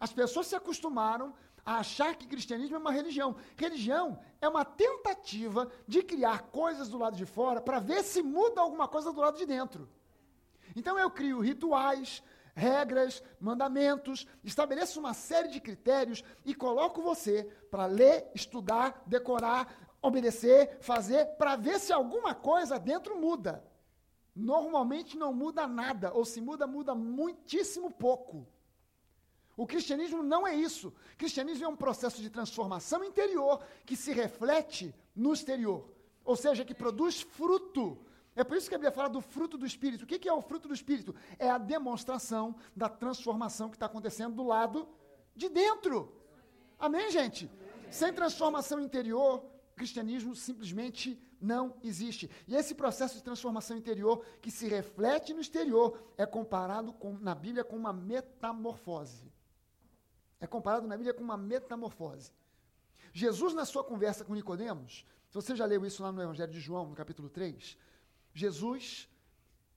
As 0.00 0.12
pessoas 0.12 0.46
se 0.46 0.54
acostumaram 0.54 1.34
a 1.66 1.78
achar 1.78 2.14
que 2.14 2.28
cristianismo 2.28 2.76
é 2.76 2.78
uma 2.78 2.92
religião. 2.92 3.34
Religião 3.56 4.20
é 4.40 4.48
uma 4.48 4.64
tentativa 4.64 5.68
de 5.86 6.00
criar 6.00 6.44
coisas 6.44 6.88
do 6.88 6.96
lado 6.96 7.16
de 7.16 7.26
fora 7.26 7.60
para 7.60 7.80
ver 7.80 8.04
se 8.04 8.22
muda 8.22 8.60
alguma 8.60 8.86
coisa 8.86 9.12
do 9.12 9.20
lado 9.20 9.36
de 9.36 9.44
dentro. 9.44 9.88
Então 10.76 10.96
eu 10.96 11.10
crio 11.10 11.40
rituais, 11.40 12.22
regras, 12.54 13.20
mandamentos, 13.40 14.28
estabeleço 14.44 15.00
uma 15.00 15.12
série 15.12 15.48
de 15.48 15.60
critérios 15.60 16.22
e 16.44 16.54
coloco 16.54 17.02
você 17.02 17.44
para 17.68 17.86
ler, 17.86 18.30
estudar, 18.32 19.02
decorar, 19.04 19.90
obedecer, 20.00 20.78
fazer, 20.80 21.26
para 21.36 21.56
ver 21.56 21.80
se 21.80 21.92
alguma 21.92 22.32
coisa 22.32 22.78
dentro 22.78 23.20
muda. 23.20 23.64
Normalmente 24.36 25.16
não 25.16 25.32
muda 25.32 25.66
nada, 25.66 26.12
ou 26.12 26.24
se 26.24 26.40
muda, 26.40 26.66
muda 26.66 26.94
muitíssimo 26.94 27.90
pouco. 27.90 28.46
O 29.56 29.66
cristianismo 29.66 30.22
não 30.22 30.46
é 30.46 30.54
isso. 30.54 30.88
O 30.88 31.16
cristianismo 31.16 31.64
é 31.64 31.68
um 31.68 31.76
processo 31.76 32.20
de 32.20 32.28
transformação 32.28 33.02
interior 33.02 33.64
que 33.86 33.96
se 33.96 34.12
reflete 34.12 34.94
no 35.14 35.32
exterior. 35.32 35.88
Ou 36.24 36.36
seja, 36.36 36.64
que 36.64 36.74
produz 36.74 37.22
fruto. 37.22 37.98
É 38.34 38.44
por 38.44 38.56
isso 38.56 38.68
que 38.68 38.74
a 38.74 38.78
Bíblia 38.78 38.92
fala 38.92 39.08
do 39.08 39.22
fruto 39.22 39.56
do 39.56 39.64
Espírito. 39.64 40.04
O 40.04 40.06
que 40.06 40.28
é 40.28 40.32
o 40.32 40.42
fruto 40.42 40.68
do 40.68 40.74
Espírito? 40.74 41.14
É 41.38 41.48
a 41.48 41.56
demonstração 41.56 42.54
da 42.74 42.88
transformação 42.88 43.70
que 43.70 43.76
está 43.76 43.86
acontecendo 43.86 44.34
do 44.34 44.44
lado 44.44 44.86
de 45.34 45.48
dentro. 45.48 46.12
Amém, 46.78 47.10
gente? 47.10 47.50
Sem 47.90 48.12
transformação 48.12 48.78
interior, 48.78 49.42
cristianismo 49.74 50.34
simplesmente 50.34 51.18
não 51.40 51.76
existe. 51.82 52.30
E 52.46 52.54
esse 52.54 52.74
processo 52.74 53.14
de 53.14 53.22
transformação 53.22 53.76
interior, 53.76 54.22
que 54.42 54.50
se 54.50 54.68
reflete 54.68 55.32
no 55.32 55.40
exterior, 55.40 55.98
é 56.18 56.26
comparado 56.26 56.92
com, 56.92 57.16
na 57.18 57.34
Bíblia 57.34 57.64
com 57.64 57.76
uma 57.76 57.92
metamorfose. 57.92 59.35
É 60.40 60.46
comparado 60.46 60.86
na 60.86 60.96
Bíblia 60.96 61.14
com 61.14 61.22
uma 61.22 61.36
metamorfose. 61.36 62.32
Jesus, 63.12 63.54
na 63.54 63.64
sua 63.64 63.82
conversa 63.82 64.24
com 64.24 64.34
Nicodemos, 64.34 65.06
se 65.28 65.34
você 65.34 65.56
já 65.56 65.64
leu 65.64 65.84
isso 65.86 66.02
lá 66.02 66.12
no 66.12 66.22
Evangelho 66.22 66.52
de 66.52 66.60
João, 66.60 66.88
no 66.88 66.94
capítulo 66.94 67.28
3, 67.28 67.76
Jesus, 68.34 69.08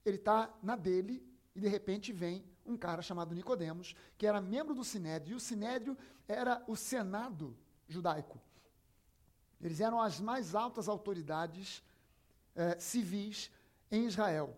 ele 0.04 0.16
está 0.16 0.52
na 0.62 0.76
dele 0.76 1.26
e 1.54 1.60
de 1.60 1.68
repente 1.68 2.12
vem 2.12 2.44
um 2.66 2.76
cara 2.76 3.02
chamado 3.02 3.34
Nicodemos, 3.34 3.94
que 4.16 4.26
era 4.26 4.40
membro 4.40 4.74
do 4.74 4.84
Sinédrio, 4.84 5.32
e 5.32 5.36
o 5.36 5.40
Sinédrio 5.40 5.96
era 6.28 6.62
o 6.68 6.76
Senado 6.76 7.56
judaico. 7.88 8.40
Eles 9.60 9.80
eram 9.80 10.00
as 10.00 10.20
mais 10.20 10.54
altas 10.54 10.88
autoridades 10.88 11.82
eh, 12.54 12.78
civis 12.78 13.50
em 13.90 14.06
Israel. 14.06 14.56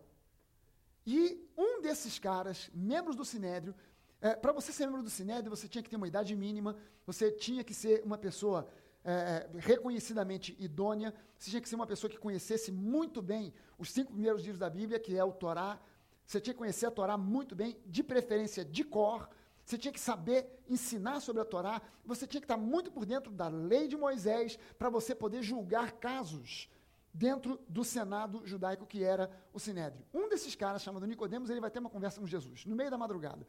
E 1.06 1.48
um 1.56 1.80
desses 1.80 2.18
caras, 2.18 2.70
membros 2.72 3.16
do 3.16 3.24
Sinédrio, 3.24 3.74
é, 4.22 4.36
Para 4.36 4.52
você 4.52 4.72
ser 4.72 4.86
membro 4.86 5.02
do 5.02 5.10
Sinédrio, 5.10 5.50
você 5.50 5.68
tinha 5.68 5.82
que 5.82 5.90
ter 5.90 5.96
uma 5.96 6.08
idade 6.08 6.34
mínima, 6.34 6.76
você 7.04 7.30
tinha 7.30 7.62
que 7.64 7.74
ser 7.74 8.02
uma 8.04 8.16
pessoa 8.16 8.68
é, 9.04 9.48
reconhecidamente 9.58 10.56
idônea, 10.58 11.12
você 11.36 11.50
tinha 11.50 11.60
que 11.60 11.68
ser 11.68 11.74
uma 11.74 11.86
pessoa 11.86 12.08
que 12.08 12.16
conhecesse 12.16 12.70
muito 12.70 13.20
bem 13.20 13.52
os 13.76 13.90
cinco 13.90 14.12
primeiros 14.12 14.42
livros 14.42 14.60
da 14.60 14.70
Bíblia, 14.70 15.00
que 15.00 15.18
é 15.18 15.24
o 15.24 15.32
Torá. 15.32 15.80
Você 16.24 16.40
tinha 16.40 16.54
que 16.54 16.58
conhecer 16.58 16.86
a 16.86 16.90
Torá 16.90 17.18
muito 17.18 17.56
bem, 17.56 17.76
de 17.84 18.02
preferência 18.02 18.64
de 18.64 18.84
cor. 18.84 19.28
Você 19.64 19.76
tinha 19.76 19.92
que 19.92 20.00
saber 20.00 20.62
ensinar 20.68 21.20
sobre 21.20 21.42
a 21.42 21.44
Torá. 21.44 21.82
Você 22.04 22.26
tinha 22.26 22.40
que 22.40 22.44
estar 22.44 22.56
muito 22.56 22.92
por 22.92 23.04
dentro 23.04 23.32
da 23.32 23.48
lei 23.48 23.88
de 23.88 23.96
Moisés 23.96 24.58
para 24.78 24.88
você 24.88 25.14
poder 25.14 25.42
julgar 25.42 25.92
casos 25.92 26.68
dentro 27.12 27.60
do 27.68 27.84
Senado 27.84 28.40
judaico 28.44 28.86
que 28.86 29.04
era 29.04 29.30
o 29.52 29.58
Sinédrio. 29.58 30.04
Um 30.14 30.28
desses 30.28 30.54
caras, 30.54 30.82
chamado 30.82 31.06
Nicodemos, 31.06 31.50
ele 31.50 31.60
vai 31.60 31.70
ter 31.70 31.80
uma 31.80 31.90
conversa 31.90 32.20
com 32.20 32.26
Jesus, 32.26 32.64
no 32.64 32.74
meio 32.74 32.90
da 32.90 32.96
madrugada. 32.96 33.46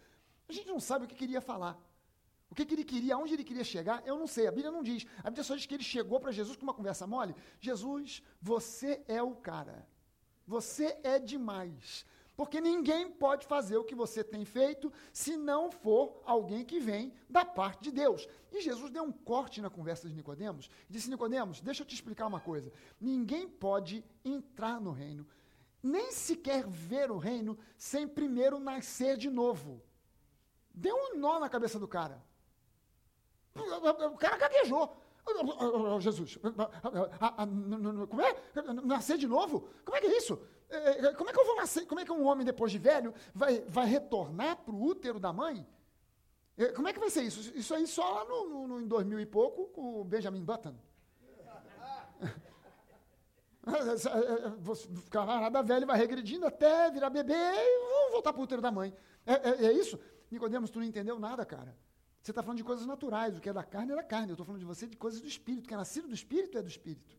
A 0.47 0.53
gente 0.53 0.67
não 0.67 0.79
sabe 0.79 1.06
o 1.06 1.08
que 1.08 1.15
queria 1.15 1.41
falar. 1.41 1.79
O 2.49 2.56
que, 2.56 2.65
que, 2.65 2.75
ele 2.75 2.84
queria, 2.84 3.15
aonde 3.15 3.34
ele 3.34 3.43
queria 3.43 3.63
chegar, 3.63 4.03
eu 4.06 4.17
não 4.17 4.27
sei. 4.27 4.45
A 4.45 4.51
Bíblia 4.51 4.71
não 4.71 4.84
diz. 4.84 5.08
A 5.19 5.29
Bíblia 5.29 5.43
só 5.43 5.56
diz 5.56 5.65
que 5.65 5.73
ele 5.73 5.84
chegou 5.84 6.19
para 6.19 6.32
Jesus 6.32 6.56
com 6.56 6.63
uma 6.63 6.73
conversa 6.73 7.08
mole. 7.08 7.36
Jesus, 7.60 8.21
você 8.39 9.01
é 9.08 9.23
o 9.23 9.36
cara. 9.36 9.88
Você 10.45 10.95
é 11.03 11.17
demais. 11.17 12.06
Porque 12.36 12.60
ninguém 12.60 13.10
pode 13.12 13.45
fazer 13.45 13.77
o 13.77 13.84
que 13.84 13.93
você 13.93 14.23
tem 14.23 14.43
feito 14.43 14.91
se 15.12 15.38
não 15.38 15.71
for 15.71 16.21
alguém 16.25 16.65
que 16.65 16.79
vem 16.79 17.13
da 17.29 17.45
parte 17.45 17.84
de 17.84 17.91
Deus. 17.91 18.27
E 18.51 18.62
Jesus 18.62 18.91
deu 18.91 19.03
um 19.03 19.12
corte 19.12 19.62
na 19.62 19.69
conversa 19.69 20.08
de 20.08 20.15
Nicodemos 20.15 20.69
e 20.89 20.93
disse: 20.93 21.10
Nicodemos, 21.10 21.62
deixa 21.62 21.84
eu 21.84 21.88
te 21.88 21.93
explicar 21.93 22.25
uma 22.27 22.39
coisa. 22.39 22.71
Ninguém 22.99 23.47
pode 23.47 24.03
entrar 24.25 24.82
no 24.82 24.91
reino, 24.91 25.27
nem 25.82 26.12
sequer 26.12 26.67
ver 26.67 27.12
o 27.12 27.17
reino, 27.17 27.58
sem 27.77 28.08
primeiro 28.08 28.60
nascer 28.60 29.15
de 29.15 29.29
novo. 29.29 29.82
Deu 30.73 30.95
um 30.95 31.17
nó 31.17 31.39
na 31.39 31.49
cabeça 31.49 31.77
do 31.79 31.88
cara. 31.88 32.21
O 33.55 34.17
cara 34.17 34.38
gaguejou. 34.38 34.97
Jesus, 36.01 36.38
como 38.09 38.21
é? 38.21 38.36
Nascer 38.83 39.17
de 39.17 39.27
novo? 39.27 39.69
Como 39.86 39.95
é 39.95 40.01
que 40.01 40.07
é 40.07 40.17
isso? 40.17 40.39
É, 40.69 41.05
é, 41.05 41.13
como 41.13 41.29
é 41.29 41.33
que 41.33 41.39
eu 41.39 41.45
vou 41.45 41.55
nascer? 41.55 41.86
Como 41.86 42.01
é 42.01 42.05
que 42.05 42.12
um 42.12 42.25
homem, 42.25 42.45
depois 42.45 42.71
de 42.71 42.79
velho, 42.79 43.13
vai, 43.33 43.62
vai 43.62 43.86
retornar 43.86 44.57
para 44.57 44.73
o 44.73 44.83
útero 44.83 45.19
da 45.19 45.31
mãe? 45.31 45.65
É, 46.57 46.67
como 46.67 46.88
é 46.88 46.93
que 46.93 46.99
vai 46.99 47.09
ser 47.09 47.21
isso? 47.21 47.51
Isso 47.55 47.73
aí 47.73 47.86
só 47.88 48.09
lá 48.09 48.25
no, 48.25 48.67
no, 48.67 48.81
em 48.81 48.88
2000 48.88 49.19
e 49.19 49.25
pouco, 49.25 49.67
com 49.67 50.01
o 50.01 50.03
Benjamin 50.03 50.43
Button. 50.43 50.75
O 53.65 55.09
camarada 55.09 55.63
velho 55.63 55.88
vai 55.88 55.97
regredindo 55.97 56.45
até 56.45 56.91
virar 56.91 57.09
bebê 57.09 57.33
e 57.33 58.12
voltar 58.12 58.33
para 58.33 58.41
o 58.41 58.43
útero 58.43 58.62
da 58.62 58.69
mãe. 58.69 58.93
É, 59.25 59.33
é, 59.33 59.65
é 59.67 59.71
isso? 59.71 59.97
Nicodemos, 60.34 60.69
tu 60.69 60.80
não 60.80 60.86
entendeu 60.86 61.19
nada, 61.19 61.46
cara. 61.46 61.78
Você 62.22 62.32
está 62.32 62.41
falando 62.41 62.58
de 62.58 62.63
coisas 62.63 62.86
naturais, 62.86 63.38
o 63.38 63.41
que 63.41 63.50
é 63.50 63.54
da 63.54 63.63
carne 63.63 63.91
é 63.91 63.96
da 63.96 64.04
carne. 64.04 64.30
Eu 64.30 64.34
estou 64.34 64.46
falando 64.46 64.60
de 64.60 64.65
você 64.65 64.88
de 64.88 64.98
coisas 64.98 65.22
do 65.22 65.28
espírito. 65.28 65.65
O 65.65 65.67
que 65.67 65.74
é 65.74 65.78
nascido 65.78 66.08
do 66.08 66.13
espírito 66.13 66.58
é 66.58 66.62
do 66.62 66.69
espírito. 66.69 67.17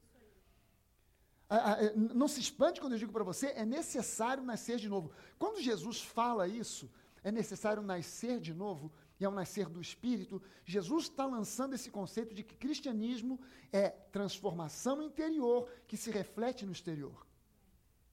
É, 1.51 1.95
não 1.95 2.27
se 2.27 2.41
espante 2.41 2.81
quando 2.81 2.95
eu 2.95 2.99
digo 2.99 3.13
para 3.13 3.23
você, 3.23 3.49
é 3.49 3.65
necessário 3.65 4.43
nascer 4.43 4.79
de 4.79 4.89
novo. 4.89 5.13
Quando 5.39 5.61
Jesus 5.61 6.01
fala 6.01 6.49
isso, 6.49 6.91
é 7.23 7.31
necessário 7.31 7.83
nascer 7.83 8.41
de 8.41 8.55
novo, 8.55 8.91
e 9.19 9.25
ao 9.25 9.33
nascer 9.33 9.69
do 9.69 9.81
espírito, 9.81 10.43
Jesus 10.65 11.05
está 11.05 11.25
lançando 11.25 11.75
esse 11.75 11.91
conceito 11.91 12.35
de 12.35 12.43
que 12.43 12.57
cristianismo 12.57 13.41
é 13.73 13.89
transformação 13.89 15.03
interior 15.03 15.69
que 15.87 15.97
se 15.97 16.11
reflete 16.11 16.67
no 16.67 16.73
exterior. 16.73 17.27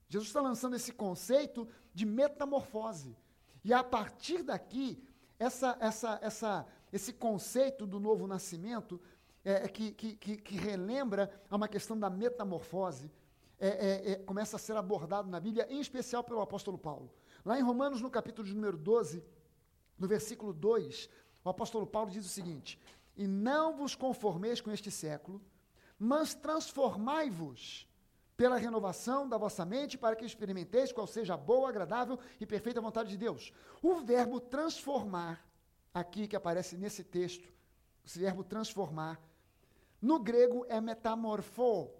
Jesus 0.07 0.29
está 0.29 0.41
lançando 0.41 0.75
esse 0.75 0.91
conceito 0.91 1.67
de 1.93 2.05
metamorfose. 2.05 3.17
E 3.63 3.73
a 3.73 3.83
partir 3.83 4.43
daqui, 4.43 5.03
essa, 5.37 5.77
essa, 5.79 6.19
essa, 6.21 6.67
esse 6.91 7.13
conceito 7.13 7.85
do 7.85 7.99
novo 7.99 8.27
nascimento, 8.27 8.99
é, 9.43 9.65
é 9.65 9.67
que, 9.67 9.91
que, 9.91 10.15
que, 10.15 10.55
relembra 10.55 11.31
uma 11.49 11.67
questão 11.67 11.97
da 11.97 12.09
metamorfose, 12.09 13.11
é, 13.59 13.67
é, 13.67 14.11
é, 14.11 14.15
começa 14.17 14.55
a 14.55 14.59
ser 14.59 14.75
abordado 14.75 15.29
na 15.29 15.39
Bíblia, 15.39 15.67
em 15.69 15.79
especial 15.79 16.23
pelo 16.23 16.41
apóstolo 16.41 16.77
Paulo. 16.77 17.11
Lá 17.45 17.59
em 17.59 17.63
Romanos, 17.63 18.01
no 18.01 18.09
capítulo 18.09 18.47
de 18.47 18.53
número 18.53 18.77
12, 18.77 19.23
no 19.97 20.07
versículo 20.07 20.53
2, 20.53 21.09
o 21.43 21.49
apóstolo 21.49 21.85
Paulo 21.85 22.09
diz 22.09 22.25
o 22.25 22.29
seguinte: 22.29 22.79
E 23.15 23.27
não 23.27 23.75
vos 23.75 23.95
conformeis 23.95 24.61
com 24.61 24.71
este 24.71 24.89
século, 24.89 25.41
mas 25.97 26.33
transformai-vos 26.33 27.87
pela 28.41 28.57
renovação 28.57 29.29
da 29.29 29.37
vossa 29.37 29.63
mente, 29.63 29.99
para 29.99 30.15
que 30.15 30.25
experimenteis 30.25 30.91
qual 30.91 31.05
seja 31.05 31.35
a 31.35 31.37
boa, 31.37 31.69
agradável 31.69 32.17
e 32.39 32.45
perfeita 32.47 32.81
vontade 32.81 33.11
de 33.11 33.17
Deus. 33.17 33.53
O 33.83 33.97
verbo 33.97 34.39
transformar, 34.39 35.47
aqui 35.93 36.27
que 36.27 36.35
aparece 36.35 36.75
nesse 36.75 37.03
texto, 37.03 37.53
esse 38.03 38.17
verbo 38.17 38.43
transformar, 38.43 39.21
no 40.01 40.17
grego 40.17 40.65
é 40.67 40.81
metamorfo. 40.81 41.91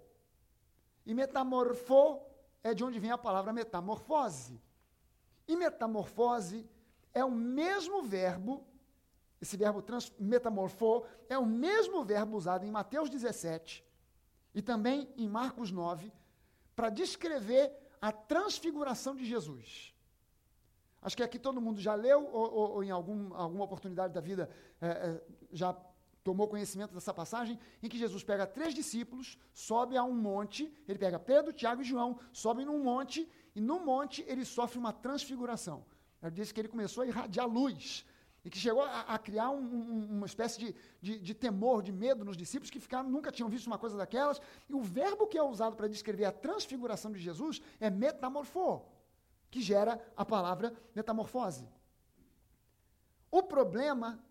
E 1.06 1.14
metamorfo 1.14 2.20
é 2.64 2.74
de 2.74 2.82
onde 2.82 2.98
vem 2.98 3.12
a 3.12 3.18
palavra 3.18 3.52
metamorfose. 3.52 4.60
E 5.46 5.54
metamorfose 5.54 6.68
é 7.14 7.24
o 7.24 7.30
mesmo 7.30 8.02
verbo, 8.02 8.66
esse 9.40 9.56
verbo 9.56 9.80
trans, 9.80 10.12
metamorfo, 10.18 11.04
é 11.28 11.38
o 11.38 11.46
mesmo 11.46 12.02
verbo 12.04 12.36
usado 12.36 12.66
em 12.66 12.70
Mateus 12.72 13.08
17 13.08 13.86
e 14.52 14.60
também 14.60 15.08
em 15.16 15.28
Marcos 15.28 15.70
9, 15.70 16.12
para 16.74 16.90
descrever 16.90 17.72
a 18.00 18.10
transfiguração 18.10 19.14
de 19.14 19.24
Jesus. 19.24 19.92
Acho 21.00 21.16
que 21.16 21.22
aqui 21.22 21.38
todo 21.38 21.60
mundo 21.60 21.80
já 21.80 21.94
leu, 21.94 22.24
ou, 22.24 22.52
ou, 22.52 22.70
ou 22.74 22.84
em 22.84 22.90
algum, 22.90 23.34
alguma 23.34 23.64
oportunidade 23.64 24.14
da 24.14 24.20
vida 24.20 24.48
é, 24.80 24.86
é, 24.86 25.24
já 25.52 25.76
tomou 26.22 26.46
conhecimento 26.46 26.94
dessa 26.94 27.12
passagem, 27.12 27.58
em 27.82 27.88
que 27.88 27.98
Jesus 27.98 28.22
pega 28.22 28.46
três 28.46 28.72
discípulos, 28.72 29.36
sobe 29.52 29.96
a 29.96 30.04
um 30.04 30.14
monte, 30.14 30.72
ele 30.86 30.98
pega 30.98 31.18
Pedro, 31.18 31.52
Tiago 31.52 31.82
e 31.82 31.84
João, 31.84 32.18
sobe 32.32 32.64
num 32.64 32.82
monte, 32.82 33.28
e 33.54 33.60
no 33.60 33.80
monte 33.80 34.24
ele 34.28 34.44
sofre 34.44 34.78
uma 34.78 34.92
transfiguração. 34.92 35.84
Ele 36.22 36.30
disse 36.30 36.54
que 36.54 36.60
ele 36.60 36.68
começou 36.68 37.02
a 37.02 37.06
irradiar 37.06 37.48
luz, 37.48 38.06
e 38.44 38.50
que 38.50 38.58
chegou 38.58 38.82
a, 38.82 39.00
a 39.02 39.18
criar 39.18 39.50
um, 39.50 39.62
um, 39.62 40.08
uma 40.10 40.26
espécie 40.26 40.58
de, 40.58 40.74
de, 41.00 41.18
de, 41.18 41.34
temor, 41.34 41.82
de 41.82 41.92
medo 41.92 42.24
nos 42.24 42.36
discípulos, 42.36 42.70
que 42.70 42.80
ficaram, 42.80 43.08
nunca 43.08 43.30
tinham 43.30 43.48
visto 43.48 43.66
uma 43.68 43.78
coisa 43.78 43.96
daquelas. 43.96 44.40
E 44.68 44.74
o 44.74 44.82
verbo 44.82 45.26
que 45.26 45.38
é 45.38 45.42
usado 45.42 45.76
para 45.76 45.88
descrever 45.88 46.24
a 46.24 46.32
transfiguração 46.32 47.12
de 47.12 47.20
Jesus 47.20 47.62
é 47.78 47.88
metamorfo, 47.88 48.82
que 49.50 49.60
gera 49.60 50.00
a 50.16 50.24
palavra 50.24 50.74
metamorfose. 50.94 51.68
O 53.30 53.42
problema 53.42 54.22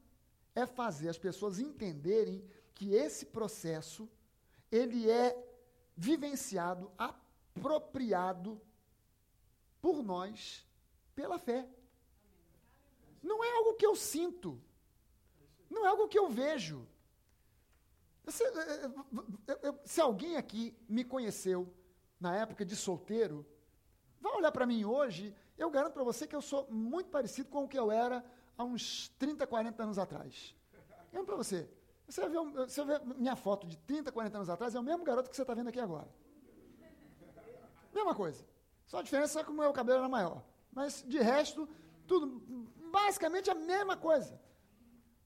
é 0.53 0.65
fazer 0.65 1.07
as 1.07 1.17
pessoas 1.17 1.59
entenderem 1.59 2.43
que 2.73 2.93
esse 2.93 3.25
processo 3.25 4.09
ele 4.71 5.09
é 5.09 5.37
vivenciado, 5.95 6.91
apropriado 6.97 8.59
por 9.81 10.03
nós 10.03 10.65
pela 11.15 11.37
fé. 11.37 11.67
Não 13.21 13.43
é 13.43 13.51
algo 13.57 13.73
que 13.75 13.85
eu 13.85 13.95
sinto. 13.95 14.61
Não 15.69 15.85
é 15.85 15.89
algo 15.89 16.07
que 16.07 16.17
eu 16.17 16.29
vejo. 16.29 16.87
Se, 18.27 18.43
eh, 18.43 18.91
eh, 19.47 19.73
se 19.83 19.99
alguém 19.99 20.37
aqui 20.37 20.75
me 20.87 21.03
conheceu 21.03 21.73
na 22.19 22.35
época 22.35 22.63
de 22.63 22.75
solteiro, 22.75 23.45
vai 24.19 24.33
olhar 24.33 24.51
para 24.51 24.65
mim 24.65 24.85
hoje, 24.85 25.35
eu 25.57 25.69
garanto 25.69 25.93
para 25.93 26.03
você 26.03 26.27
que 26.27 26.35
eu 26.35 26.41
sou 26.41 26.67
muito 26.69 27.09
parecido 27.09 27.49
com 27.49 27.63
o 27.63 27.67
que 27.67 27.77
eu 27.77 27.91
era 27.91 28.23
há 28.57 28.63
uns 28.63 29.09
30, 29.17 29.45
40 29.47 29.83
anos 29.83 29.97
atrás. 29.97 30.55
Lembro 31.11 31.27
para 31.27 31.35
você. 31.35 31.69
Você 32.07 32.27
vê, 32.27 32.37
você 32.37 32.81
minha 33.17 33.35
foto 33.35 33.65
de 33.65 33.77
30, 33.77 34.11
40 34.11 34.37
anos 34.37 34.49
atrás, 34.49 34.75
é 34.75 34.79
o 34.79 34.83
mesmo 34.83 35.03
garoto 35.03 35.29
que 35.29 35.35
você 35.35 35.41
está 35.41 35.53
vendo 35.53 35.69
aqui 35.69 35.79
agora. 35.79 36.09
Mesma 37.93 38.13
coisa. 38.13 38.45
Só 38.85 38.99
a 38.99 39.01
diferença 39.01 39.39
é 39.39 39.43
que 39.43 39.51
o 39.51 39.53
meu 39.53 39.71
cabelo 39.73 39.99
era 39.99 40.09
maior. 40.09 40.43
Mas, 40.71 41.03
de 41.07 41.19
resto, 41.19 41.67
tudo 42.07 42.60
basicamente 42.91 43.49
a 43.49 43.55
mesma 43.55 43.95
coisa. 43.95 44.39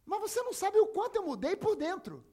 Mas 0.06 0.22
você 0.22 0.42
não 0.42 0.54
sabe 0.54 0.78
o 0.80 0.88
quanto 0.88 1.16
eu 1.16 1.26
mudei 1.26 1.56
por 1.56 1.76
dentro. 1.76 2.24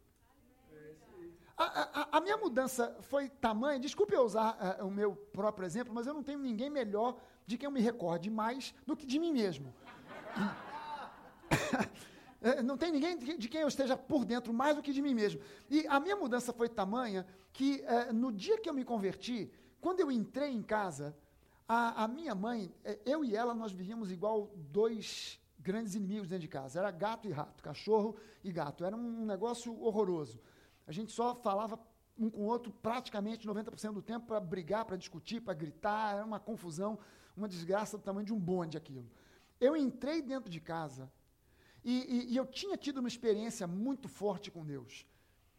A, 1.57 1.65
a, 1.65 2.19
a 2.19 2.21
minha 2.21 2.37
mudança 2.37 2.97
foi 3.03 3.29
tamanha, 3.29 3.79
desculpe 3.79 4.15
eu 4.15 4.23
usar 4.23 4.79
uh, 4.81 4.87
o 4.87 4.91
meu 4.91 5.15
próprio 5.15 5.67
exemplo, 5.67 5.95
mas 5.95 6.07
eu 6.07 6.15
não 6.15 6.23
tenho 6.23 6.39
ninguém 6.39 6.71
melhor 6.71 7.17
de 7.47 7.57
quem 7.57 7.67
eu 7.67 7.71
me 7.71 7.81
recorde 7.81 8.31
mais 8.31 8.75
do 8.87 8.97
que 8.97 9.07
de 9.07 9.19
mim 9.19 9.33
mesmo. 9.33 9.73
É, 12.41 12.63
não 12.65 12.77
tem 12.77 12.91
ninguém 12.91 13.17
de 13.19 13.49
quem 13.49 13.61
eu 13.61 13.69
esteja 13.69 13.97
por 13.97 14.25
dentro 14.25 14.53
mais 14.53 14.77
do 14.77 14.83
que 14.83 14.93
de 14.93 15.03
mim 15.03 15.15
mesmo. 15.15 15.41
E 15.71 15.87
a 15.87 16.01
minha 16.01 16.17
mudança 16.17 16.53
foi 16.53 16.69
tamanha 16.69 17.27
que 17.53 17.85
uh, 17.85 18.13
no 18.13 18.33
dia 18.33 18.59
que 18.59 18.69
eu 18.69 18.75
me 18.75 18.85
converti, 18.85 19.51
quando 19.81 20.01
eu 20.01 20.11
entrei 20.11 20.51
em 20.51 20.63
casa, 20.63 21.15
a, 21.69 22.05
a, 22.05 22.09
minha 22.09 22.35
mãe, 22.35 22.75
é, 22.85 22.99
eu 23.05 23.25
e 23.25 23.35
ela, 23.35 23.55
nós 23.55 23.73
vivíamos 23.73 24.11
igual 24.11 24.51
dois 24.57 25.41
grandes 25.59 25.95
inimigos 25.95 26.29
dentro 26.29 26.43
de 26.43 26.49
casa. 26.49 26.79
Era 26.79 26.91
gato 26.91 27.29
e 27.29 27.31
rato, 27.31 27.63
cachorro 27.63 28.17
e 28.43 28.51
gato. 28.53 28.85
Era 28.85 28.97
um 28.97 29.25
negócio 29.25 29.81
horroroso. 29.83 30.41
A 30.87 30.93
gente 30.93 31.13
só 31.13 31.35
falava 31.35 31.79
um 32.19 32.29
com 32.29 32.43
o 32.43 32.47
outro 32.47 32.73
praticamente 32.73 33.47
90% 33.47 33.93
do 33.93 34.03
tempo 34.03 34.27
para 34.27 34.41
brigar, 34.41 34.85
para 34.85 34.97
discutir, 34.97 35.41
para 35.41 35.55
gritar. 35.55 36.17
Era 36.17 36.25
uma 36.25 36.41
confusão, 36.41 36.99
uma 37.37 37.49
desgraça 37.49 37.97
do 37.97 38.03
tamanho 38.03 38.27
de 38.27 38.33
um 38.33 38.39
bonde 38.39 38.77
aquilo. 38.77 39.09
Eu 39.61 39.77
entrei 39.77 40.21
dentro 40.21 40.51
de 40.51 40.61
casa 40.61 41.11
e, 41.85 41.93
e, 41.93 42.33
e, 42.33 42.37
eu 42.37 42.47
tinha 42.47 42.77
tido 42.77 42.99
uma 42.99 43.09
experiência 43.09 43.67
muito 43.67 44.09
forte 44.09 44.51
com 44.51 44.65
Deus. 44.65 45.07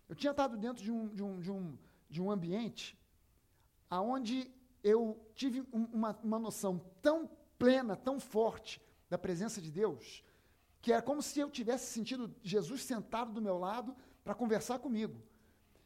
Eu 0.08 0.16
tinha 0.16 0.32
estado 0.32 0.58
dentro 0.58 0.84
de 0.84 0.92
um, 0.92 1.08
de 1.10 1.24
um, 1.24 1.40
de 1.40 1.52
um, 1.52 1.78
de 2.10 2.22
um 2.22 2.32
ambiente 2.32 2.98
onde 3.90 4.52
eu 4.84 5.20
tive 5.34 5.62
um, 5.74 5.86
uma, 5.94 6.20
uma 6.24 6.40
noção 6.40 6.82
tão 7.02 7.30
plena, 7.58 7.96
tão 7.96 8.20
forte 8.20 8.82
da 9.10 9.18
presença 9.18 9.62
de 9.62 9.72
Deus, 9.72 10.24
que 10.82 10.92
era 10.92 11.02
como 11.02 11.22
se 11.22 11.40
eu 11.40 11.50
tivesse 11.50 11.94
sentido 11.94 12.34
Jesus 12.42 12.84
sentado 12.84 13.32
do 13.32 13.42
meu 13.42 13.58
lado 13.58 13.96
para 14.24 14.36
conversar 14.36 14.80
comigo. 14.80 15.22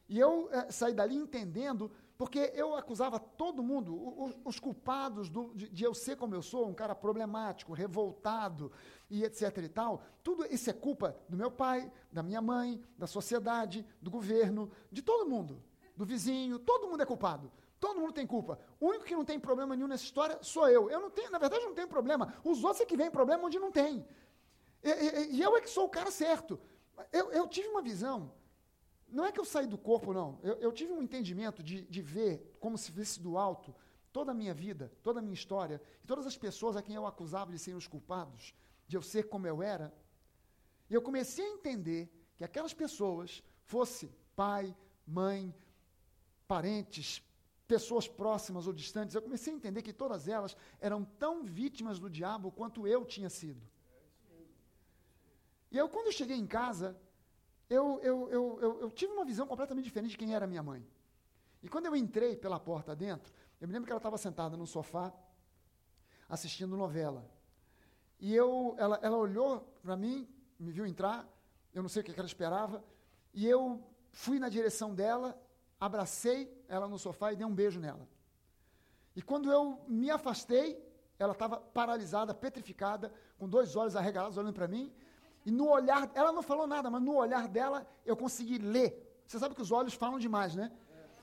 E 0.09 0.17
eu 0.17 0.49
é, 0.51 0.71
saí 0.71 0.93
dali 0.93 1.15
entendendo 1.15 1.91
porque 2.17 2.51
eu 2.55 2.75
acusava 2.75 3.19
todo 3.19 3.61
mundo, 3.61 3.93
os, 4.23 4.35
os 4.43 4.59
culpados 4.59 5.29
do, 5.29 5.53
de, 5.53 5.69
de, 5.69 5.83
eu 5.83 5.93
ser 5.93 6.15
como 6.15 6.33
eu 6.33 6.41
sou, 6.41 6.67
um 6.67 6.73
cara 6.73 6.95
problemático, 6.95 7.73
revoltado 7.73 8.71
e 9.07 9.23
etc 9.23 9.55
e 9.57 9.69
tal. 9.69 10.01
Tudo 10.23 10.43
isso 10.45 10.67
é 10.69 10.73
culpa 10.73 11.15
do 11.29 11.37
meu 11.37 11.51
pai, 11.51 11.91
da 12.11 12.23
minha 12.23 12.41
mãe, 12.41 12.81
da 12.97 13.05
sociedade, 13.05 13.85
do 14.01 14.09
governo, 14.09 14.71
de 14.91 15.03
todo 15.03 15.29
mundo, 15.29 15.61
do 15.95 16.05
vizinho, 16.05 16.57
todo 16.57 16.87
mundo 16.87 17.03
é 17.03 17.05
culpado. 17.05 17.51
Todo 17.79 17.99
mundo 17.99 18.13
tem 18.13 18.25
culpa. 18.25 18.59
O 18.79 18.87
único 18.87 19.05
que 19.05 19.15
não 19.15 19.25
tem 19.25 19.39
problema 19.39 19.75
nenhum 19.75 19.87
nessa 19.87 20.03
história 20.03 20.39
sou 20.41 20.67
eu. 20.67 20.89
Eu 20.89 20.99
não 20.99 21.09
tenho, 21.09 21.29
na 21.29 21.37
verdade, 21.37 21.63
não 21.65 21.75
tenho 21.75 21.87
problema. 21.87 22.33
Os 22.43 22.63
outros 22.63 22.81
é 22.81 22.85
que 22.85 22.97
vêm 22.97 23.11
problema 23.11 23.45
onde 23.45 23.59
não 23.59 23.71
tem. 23.71 24.05
E, 24.83 24.89
e, 24.89 25.35
e 25.35 25.41
eu 25.41 25.55
é 25.55 25.61
que 25.61 25.69
sou 25.69 25.85
o 25.85 25.89
cara 25.89 26.09
certo. 26.09 26.59
Eu, 27.11 27.31
eu 27.31 27.47
tive 27.47 27.67
uma 27.67 27.81
visão 27.81 28.31
não 29.09 29.25
é 29.25 29.31
que 29.31 29.39
eu 29.39 29.45
saí 29.45 29.65
do 29.65 29.77
corpo, 29.77 30.13
não. 30.13 30.39
Eu, 30.43 30.55
eu 30.55 30.71
tive 30.71 30.91
um 30.91 31.01
entendimento 31.01 31.63
de, 31.63 31.81
de 31.83 32.01
ver, 32.01 32.57
como 32.59 32.77
se 32.77 32.91
visse 32.91 33.19
do 33.19 33.37
alto, 33.37 33.73
toda 34.11 34.31
a 34.31 34.35
minha 34.35 34.53
vida, 34.53 34.91
toda 35.01 35.19
a 35.19 35.21
minha 35.21 35.33
história, 35.33 35.81
e 36.03 36.07
todas 36.07 36.25
as 36.25 36.37
pessoas 36.37 36.75
a 36.75 36.81
quem 36.81 36.95
eu 36.95 37.05
acusava 37.05 37.51
de 37.51 37.59
serem 37.59 37.77
os 37.77 37.87
culpados, 37.87 38.53
de 38.87 38.97
eu 38.97 39.01
ser 39.01 39.23
como 39.29 39.47
eu 39.47 39.61
era. 39.61 39.93
E 40.89 40.93
eu 40.93 41.01
comecei 41.01 41.45
a 41.45 41.53
entender 41.53 42.11
que 42.35 42.43
aquelas 42.43 42.73
pessoas, 42.73 43.41
fosse 43.63 44.11
pai, 44.35 44.75
mãe, 45.05 45.53
parentes, 46.47 47.21
pessoas 47.67 48.07
próximas 48.07 48.65
ou 48.65 48.73
distantes, 48.73 49.13
eu 49.13 49.21
comecei 49.21 49.53
a 49.53 49.55
entender 49.55 49.81
que 49.81 49.91
todas 49.91 50.27
elas 50.27 50.55
eram 50.79 51.03
tão 51.03 51.43
vítimas 51.43 51.99
do 51.99 52.09
diabo 52.09 52.51
quanto 52.51 52.87
eu 52.87 53.03
tinha 53.05 53.29
sido. 53.29 53.61
E 55.69 55.77
eu, 55.77 55.89
quando 55.89 56.07
eu 56.07 56.13
cheguei 56.13 56.37
em 56.37 56.47
casa, 56.47 56.97
eu, 57.69 57.99
eu, 58.01 58.29
eu, 58.29 58.81
eu, 58.81 58.91
tive 58.91 59.11
uma 59.11 59.25
visão 59.25 59.45
completamente 59.45 59.83
diferente 59.83 60.11
de 60.11 60.17
quem 60.17 60.33
era 60.33 60.47
minha 60.47 60.63
mãe. 60.63 60.87
E 61.61 61.67
quando 61.67 61.87
eu 61.87 61.95
entrei 61.95 62.37
pela 62.37 62.59
porta 62.59 62.95
dentro, 62.95 63.33
eu 63.59 63.67
me 63.67 63.73
lembro 63.73 63.85
que 63.85 63.91
ela 63.91 63.99
estava 63.99 64.17
sentada 64.17 64.55
no 64.55 64.65
sofá, 64.65 65.13
assistindo 66.29 66.77
novela. 66.77 67.29
E 68.19 68.33
eu, 68.33 68.75
ela, 68.77 68.97
ela 69.01 69.17
olhou 69.17 69.61
para 69.81 69.97
mim, 69.97 70.27
me 70.57 70.71
viu 70.71 70.85
entrar, 70.85 71.27
eu 71.73 71.81
não 71.81 71.89
sei 71.89 72.01
o 72.01 72.05
que 72.05 72.17
ela 72.17 72.25
esperava, 72.25 72.83
e 73.33 73.45
eu 73.45 73.83
fui 74.11 74.39
na 74.39 74.47
direção 74.47 74.95
dela, 74.95 75.39
abracei 75.79 76.51
ela 76.67 76.87
no 76.87 76.97
sofá 76.97 77.31
e 77.31 77.35
dei 77.35 77.45
um 77.45 77.53
beijo 77.53 77.79
nela. 77.79 78.07
E 79.15 79.21
quando 79.21 79.51
eu 79.51 79.81
me 79.87 80.09
afastei, 80.11 80.81
ela 81.17 81.33
estava 81.33 81.57
paralisada, 81.57 82.33
petrificada, 82.33 83.11
com 83.37 83.47
dois 83.47 83.75
olhos 83.75 83.95
arregalados 83.95 84.37
olhando 84.37 84.53
para 84.53 84.67
mim, 84.67 84.93
e 85.45 85.51
no 85.51 85.69
olhar, 85.69 86.11
ela 86.13 86.31
não 86.31 86.43
falou 86.43 86.67
nada, 86.67 86.89
mas 86.89 87.01
no 87.01 87.15
olhar 87.15 87.47
dela 87.47 87.87
eu 88.05 88.17
consegui 88.17 88.57
ler. 88.57 89.21
Você 89.25 89.39
sabe 89.39 89.55
que 89.55 89.61
os 89.61 89.71
olhos 89.71 89.93
falam 89.93 90.19
demais, 90.19 90.55
né? 90.55 90.71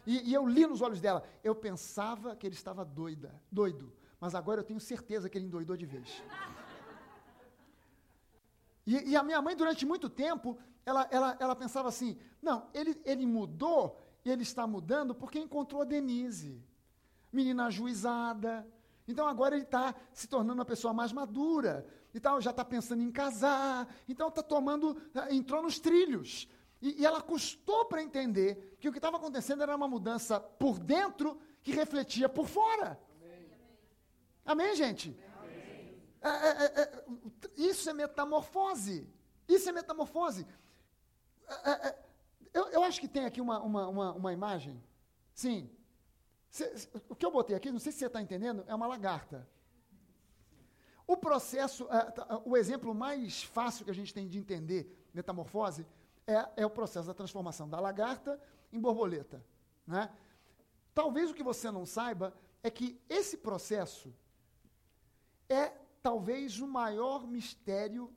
E, 0.07 0.31
e 0.31 0.35
eu 0.35 0.47
li 0.47 0.67
nos 0.67 0.81
olhos 0.81 1.01
dela. 1.01 1.23
Eu 1.43 1.55
pensava 1.55 2.35
que 2.37 2.47
ele 2.47 2.55
estava 2.55 2.85
doida, 2.85 3.35
doido, 3.51 3.93
mas 4.19 4.35
agora 4.35 4.61
eu 4.61 4.64
tenho 4.64 4.81
certeza 4.81 5.29
que 5.29 5.37
ele 5.37 5.47
endoidou 5.47 5.77
de 5.77 5.87
vez. 5.87 6.23
E, 8.87 9.11
e, 9.11 9.17
a 9.17 9.23
minha 9.23 9.40
mãe, 9.40 9.57
durante 9.57 9.87
muito 9.87 10.11
tempo, 10.11 10.59
ela, 10.85 11.09
ela, 11.11 11.37
ela 11.40 11.57
pensava 11.57 11.88
assim: 11.88 12.19
não, 12.43 12.69
ele, 12.75 13.01
ele 13.05 13.25
mudou, 13.25 14.03
e 14.25 14.31
ele 14.31 14.43
está 14.43 14.67
mudando 14.67 15.15
porque 15.15 15.39
encontrou 15.39 15.83
a 15.83 15.85
Denise, 15.85 16.63
menina 17.33 17.67
ajuizada. 17.67 18.67
Então 19.07 19.27
agora 19.27 19.55
ele 19.55 19.65
está 19.65 19.95
se 20.13 20.27
tornando 20.27 20.61
uma 20.61 20.65
pessoa 20.65 20.95
mais 20.95 21.13
madura 21.13 21.87
e 22.15 22.21
tal, 22.21 22.41
já 22.41 22.51
está 22.51 22.65
pensando 22.65 23.03
em 23.03 23.11
casar, 23.11 23.93
então 24.09 24.29
está 24.29 24.43
tomando, 24.43 24.97
eh, 25.15 25.35
entrou 25.35 25.63
nos 25.63 25.79
trilhos. 25.79 26.49
E, 26.81 27.03
e 27.03 27.07
ela 27.07 27.21
custou 27.21 27.85
para 27.87 28.03
entender 28.03 28.77
que 28.81 28.89
o 28.89 28.93
que 28.93 28.99
estava 28.99 29.17
acontecendo 29.17 29.63
era 29.63 29.77
uma 29.77 29.89
mudança 29.89 30.41
por 30.41 30.79
dentro 30.79 31.39
que 31.63 31.73
refletia 31.73 32.29
por 32.29 32.47
fora. 32.47 32.99
Amém, 33.21 33.51
Amém 34.45 34.75
gente? 34.77 35.09
Amém. 35.39 36.03
É, 36.23 36.29
é, 36.29 36.65
é, 36.65 36.83
é 36.83 37.05
isso 37.57 37.91
é 37.91 37.93
metamorfose. 37.93 39.07
Isso 39.49 39.69
é 39.69 39.73
metamorfose. 39.73 40.47
É, 41.49 41.71
é, 41.89 42.04
eu, 42.55 42.69
eu, 42.69 42.83
acho 42.85 43.01
que 43.01 43.09
tem 43.09 43.25
aqui 43.27 43.40
uma, 43.40 43.61
uma, 43.61 43.88
uma, 43.88 44.12
uma 44.12 44.33
imagem. 44.33 44.83
Sim. 45.35 45.69
Cê, 46.49 46.73
o 47.09 47.17
que 47.17 47.27
eu 47.27 47.33
botei 47.33 47.57
aqui, 47.57 47.73
não 47.73 47.81
sei 47.81 47.90
se 47.90 47.99
você 47.99 48.07
está 48.07 48.23
entendendo, 48.23 48.64
é 48.69 48.75
uma 48.75 48.87
lagarta. 48.87 49.47
O 51.07 51.17
processo, 51.17 51.87
é, 51.90 52.11
tá, 52.12 52.40
o 52.45 52.57
exemplo 52.57 52.95
mais 52.95 53.43
fácil 53.43 53.85
que 53.85 53.90
a 53.90 53.95
gente 53.95 54.14
tem 54.14 54.29
de 54.29 54.38
entender 54.38 55.09
metamorfose 55.12 55.87
é, 56.27 56.62
é 56.62 56.64
o 56.64 56.71
processo 56.71 57.09
da 57.09 57.12
transformação 57.12 57.69
da 57.69 57.81
lagarta 57.81 58.40
em 58.73 58.81
borboleta. 58.81 59.45
Né? 59.85 60.11
Talvez 60.95 61.31
o 61.31 61.35
que 61.35 61.43
você 61.43 61.71
não 61.73 61.85
saiba 61.85 62.33
é 62.62 62.71
que 62.71 62.99
esse 63.09 63.37
processo 63.37 64.14
é 65.49 65.73
talvez 66.01 66.61
o 66.61 66.69
maior 66.69 67.27
mistério 67.27 68.14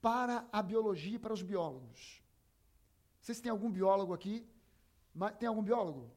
para 0.00 0.48
a 0.50 0.62
biologia 0.62 1.16
e 1.16 1.18
para 1.18 1.34
os 1.34 1.42
biólogos. 1.42 2.23
Não 3.24 3.26
sei 3.26 3.36
se 3.36 3.42
tem 3.42 3.50
algum 3.50 3.70
biólogo 3.70 4.12
aqui. 4.12 4.46
Mas, 5.14 5.34
tem 5.36 5.48
algum 5.48 5.62
biólogo? 5.62 6.10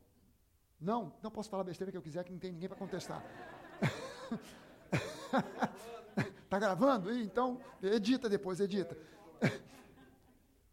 Não? 0.77 1.13
Não 1.23 1.31
posso 1.31 1.49
falar 1.49 1.63
besteira 1.63 1.89
que 1.89 1.97
eu 1.97 2.01
quiser, 2.01 2.21
que 2.25 2.33
não 2.33 2.37
tem 2.37 2.51
ninguém 2.51 2.67
para 2.67 2.77
contestar. 2.77 3.23
Está 6.43 6.59
gravando? 6.59 7.17
Então, 7.17 7.61
edita 7.81 8.27
depois, 8.27 8.59
edita. 8.59 8.97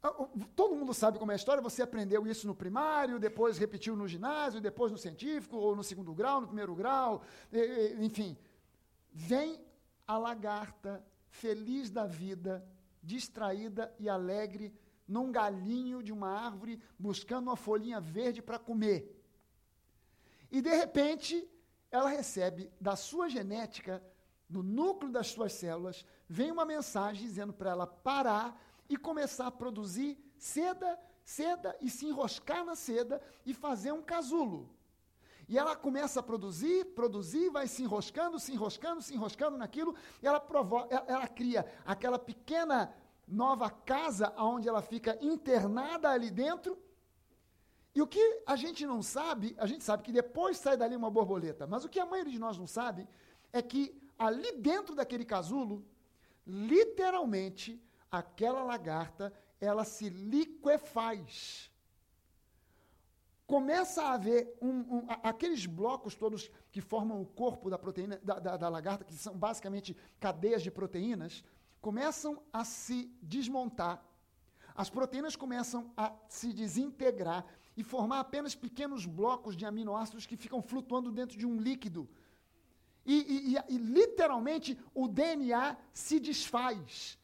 Ah, 0.06 0.12
todo 0.54 0.76
mundo 0.76 0.92
sabe 0.92 1.18
como 1.18 1.30
é 1.30 1.34
a 1.34 1.36
história, 1.36 1.62
você 1.62 1.80
aprendeu 1.80 2.26
isso 2.26 2.46
no 2.46 2.54
primário, 2.54 3.18
depois 3.18 3.56
repetiu 3.56 3.96
no 3.96 4.06
ginásio, 4.06 4.60
depois 4.60 4.92
no 4.92 4.98
científico, 4.98 5.56
ou 5.56 5.74
no 5.74 5.82
segundo 5.82 6.12
grau, 6.12 6.42
no 6.42 6.46
primeiro 6.46 6.74
grau, 6.74 7.22
enfim. 7.98 8.36
Vem 9.10 9.64
a 10.06 10.18
lagarta, 10.18 11.02
feliz 11.30 11.88
da 11.88 12.04
vida, 12.04 12.62
distraída 13.02 13.94
e 13.98 14.06
alegre, 14.06 14.74
num 15.06 15.30
galinho 15.30 16.02
de 16.02 16.12
uma 16.12 16.28
árvore, 16.28 16.80
buscando 16.98 17.48
uma 17.48 17.56
folhinha 17.56 18.00
verde 18.00 18.42
para 18.42 18.58
comer. 18.58 19.20
E 20.50 20.60
de 20.62 20.74
repente, 20.74 21.48
ela 21.90 22.08
recebe 22.08 22.70
da 22.80 22.96
sua 22.96 23.28
genética, 23.28 24.02
do 24.48 24.62
núcleo 24.62 25.10
das 25.10 25.28
suas 25.28 25.52
células, 25.52 26.04
vem 26.28 26.50
uma 26.50 26.64
mensagem 26.64 27.26
dizendo 27.26 27.52
para 27.52 27.70
ela 27.70 27.86
parar 27.86 28.60
e 28.88 28.96
começar 28.96 29.46
a 29.46 29.50
produzir 29.50 30.18
seda, 30.38 30.98
seda 31.24 31.76
e 31.80 31.90
se 31.90 32.06
enroscar 32.06 32.64
na 32.64 32.76
seda 32.76 33.20
e 33.44 33.54
fazer 33.54 33.92
um 33.92 34.02
casulo. 34.02 34.70
E 35.48 35.58
ela 35.58 35.76
começa 35.76 36.20
a 36.20 36.22
produzir, 36.22 36.86
produzir, 36.94 37.50
vai 37.50 37.66
se 37.66 37.82
enroscando, 37.82 38.38
se 38.38 38.52
enroscando, 38.52 39.02
se 39.02 39.14
enroscando 39.14 39.58
naquilo, 39.58 39.94
e 40.22 40.26
ela, 40.26 40.40
provoca, 40.40 40.94
ela, 40.94 41.04
ela 41.06 41.28
cria 41.28 41.66
aquela 41.84 42.18
pequena 42.18 42.94
nova 43.26 43.70
casa 43.70 44.32
onde 44.36 44.68
ela 44.68 44.82
fica 44.82 45.18
internada 45.20 46.10
ali 46.10 46.30
dentro. 46.30 46.78
E 47.94 48.02
o 48.02 48.06
que 48.06 48.42
a 48.46 48.56
gente 48.56 48.84
não 48.86 49.02
sabe, 49.02 49.54
a 49.58 49.66
gente 49.66 49.84
sabe 49.84 50.02
que 50.02 50.12
depois 50.12 50.58
sai 50.58 50.76
dali 50.76 50.96
uma 50.96 51.10
borboleta, 51.10 51.66
mas 51.66 51.84
o 51.84 51.88
que 51.88 52.00
a 52.00 52.06
maioria 52.06 52.32
de 52.32 52.38
nós 52.38 52.58
não 52.58 52.66
sabe 52.66 53.08
é 53.52 53.62
que 53.62 53.96
ali 54.18 54.52
dentro 54.56 54.94
daquele 54.94 55.24
casulo, 55.24 55.84
literalmente, 56.46 57.80
aquela 58.10 58.62
lagarta, 58.64 59.32
ela 59.60 59.84
se 59.84 60.08
liquefaz. 60.08 61.70
Começa 63.46 64.02
a 64.02 64.14
haver 64.14 64.56
um, 64.60 64.96
um, 64.96 65.06
aqueles 65.22 65.66
blocos 65.66 66.14
todos 66.14 66.50
que 66.72 66.80
formam 66.80 67.20
o 67.20 67.26
corpo 67.26 67.68
da 67.68 67.78
proteína 67.78 68.18
da, 68.22 68.38
da, 68.38 68.56
da 68.56 68.68
lagarta, 68.68 69.04
que 69.04 69.14
são 69.14 69.36
basicamente 69.36 69.96
cadeias 70.18 70.62
de 70.62 70.70
proteínas, 70.70 71.44
começam 71.86 72.32
a 72.50 72.62
se 72.64 72.98
desmontar. 73.34 73.96
As 74.82 74.88
proteínas 74.88 75.36
começam 75.36 75.92
a 75.94 76.06
se 76.28 76.48
desintegrar 76.60 77.44
e 77.76 77.82
formar 77.92 78.20
apenas 78.20 78.54
pequenos 78.54 79.04
blocos 79.04 79.54
de 79.54 79.66
aminoácidos 79.66 80.24
que 80.24 80.42
ficam 80.44 80.62
flutuando 80.62 81.12
dentro 81.12 81.36
de 81.36 81.46
um 81.50 81.56
líquido. 81.68 82.08
E, 83.04 83.16
e, 83.34 83.36
e, 83.52 83.74
e 83.74 83.76
literalmente 83.76 84.78
o 84.94 85.06
DNA 85.06 85.76
se 85.92 86.18
desfaz. 86.18 87.18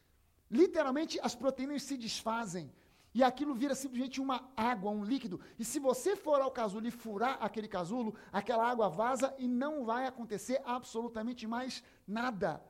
Literalmente, 0.59 1.19
as 1.23 1.33
proteínas 1.33 1.81
se 1.81 1.97
desfazem. 1.97 2.71
E 3.15 3.23
aquilo 3.23 3.55
vira 3.55 3.73
simplesmente 3.73 4.21
uma 4.21 4.37
água, 4.55 4.91
um 4.91 5.03
líquido. 5.03 5.41
E 5.57 5.65
se 5.65 5.79
você 5.79 6.15
for 6.15 6.39
ao 6.39 6.51
casulo 6.51 6.85
e 6.87 6.91
furar 6.91 7.35
aquele 7.41 7.67
casulo, 7.67 8.13
aquela 8.31 8.69
água 8.69 8.87
vaza 8.89 9.33
e 9.39 9.47
não 9.47 9.83
vai 9.83 10.05
acontecer 10.05 10.61
absolutamente 10.63 11.47
mais 11.47 11.83
nada. 12.07 12.63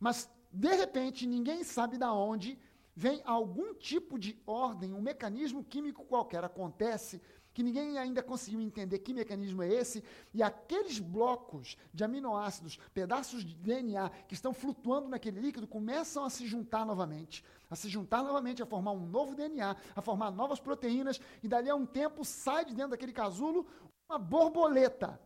Mas, 0.00 0.28
de 0.50 0.74
repente, 0.74 1.26
ninguém 1.26 1.62
sabe 1.62 1.98
da 1.98 2.12
onde 2.12 2.58
vem 2.94 3.22
algum 3.24 3.74
tipo 3.74 4.18
de 4.18 4.36
ordem, 4.46 4.92
um 4.92 5.00
mecanismo 5.00 5.62
químico 5.62 6.04
qualquer 6.04 6.42
acontece 6.42 7.20
que 7.58 7.62
ninguém 7.62 7.98
ainda 7.98 8.22
conseguiu 8.22 8.60
entender 8.60 9.00
que 9.00 9.12
mecanismo 9.12 9.64
é 9.64 9.68
esse, 9.68 10.04
e 10.32 10.44
aqueles 10.44 11.00
blocos 11.00 11.76
de 11.92 12.04
aminoácidos, 12.04 12.78
pedaços 12.94 13.44
de 13.44 13.52
DNA 13.56 14.10
que 14.28 14.34
estão 14.34 14.54
flutuando 14.54 15.08
naquele 15.08 15.40
líquido, 15.40 15.66
começam 15.66 16.24
a 16.24 16.30
se 16.30 16.46
juntar 16.46 16.86
novamente, 16.86 17.44
a 17.68 17.74
se 17.74 17.88
juntar 17.88 18.22
novamente, 18.22 18.62
a 18.62 18.66
formar 18.66 18.92
um 18.92 19.04
novo 19.04 19.34
DNA, 19.34 19.76
a 19.96 20.00
formar 20.00 20.30
novas 20.30 20.60
proteínas, 20.60 21.20
e 21.42 21.48
dali 21.48 21.68
a 21.68 21.74
um 21.74 21.84
tempo 21.84 22.24
sai 22.24 22.64
de 22.64 22.74
dentro 22.76 22.92
daquele 22.92 23.12
casulo 23.12 23.66
uma 24.08 24.18
borboleta. 24.18 25.20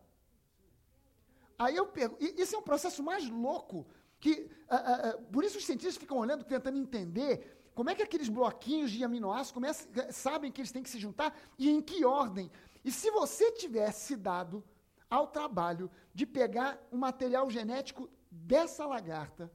Aí 1.57 1.75
eu 1.75 1.85
pergunto, 1.85 2.23
isso 2.23 2.55
é 2.55 2.57
um 2.57 2.63
processo 2.63 3.03
mais 3.03 3.29
louco, 3.29 3.85
que 4.23 4.49
uh, 4.71 5.17
uh, 5.17 5.21
por 5.33 5.43
isso 5.43 5.57
os 5.57 5.65
cientistas 5.65 5.97
ficam 5.97 6.17
olhando, 6.17 6.45
tentando 6.45 6.77
entender 6.77 7.59
como 7.75 7.89
é 7.89 7.95
que 7.95 8.01
aqueles 8.01 8.29
bloquinhos 8.29 8.89
de 8.89 9.03
aminoácidos 9.03 9.51
começam, 9.51 9.85
sabem 10.11 10.49
que 10.49 10.61
eles 10.61 10.71
têm 10.71 10.81
que 10.81 10.89
se 10.89 10.97
juntar 10.97 11.37
e 11.59 11.69
em 11.69 11.81
que 11.81 12.05
ordem? 12.05 12.49
E 12.85 12.89
se 12.89 13.11
você 13.11 13.51
tivesse 13.51 14.15
dado 14.15 14.63
ao 15.09 15.27
trabalho 15.27 15.91
de 16.13 16.25
pegar 16.25 16.81
o 16.89 16.95
material 16.95 17.49
genético 17.49 18.09
dessa 18.31 18.85
lagarta 18.85 19.51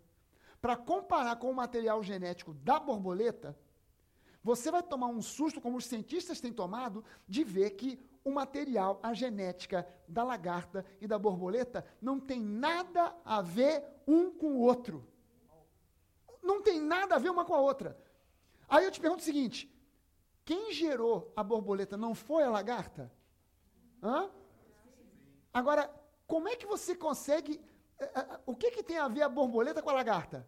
para 0.61 0.77
comparar 0.77 1.37
com 1.37 1.51
o 1.51 1.55
material 1.55 2.03
genético 2.03 2.53
da 2.53 2.79
borboleta, 2.79 3.59
você 4.45 4.71
vai 4.71 4.83
tomar 4.83 5.07
um 5.07 5.23
susto, 5.23 5.63
como 5.63 5.79
os 5.79 5.87
cientistas 5.87 6.43
têm 6.43 6.53
tomado, 6.53 7.03
de 7.27 7.43
ver 7.43 7.71
que 7.71 7.99
o 8.29 8.33
material, 8.33 9.01
a 9.03 9.15
genética 9.15 9.87
da 10.07 10.23
lagarta 10.23 10.85
e 11.01 11.07
da 11.07 11.19
borboleta 11.19 11.85
não 12.01 12.21
tem 12.21 12.41
nada 12.41 13.17
a 13.25 13.41
ver 13.41 13.83
um 14.07 14.31
com 14.31 14.57
o 14.57 14.61
outro. 14.61 15.07
Não 16.43 16.63
tem 16.63 16.81
nada 16.81 17.17
a 17.17 17.19
ver 17.19 17.31
uma 17.31 17.45
com 17.45 17.55
a 17.55 17.61
outra. 17.61 17.99
Aí 18.69 18.85
eu 18.85 18.91
te 18.91 19.01
pergunto 19.01 19.23
o 19.23 19.25
seguinte: 19.25 19.73
quem 20.45 20.73
gerou 20.73 21.33
a 21.35 21.43
borboleta 21.43 21.97
não 21.97 22.15
foi 22.15 22.43
a 22.43 22.51
lagarta? 22.51 23.13
Hã? 24.03 24.31
Agora, 25.53 25.91
como 26.27 26.49
é 26.49 26.57
que 26.57 26.67
você 26.67 26.95
consegue. 26.95 27.61
Eh, 27.99 28.13
eh, 28.15 28.41
o 28.47 28.55
que, 28.55 28.71
que 28.71 28.83
tem 28.83 28.99
a 28.99 29.09
ver 29.09 29.23
a 29.23 29.29
borboleta 29.29 29.83
com 29.83 29.91
a 29.91 29.95
lagarta? 29.95 30.47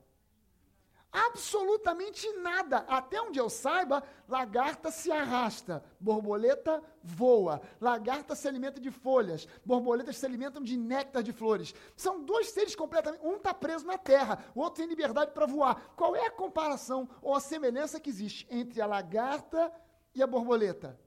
Absolutamente 1.12 2.30
nada. 2.34 2.78
Até 2.88 3.20
onde 3.20 3.38
eu 3.38 3.50
saiba, 3.50 4.02
lagarta 4.28 4.92
se 4.92 5.10
arrasta, 5.10 5.84
borboleta 5.98 6.80
voa. 7.02 7.60
Lagarta 7.80 8.36
se 8.36 8.46
alimenta 8.46 8.80
de 8.80 8.92
folhas, 8.92 9.46
borboletas 9.64 10.16
se 10.16 10.24
alimentam 10.24 10.62
de 10.62 10.76
néctar 10.76 11.22
de 11.22 11.32
flores. 11.32 11.74
São 11.96 12.24
dois 12.24 12.50
seres 12.50 12.76
completamente. 12.76 13.24
Um 13.24 13.36
está 13.36 13.52
preso 13.52 13.86
na 13.86 13.98
terra, 13.98 14.44
o 14.54 14.60
outro 14.60 14.82
tem 14.82 14.88
liberdade 14.88 15.32
para 15.32 15.46
voar. 15.46 15.92
Qual 15.96 16.14
é 16.14 16.26
a 16.26 16.30
comparação 16.30 17.08
ou 17.20 17.34
a 17.34 17.40
semelhança 17.40 17.98
que 17.98 18.08
existe 18.08 18.46
entre 18.48 18.80
a 18.80 18.86
lagarta 18.86 19.72
e 20.14 20.22
a 20.22 20.26
borboleta? 20.28 20.98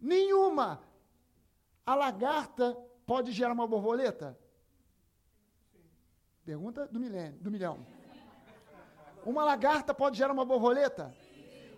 Nenhuma. 0.00 0.80
A 1.84 1.96
lagarta 1.96 2.76
pode 3.04 3.32
gerar 3.32 3.52
uma 3.52 3.66
borboleta? 3.66 4.38
Pergunta 6.44 6.86
do 6.86 7.00
milênio, 7.00 7.38
do 7.40 7.50
milhão. 7.50 7.84
Uma 9.24 9.42
lagarta 9.42 9.94
pode 9.94 10.18
gerar 10.18 10.32
uma 10.32 10.44
borboleta? 10.44 11.14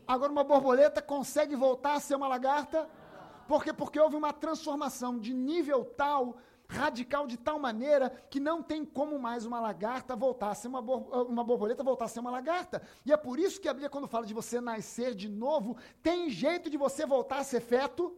Agora, 0.07 0.33
uma 0.33 0.45
borboleta 0.45 1.01
consegue 1.01 1.55
voltar 1.55 1.95
a 1.95 2.01
ser 2.01 2.17
uma 2.17 2.29
lagarta? 2.29 2.89
Por 3.47 3.63
quê? 3.63 3.73
Porque 3.73 3.99
houve 4.01 4.17
uma 4.17 4.33
transformação 4.33 5.19
de 5.19 5.33
nível 5.33 5.85
tal, 5.85 6.37
radical 6.69 7.27
de 7.27 7.37
tal 7.37 7.61
maneira, 7.61 8.11
que 8.29 8.41
não 8.41 8.63
tem 8.63 8.85
como 8.85 9.19
mais 9.19 9.47
uma 9.47 9.61
lagarta 9.61 10.17
voltar 10.17 10.51
a 10.51 10.55
ser 10.55 10.67
uma, 10.67 10.81
uma 10.81 11.45
borboleta, 11.45 11.85
voltar 11.85 12.07
a 12.07 12.09
ser 12.09 12.19
uma 12.19 12.31
lagarta. 12.31 12.83
E 13.05 13.13
é 13.13 13.17
por 13.17 13.39
isso 13.39 13.61
que 13.61 13.69
a 13.69 13.73
Bíblia, 13.73 13.91
quando 13.91 14.09
fala 14.09 14.27
de 14.27 14.35
você 14.35 14.61
nascer 14.61 15.15
de 15.15 15.29
novo, 15.29 15.77
tem 16.03 16.29
jeito 16.29 16.69
de 16.69 16.77
você 16.77 17.07
voltar 17.07 17.39
a 17.39 17.45
ser 17.45 17.61
feto? 17.61 18.17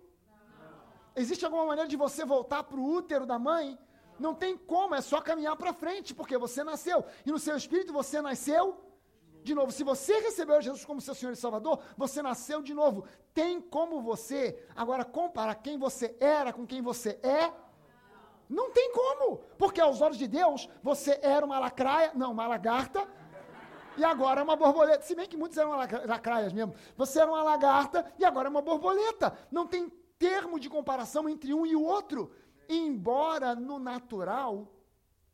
Existe 1.15 1.45
alguma 1.45 1.67
maneira 1.67 1.89
de 1.89 1.97
você 1.97 2.25
voltar 2.25 2.63
para 2.65 2.79
o 2.79 2.91
útero 2.91 3.27
da 3.27 3.39
mãe? 3.39 3.79
Não 4.19 4.35
tem 4.35 4.57
como, 4.57 4.95
é 4.95 5.01
só 5.01 5.21
caminhar 5.21 5.57
para 5.57 5.73
frente, 5.73 6.15
porque 6.15 6.39
você 6.39 6.65
nasceu. 6.65 7.05
E 7.27 7.31
no 7.31 7.39
seu 7.39 7.57
espírito 7.57 7.93
você 7.93 8.23
nasceu 8.23 8.88
de 9.43 9.55
novo. 9.55 9.73
Se 9.73 9.85
você 9.85 10.19
recebeu 10.21 10.61
Jesus 10.61 10.85
como 10.85 11.01
seu 11.01 11.15
Senhor 11.15 11.33
e 11.33 11.37
Salvador, 11.37 11.81
você 11.97 12.23
nasceu 12.23 12.63
de 12.63 12.75
novo. 12.75 13.05
Tem 13.33 13.61
como 13.61 14.03
você 14.03 14.63
agora 14.75 15.05
comparar 15.05 15.55
quem 15.57 15.79
você 15.79 16.17
era 16.21 16.53
com 16.53 16.67
quem 16.67 16.83
você 16.83 17.19
é? 17.23 17.53
Não 18.49 18.71
tem 18.71 18.93
como, 18.93 19.39
porque 19.59 19.81
aos 19.81 20.01
olhos 20.01 20.17
de 20.17 20.27
Deus 20.27 20.69
você 20.83 21.19
era 21.23 21.45
uma 21.45 21.59
lacraia, 21.59 22.13
não, 22.15 22.33
uma 22.33 22.47
lagarta, 22.47 23.07
e 23.99 24.05
agora 24.05 24.41
é 24.41 24.45
uma 24.45 24.57
borboleta. 24.57 25.03
Se 25.03 25.15
bem 25.15 25.29
que 25.29 25.37
muitos 25.37 25.59
eram 25.59 25.73
lacraias 25.73 26.53
mesmo. 26.53 26.75
Você 26.97 27.21
era 27.21 27.31
uma 27.31 27.43
lagarta 27.43 28.11
e 28.19 28.25
agora 28.25 28.49
é 28.49 28.51
uma 28.51 28.63
borboleta. 28.63 29.37
Não 29.51 29.67
tem 29.67 29.91
termo 30.19 30.59
de 30.59 30.71
comparação 30.71 31.29
entre 31.29 31.53
um 31.53 31.67
e 31.67 31.75
o 31.75 31.83
outro. 31.83 32.31
embora 32.69 33.55
no 33.55 33.79
natural 33.79 34.71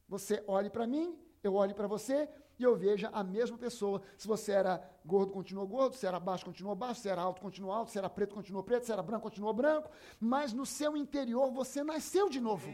você 0.09 0.43
olhe 0.47 0.71
para 0.71 0.87
mim, 0.87 1.19
eu 1.43 1.55
olhe 1.55 1.75
para 1.75 1.89
você 1.89 2.29
e 2.59 2.63
eu 2.63 2.77
veja 2.77 3.09
a 3.13 3.25
mesma 3.25 3.59
pessoa. 3.59 4.01
Se 4.17 4.27
você 4.27 4.53
era 4.53 4.83
gordo, 5.05 5.33
continuou 5.33 5.67
gordo, 5.67 5.97
se 5.97 6.07
era 6.07 6.21
baixo, 6.21 6.45
continuou 6.45 6.75
baixo, 6.75 7.01
se 7.01 7.09
era 7.09 7.23
alto, 7.23 7.41
continuou 7.41 7.73
alto, 7.73 7.91
se 7.91 7.99
era 7.99 8.09
preto, 8.09 8.35
continuou 8.35 8.63
preto, 8.63 8.87
se 8.87 8.93
era 8.93 9.03
branco, 9.03 9.23
continuou 9.23 9.53
branco, 9.53 9.91
mas 10.21 10.53
no 10.53 10.65
seu 10.65 10.97
interior 10.97 11.51
você 11.51 11.83
nasceu 11.83 12.29
de 12.29 12.41
novo. 12.41 12.73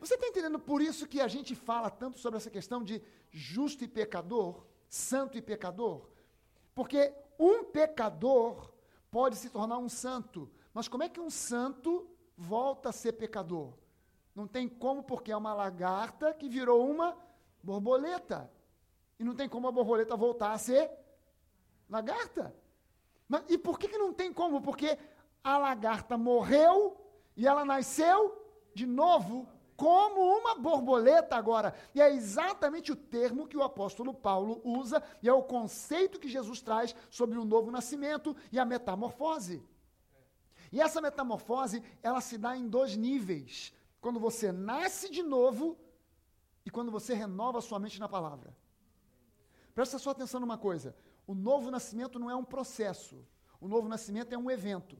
Você 0.00 0.14
está 0.14 0.28
entendendo 0.28 0.58
por 0.58 0.80
isso 0.80 1.08
que 1.08 1.20
a 1.20 1.28
gente 1.28 1.54
fala 1.54 1.90
tanto 1.90 2.18
sobre 2.18 2.36
essa 2.36 2.50
questão 2.50 2.84
de 2.84 3.02
justo 3.30 3.82
e 3.82 3.88
pecador, 3.88 4.64
santo 4.88 5.36
e 5.36 5.42
pecador? 5.42 6.08
Porque 6.74 7.12
um 7.38 7.64
pecador 7.64 8.72
pode 9.10 9.36
se 9.36 9.50
tornar 9.50 9.78
um 9.78 9.88
santo, 9.88 10.50
mas 10.72 10.86
como 10.86 11.02
é 11.02 11.08
que 11.08 11.20
um 11.20 11.30
santo 11.30 12.08
volta 12.36 12.90
a 12.90 12.92
ser 12.92 13.12
pecador? 13.12 13.72
Não 14.34 14.46
tem 14.46 14.68
como, 14.68 15.02
porque 15.02 15.32
é 15.32 15.36
uma 15.36 15.52
lagarta 15.52 16.32
que 16.32 16.48
virou 16.48 16.88
uma 16.88 17.16
borboleta. 17.60 18.48
E 19.18 19.24
não 19.24 19.34
tem 19.34 19.48
como 19.48 19.68
a 19.68 19.72
borboleta 19.72 20.16
voltar 20.16 20.52
a 20.52 20.58
ser 20.58 20.90
lagarta. 21.88 22.54
Mas, 23.28 23.44
e 23.48 23.58
por 23.58 23.78
que, 23.78 23.88
que 23.88 23.98
não 23.98 24.12
tem 24.12 24.32
como? 24.32 24.60
Porque 24.60 24.98
a 25.42 25.58
lagarta 25.58 26.16
morreu 26.16 26.96
e 27.36 27.46
ela 27.46 27.64
nasceu 27.64 28.36
de 28.74 28.86
novo 28.86 29.48
como 29.76 30.20
uma 30.20 30.56
borboleta 30.56 31.36
agora. 31.36 31.72
E 31.94 32.00
é 32.00 32.12
exatamente 32.12 32.90
o 32.90 32.96
termo 32.96 33.46
que 33.46 33.56
o 33.56 33.62
apóstolo 33.62 34.12
Paulo 34.12 34.60
usa, 34.64 35.00
e 35.22 35.28
é 35.28 35.32
o 35.32 35.42
conceito 35.42 36.18
que 36.18 36.28
Jesus 36.28 36.60
traz 36.60 36.94
sobre 37.08 37.38
o 37.38 37.44
novo 37.44 37.70
nascimento 37.70 38.36
e 38.50 38.58
a 38.58 38.64
metamorfose. 38.64 39.64
E 40.72 40.80
essa 40.80 41.00
metamorfose, 41.00 41.82
ela 42.02 42.20
se 42.20 42.36
dá 42.36 42.56
em 42.56 42.68
dois 42.68 42.96
níveis. 42.96 43.72
Quando 44.00 44.18
você 44.18 44.50
nasce 44.50 45.10
de 45.10 45.22
novo 45.22 45.78
e 46.66 46.70
quando 46.70 46.90
você 46.90 47.14
renova 47.14 47.60
sua 47.60 47.78
mente 47.78 48.00
na 48.00 48.08
palavra. 48.08 48.54
Presta 49.78 49.96
sua 49.96 50.10
atenção 50.10 50.40
numa 50.40 50.58
coisa: 50.58 50.92
o 51.24 51.32
novo 51.32 51.70
nascimento 51.70 52.18
não 52.18 52.28
é 52.28 52.34
um 52.34 52.42
processo, 52.44 53.24
o 53.60 53.68
novo 53.68 53.88
nascimento 53.88 54.32
é 54.32 54.36
um 54.36 54.50
evento. 54.50 54.98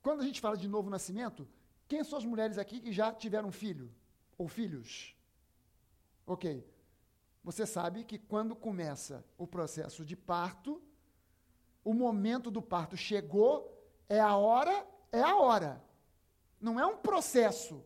Quando 0.00 0.22
a 0.22 0.24
gente 0.24 0.40
fala 0.40 0.56
de 0.56 0.66
novo 0.66 0.88
nascimento, 0.88 1.46
quem 1.86 2.02
são 2.02 2.18
as 2.18 2.24
mulheres 2.24 2.56
aqui 2.56 2.80
que 2.80 2.90
já 2.90 3.12
tiveram 3.12 3.52
filho? 3.52 3.94
Ou 4.38 4.48
filhos? 4.48 5.14
Ok. 6.26 6.66
Você 7.44 7.66
sabe 7.66 8.02
que 8.04 8.18
quando 8.18 8.56
começa 8.56 9.22
o 9.36 9.46
processo 9.46 10.02
de 10.02 10.16
parto, 10.16 10.82
o 11.84 11.92
momento 11.92 12.50
do 12.50 12.62
parto 12.62 12.96
chegou, 12.96 13.78
é 14.08 14.18
a 14.18 14.36
hora, 14.36 14.86
é 15.12 15.20
a 15.20 15.36
hora. 15.36 15.84
Não 16.58 16.80
é 16.80 16.86
um 16.86 16.96
processo. 16.96 17.84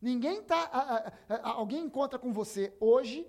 Ninguém 0.00 0.42
tá. 0.42 1.12
alguém 1.42 1.84
encontra 1.84 2.18
com 2.18 2.32
você 2.32 2.74
hoje. 2.80 3.26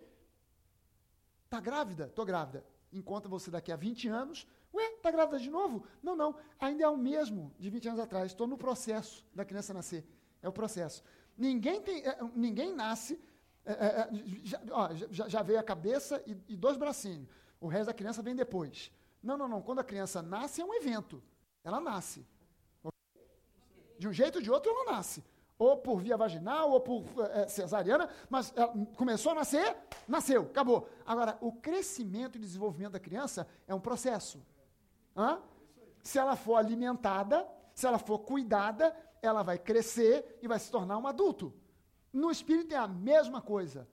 Tá 1.49 1.59
grávida? 1.59 2.07
Tô 2.07 2.23
grávida. 2.23 2.65
Encontra 2.93 3.29
você 3.29 3.51
daqui 3.51 3.71
a 3.71 3.75
20 3.75 4.07
anos. 4.07 4.47
Ué, 4.73 4.89
tá 5.01 5.11
grávida 5.11 5.37
de 5.37 5.49
novo? 5.49 5.85
Não, 6.01 6.15
não. 6.15 6.35
Ainda 6.59 6.83
é 6.83 6.87
o 6.87 6.97
mesmo 6.97 7.53
de 7.59 7.69
20 7.69 7.89
anos 7.89 7.99
atrás. 7.99 8.27
Estou 8.27 8.47
no 8.47 8.57
processo 8.57 9.25
da 9.35 9.43
criança 9.43 9.73
nascer. 9.73 10.05
É 10.41 10.47
o 10.47 10.53
processo. 10.53 11.03
Ninguém, 11.37 11.81
tem, 11.81 12.05
é, 12.05 12.17
ninguém 12.33 12.73
nasce. 12.73 13.19
É, 13.65 13.71
é, 13.71 13.85
é 14.01 14.09
já, 14.43 14.61
ó, 14.71 14.93
já, 14.93 15.27
já, 15.27 15.41
veio 15.43 15.59
a 15.59 15.63
cabeça 15.63 16.23
e, 16.25 16.37
e 16.49 16.55
dois 16.55 16.77
bracinhos. 16.77 17.27
O 17.59 17.67
resto 17.67 17.87
da 17.87 17.93
criança 17.93 18.21
vem 18.21 18.35
depois. 18.35 18.91
Não, 19.21 19.37
não, 19.37 19.47
não. 19.47 19.61
Quando 19.61 19.79
a 19.79 19.83
criança 19.83 20.21
nasce, 20.21 20.61
é 20.61 20.65
um 20.65 20.73
evento. 20.73 21.21
Ela 21.63 21.79
nasce. 21.79 22.25
De 23.99 24.07
um 24.07 24.13
jeito 24.13 24.37
ou 24.37 24.41
de 24.41 24.49
outro, 24.49 24.71
ela 24.71 24.93
nasce. 24.93 25.23
Ou 25.61 25.77
por 25.77 25.99
via 25.99 26.17
vaginal, 26.17 26.71
ou 26.71 26.81
por 26.81 27.03
é, 27.33 27.47
cesariana, 27.47 28.09
mas 28.27 28.51
ela 28.55 28.73
começou 28.97 29.31
a 29.33 29.35
nascer, 29.35 29.77
nasceu, 30.07 30.41
acabou. 30.41 30.89
Agora, 31.05 31.37
o 31.39 31.51
crescimento 31.51 32.35
e 32.35 32.41
desenvolvimento 32.41 32.93
da 32.93 32.99
criança 32.99 33.47
é 33.67 33.75
um 33.75 33.79
processo. 33.79 34.43
Hã? 35.15 35.39
Se 36.01 36.17
ela 36.17 36.35
for 36.35 36.55
alimentada, 36.55 37.47
se 37.75 37.85
ela 37.85 37.99
for 37.99 38.17
cuidada, 38.17 38.91
ela 39.21 39.43
vai 39.43 39.59
crescer 39.59 40.39
e 40.41 40.47
vai 40.47 40.57
se 40.57 40.71
tornar 40.71 40.97
um 40.97 41.05
adulto. 41.05 41.53
No 42.11 42.31
espírito 42.31 42.73
é 42.73 42.77
a 42.77 42.87
mesma 42.87 43.39
coisa. 43.39 43.87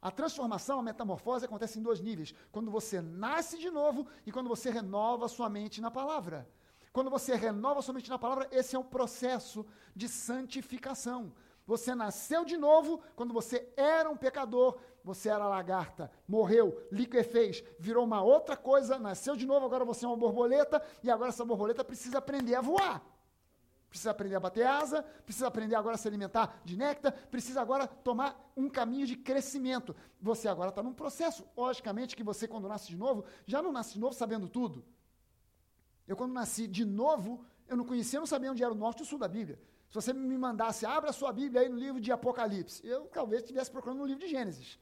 A 0.00 0.12
transformação, 0.12 0.78
a 0.78 0.84
metamorfose 0.84 1.44
acontece 1.44 1.80
em 1.80 1.82
dois 1.82 2.00
níveis: 2.00 2.32
quando 2.52 2.70
você 2.70 3.00
nasce 3.00 3.58
de 3.58 3.70
novo 3.72 4.06
e 4.24 4.30
quando 4.30 4.48
você 4.48 4.70
renova 4.70 5.26
sua 5.26 5.50
mente 5.50 5.80
na 5.80 5.90
palavra. 5.90 6.48
Quando 6.92 7.10
você 7.10 7.34
renova 7.34 7.82
sua 7.82 7.94
mente 7.94 8.10
na 8.10 8.18
palavra, 8.18 8.48
esse 8.50 8.74
é 8.74 8.78
um 8.78 8.84
processo 8.84 9.66
de 9.94 10.08
santificação. 10.08 11.32
Você 11.66 11.94
nasceu 11.94 12.44
de 12.44 12.56
novo 12.56 13.02
quando 13.14 13.34
você 13.34 13.70
era 13.76 14.08
um 14.08 14.16
pecador, 14.16 14.78
você 15.04 15.28
era 15.28 15.46
lagarta, 15.46 16.10
morreu, 16.26 16.86
liquefez, 16.90 17.62
virou 17.78 18.04
uma 18.04 18.22
outra 18.22 18.56
coisa, 18.56 18.98
nasceu 18.98 19.36
de 19.36 19.46
novo, 19.46 19.66
agora 19.66 19.84
você 19.84 20.06
é 20.06 20.08
uma 20.08 20.16
borboleta, 20.16 20.82
e 21.02 21.10
agora 21.10 21.28
essa 21.28 21.44
borboleta 21.44 21.84
precisa 21.84 22.18
aprender 22.18 22.54
a 22.54 22.62
voar. 22.62 23.02
Precisa 23.88 24.10
aprender 24.10 24.36
a 24.36 24.40
bater 24.40 24.66
asa, 24.66 25.02
precisa 25.24 25.46
aprender 25.46 25.74
agora 25.74 25.94
a 25.94 25.98
se 25.98 26.06
alimentar 26.06 26.60
de 26.64 26.76
néctar, 26.76 27.12
precisa 27.30 27.60
agora 27.60 27.86
tomar 27.86 28.50
um 28.56 28.68
caminho 28.68 29.06
de 29.06 29.16
crescimento. 29.16 29.96
Você 30.20 30.46
agora 30.46 30.68
está 30.68 30.82
num 30.82 30.92
processo. 30.92 31.46
Logicamente 31.56 32.14
que 32.14 32.22
você, 32.22 32.46
quando 32.46 32.68
nasce 32.68 32.88
de 32.88 32.96
novo, 32.96 33.24
já 33.46 33.62
não 33.62 33.72
nasce 33.72 33.94
de 33.94 34.00
novo 34.00 34.14
sabendo 34.14 34.46
tudo. 34.48 34.84
Eu, 36.08 36.16
quando 36.16 36.32
nasci 36.32 36.66
de 36.66 36.84
novo, 36.84 37.44
eu 37.68 37.76
não 37.76 37.84
conhecia, 37.84 38.18
não 38.18 38.26
sabia 38.26 38.50
onde 38.50 38.64
era 38.64 38.72
o 38.72 38.76
norte 38.76 39.00
e 39.00 39.02
o 39.02 39.06
sul 39.06 39.18
da 39.18 39.28
Bíblia. 39.28 39.60
Se 39.88 39.94
você 39.94 40.12
me 40.12 40.38
mandasse, 40.38 40.86
abra 40.86 41.12
sua 41.12 41.32
Bíblia 41.32 41.60
aí 41.60 41.68
no 41.68 41.76
livro 41.76 42.00
de 42.00 42.10
Apocalipse, 42.10 42.84
eu 42.86 43.06
talvez 43.06 43.42
estivesse 43.42 43.70
procurando 43.70 43.98
no 43.98 44.06
livro 44.06 44.24
de 44.24 44.28
Gênesis. 44.30 44.78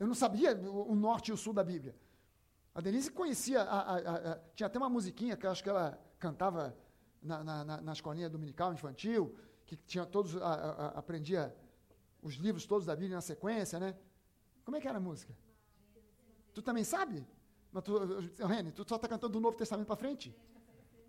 Eu 0.00 0.06
não 0.06 0.14
sabia 0.14 0.56
o 0.56 0.94
norte 0.94 1.28
e 1.28 1.32
o 1.32 1.36
sul 1.36 1.52
da 1.52 1.62
Bíblia. 1.62 1.94
A 2.74 2.80
Denise 2.80 3.10
conhecia, 3.10 3.62
a, 3.62 3.80
a, 3.94 4.32
a, 4.32 4.38
tinha 4.54 4.66
até 4.66 4.78
uma 4.78 4.88
musiquinha 4.88 5.36
que 5.36 5.46
eu 5.46 5.50
acho 5.50 5.62
que 5.62 5.68
ela 5.68 5.98
cantava 6.18 6.76
na, 7.22 7.44
na, 7.44 7.64
na, 7.64 7.80
na 7.80 7.92
escolinha 7.92 8.28
dominical 8.28 8.72
infantil, 8.72 9.36
que 9.64 9.76
tinha 9.76 10.04
todos, 10.04 10.36
aprendia 10.94 11.54
os 12.22 12.34
livros 12.34 12.66
todos 12.66 12.86
da 12.86 12.96
Bíblia 12.96 13.16
na 13.16 13.20
sequência, 13.20 13.78
né? 13.78 13.96
Como 14.64 14.76
é 14.76 14.80
que 14.80 14.88
era 14.88 14.98
a 14.98 15.00
música? 15.00 15.34
Tu 16.52 16.62
também 16.62 16.84
sabe? 16.84 17.26
Mas 17.74 17.82
tu, 17.82 17.98
Rene, 18.46 18.70
tu 18.70 18.88
só 18.88 18.94
está 18.94 19.08
cantando 19.08 19.32
do 19.32 19.40
Novo 19.40 19.56
Testamento 19.56 19.88
para 19.88 19.96
frente? 19.96 20.32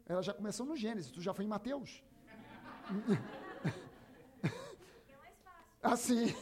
Ela 0.07 0.23
já 0.23 0.33
começou 0.33 0.65
no 0.65 0.75
Gênesis, 0.75 1.11
tu 1.11 1.21
já 1.21 1.31
foi 1.31 1.45
em 1.45 1.47
Mateus. 1.47 2.03
Assim. 5.83 6.35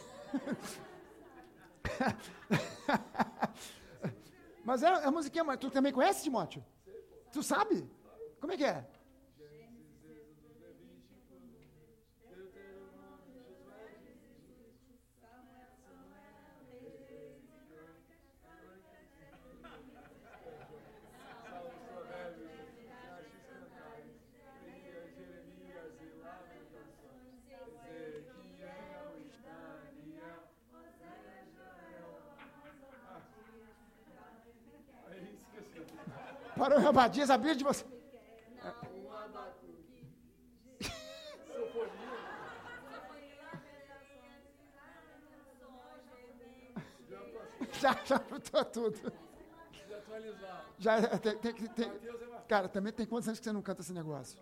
mas 4.64 4.82
é, 4.82 4.88
é 4.88 5.06
a 5.06 5.12
musiquinha, 5.12 5.44
mas 5.44 5.60
tu 5.60 5.70
também 5.70 5.92
conhece, 5.92 6.24
Timóteo? 6.24 6.64
Tu 7.34 7.44
sabe? 7.44 7.86
Como 8.40 8.54
é 8.54 8.58
que 8.58 8.64
é? 8.64 8.88
Parou 36.74 36.82
em 36.82 36.88
Abadias, 36.88 37.30
a 37.30 37.38
Bíblia 37.38 37.56
de 37.56 37.64
você. 37.64 37.86
já, 47.80 48.00
já 48.06 48.18
botou 48.18 48.66
tudo. 48.66 49.14
Já 50.80 50.96
é, 50.96 51.18
tem, 51.18 51.38
tem, 51.38 51.54
tem, 51.54 51.92
cara, 52.48 52.68
também 52.68 52.94
tem 52.94 53.06
quantos 53.06 53.28
anos 53.28 53.40
que 53.40 53.46
você 53.46 53.52
não 53.52 53.62
canta 53.62 53.82
esse 53.82 53.94
negócio? 53.94 54.40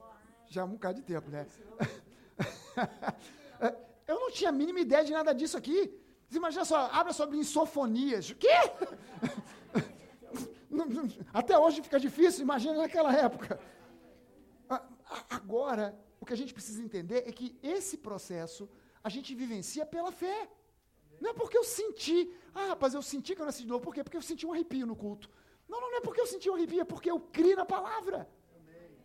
Já 0.47 0.61
há 0.61 0.65
um 0.65 0.69
bocado 0.69 0.99
de 0.99 1.01
tempo, 1.01 1.29
né? 1.29 1.45
Eu 4.07 4.19
não 4.19 4.31
tinha 4.31 4.49
a 4.49 4.53
mínima 4.53 4.79
ideia 4.79 5.03
de 5.03 5.11
nada 5.11 5.33
disso 5.33 5.57
aqui. 5.57 5.93
Imagina 6.31 6.63
só, 6.63 6.89
abra 6.91 7.13
sobre 7.13 7.37
insofonias. 7.37 8.29
O 8.29 8.35
quê? 8.35 8.47
Até 11.33 11.57
hoje 11.57 11.81
fica 11.81 11.99
difícil, 11.99 12.43
imagina 12.43 12.75
naquela 12.75 13.13
época. 13.13 13.59
Agora, 15.29 15.97
o 16.19 16.25
que 16.25 16.33
a 16.33 16.37
gente 16.37 16.53
precisa 16.53 16.81
entender 16.81 17.23
é 17.27 17.31
que 17.31 17.57
esse 17.61 17.97
processo 17.97 18.69
a 19.03 19.09
gente 19.09 19.35
vivencia 19.35 19.85
pela 19.85 20.11
fé. 20.11 20.49
Não 21.19 21.31
é 21.31 21.33
porque 21.33 21.57
eu 21.57 21.63
senti, 21.63 22.31
ah, 22.53 22.67
rapaz, 22.67 22.93
eu 22.93 23.01
senti 23.01 23.35
que 23.35 23.41
eu 23.41 23.45
nasci 23.45 23.63
de 23.63 23.69
novo. 23.69 23.83
Por 23.83 23.93
quê? 23.93 24.03
Porque 24.03 24.17
eu 24.17 24.21
senti 24.21 24.45
um 24.45 24.53
arrepio 24.53 24.87
no 24.87 24.95
culto. 24.95 25.29
Não, 25.67 25.79
não, 25.79 25.91
não 25.91 25.97
é 25.97 26.01
porque 26.01 26.21
eu 26.21 26.27
senti 26.27 26.49
um 26.49 26.55
arrepio, 26.55 26.81
é 26.81 26.85
porque 26.85 27.09
eu 27.11 27.19
criei 27.19 27.55
na 27.55 27.65
palavra. 27.65 28.27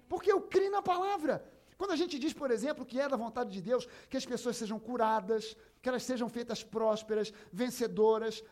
Porque 0.08 0.30
eu 0.30 0.40
criei 0.40 0.70
na 0.70 0.82
palavra. 0.82 1.44
Quando 1.76 1.90
a 1.90 1.96
gente 1.96 2.18
diz, 2.18 2.32
por 2.32 2.50
exemplo, 2.50 2.86
que 2.86 2.98
é 2.98 3.08
da 3.08 3.16
vontade 3.16 3.50
de 3.50 3.60
Deus 3.60 3.86
que 4.08 4.16
as 4.16 4.24
pessoas 4.24 4.56
sejam 4.56 4.78
curadas, 4.78 5.56
que 5.82 5.88
elas 5.88 6.02
sejam 6.02 6.28
feitas 6.28 6.64
prósperas, 6.64 7.32
vencedoras, 7.52 8.42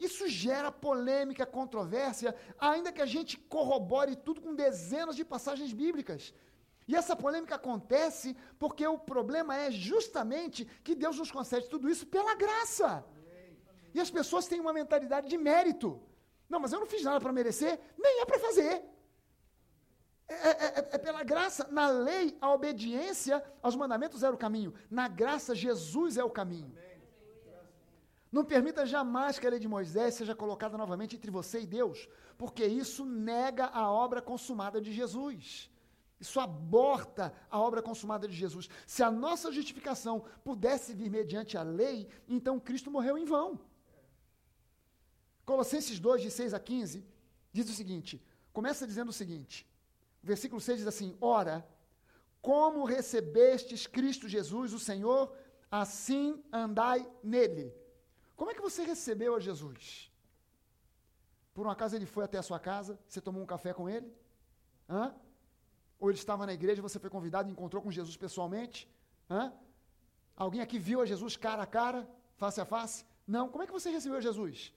isso 0.00 0.26
gera 0.28 0.72
polêmica, 0.72 1.44
controvérsia, 1.44 2.34
ainda 2.58 2.90
que 2.90 3.02
a 3.02 3.06
gente 3.06 3.36
corrobore 3.36 4.16
tudo 4.16 4.40
com 4.40 4.54
dezenas 4.54 5.14
de 5.14 5.24
passagens 5.24 5.72
bíblicas. 5.72 6.34
E 6.88 6.96
essa 6.96 7.14
polêmica 7.14 7.54
acontece 7.54 8.36
porque 8.58 8.84
o 8.86 8.98
problema 8.98 9.56
é 9.56 9.70
justamente 9.70 10.64
que 10.82 10.94
Deus 10.94 11.18
nos 11.18 11.30
concede 11.30 11.68
tudo 11.68 11.88
isso 11.88 12.06
pela 12.06 12.34
graça. 12.34 13.04
E 13.94 14.00
as 14.00 14.10
pessoas 14.10 14.46
têm 14.46 14.60
uma 14.60 14.72
mentalidade 14.72 15.28
de 15.28 15.36
mérito. 15.36 16.00
Não, 16.48 16.58
mas 16.58 16.72
eu 16.72 16.80
não 16.80 16.86
fiz 16.86 17.02
nada 17.04 17.20
para 17.20 17.32
merecer, 17.32 17.78
nem 17.96 18.22
é 18.22 18.26
para 18.26 18.38
fazer. 18.40 18.82
É, 20.26 20.34
é, 20.34 20.66
é, 20.66 20.88
é, 20.92 20.98
pela 20.98 21.22
graça. 21.24 21.68
Na 21.70 21.88
lei, 21.88 22.36
a 22.40 22.52
obediência 22.52 23.42
aos 23.60 23.74
mandamentos 23.74 24.22
era 24.22 24.34
o 24.34 24.38
caminho. 24.38 24.72
Na 24.88 25.08
graça, 25.08 25.54
Jesus 25.54 26.16
é 26.16 26.24
o 26.24 26.30
caminho. 26.30 26.72
Não 28.30 28.44
permita 28.44 28.86
jamais 28.86 29.38
que 29.38 29.46
a 29.46 29.50
lei 29.50 29.58
de 29.58 29.66
Moisés 29.66 30.14
seja 30.14 30.34
colocada 30.34 30.78
novamente 30.78 31.16
entre 31.16 31.30
você 31.30 31.62
e 31.62 31.66
Deus, 31.66 32.08
porque 32.38 32.64
isso 32.64 33.04
nega 33.04 33.66
a 33.66 33.90
obra 33.90 34.22
consumada 34.22 34.80
de 34.80 34.92
Jesus. 34.92 35.68
Isso 36.20 36.38
aborta 36.38 37.32
a 37.50 37.58
obra 37.58 37.82
consumada 37.82 38.28
de 38.28 38.34
Jesus. 38.34 38.68
Se 38.86 39.02
a 39.02 39.10
nossa 39.10 39.50
justificação 39.50 40.24
pudesse 40.44 40.92
vir 40.92 41.10
mediante 41.10 41.56
a 41.56 41.62
lei, 41.62 42.08
então 42.28 42.60
Cristo 42.60 42.90
morreu 42.90 43.18
em 43.18 43.24
vão. 43.24 43.58
Colossenses 45.44 45.98
2, 45.98 46.22
de 46.22 46.30
6 46.30 46.54
a 46.54 46.60
15, 46.60 47.04
diz 47.52 47.68
o 47.68 47.72
seguinte: 47.72 48.22
começa 48.52 48.86
dizendo 48.86 49.08
o 49.08 49.12
seguinte, 49.12 49.66
versículo 50.22 50.60
6 50.60 50.78
diz 50.78 50.86
assim: 50.86 51.16
Ora, 51.20 51.66
como 52.40 52.84
recebestes 52.84 53.86
Cristo 53.86 54.28
Jesus, 54.28 54.72
o 54.72 54.78
Senhor, 54.78 55.34
assim 55.70 56.40
andai 56.52 57.10
nele. 57.24 57.79
Como 58.40 58.50
é 58.50 58.54
que 58.54 58.62
você 58.62 58.82
recebeu 58.84 59.34
a 59.34 59.38
Jesus? 59.38 60.10
Por 61.52 61.66
um 61.66 61.70
acaso 61.70 61.94
ele 61.94 62.06
foi 62.06 62.24
até 62.24 62.38
a 62.38 62.42
sua 62.42 62.58
casa, 62.58 62.98
você 63.06 63.20
tomou 63.20 63.42
um 63.42 63.44
café 63.44 63.74
com 63.74 63.86
ele? 63.86 64.10
Hã? 64.88 65.14
Ou 65.98 66.08
ele 66.08 66.18
estava 66.18 66.46
na 66.46 66.54
igreja, 66.54 66.80
você 66.80 66.98
foi 66.98 67.10
convidado 67.10 67.50
e 67.50 67.52
encontrou 67.52 67.82
com 67.82 67.90
Jesus 67.90 68.16
pessoalmente? 68.16 68.90
Hã? 69.28 69.52
Alguém 70.34 70.62
aqui 70.62 70.78
viu 70.78 71.02
a 71.02 71.04
Jesus 71.04 71.36
cara 71.36 71.62
a 71.64 71.66
cara, 71.66 72.08
face 72.38 72.58
a 72.58 72.64
face? 72.64 73.04
Não. 73.26 73.50
Como 73.50 73.62
é 73.62 73.66
que 73.66 73.74
você 73.74 73.90
recebeu 73.90 74.22
Jesus? 74.22 74.72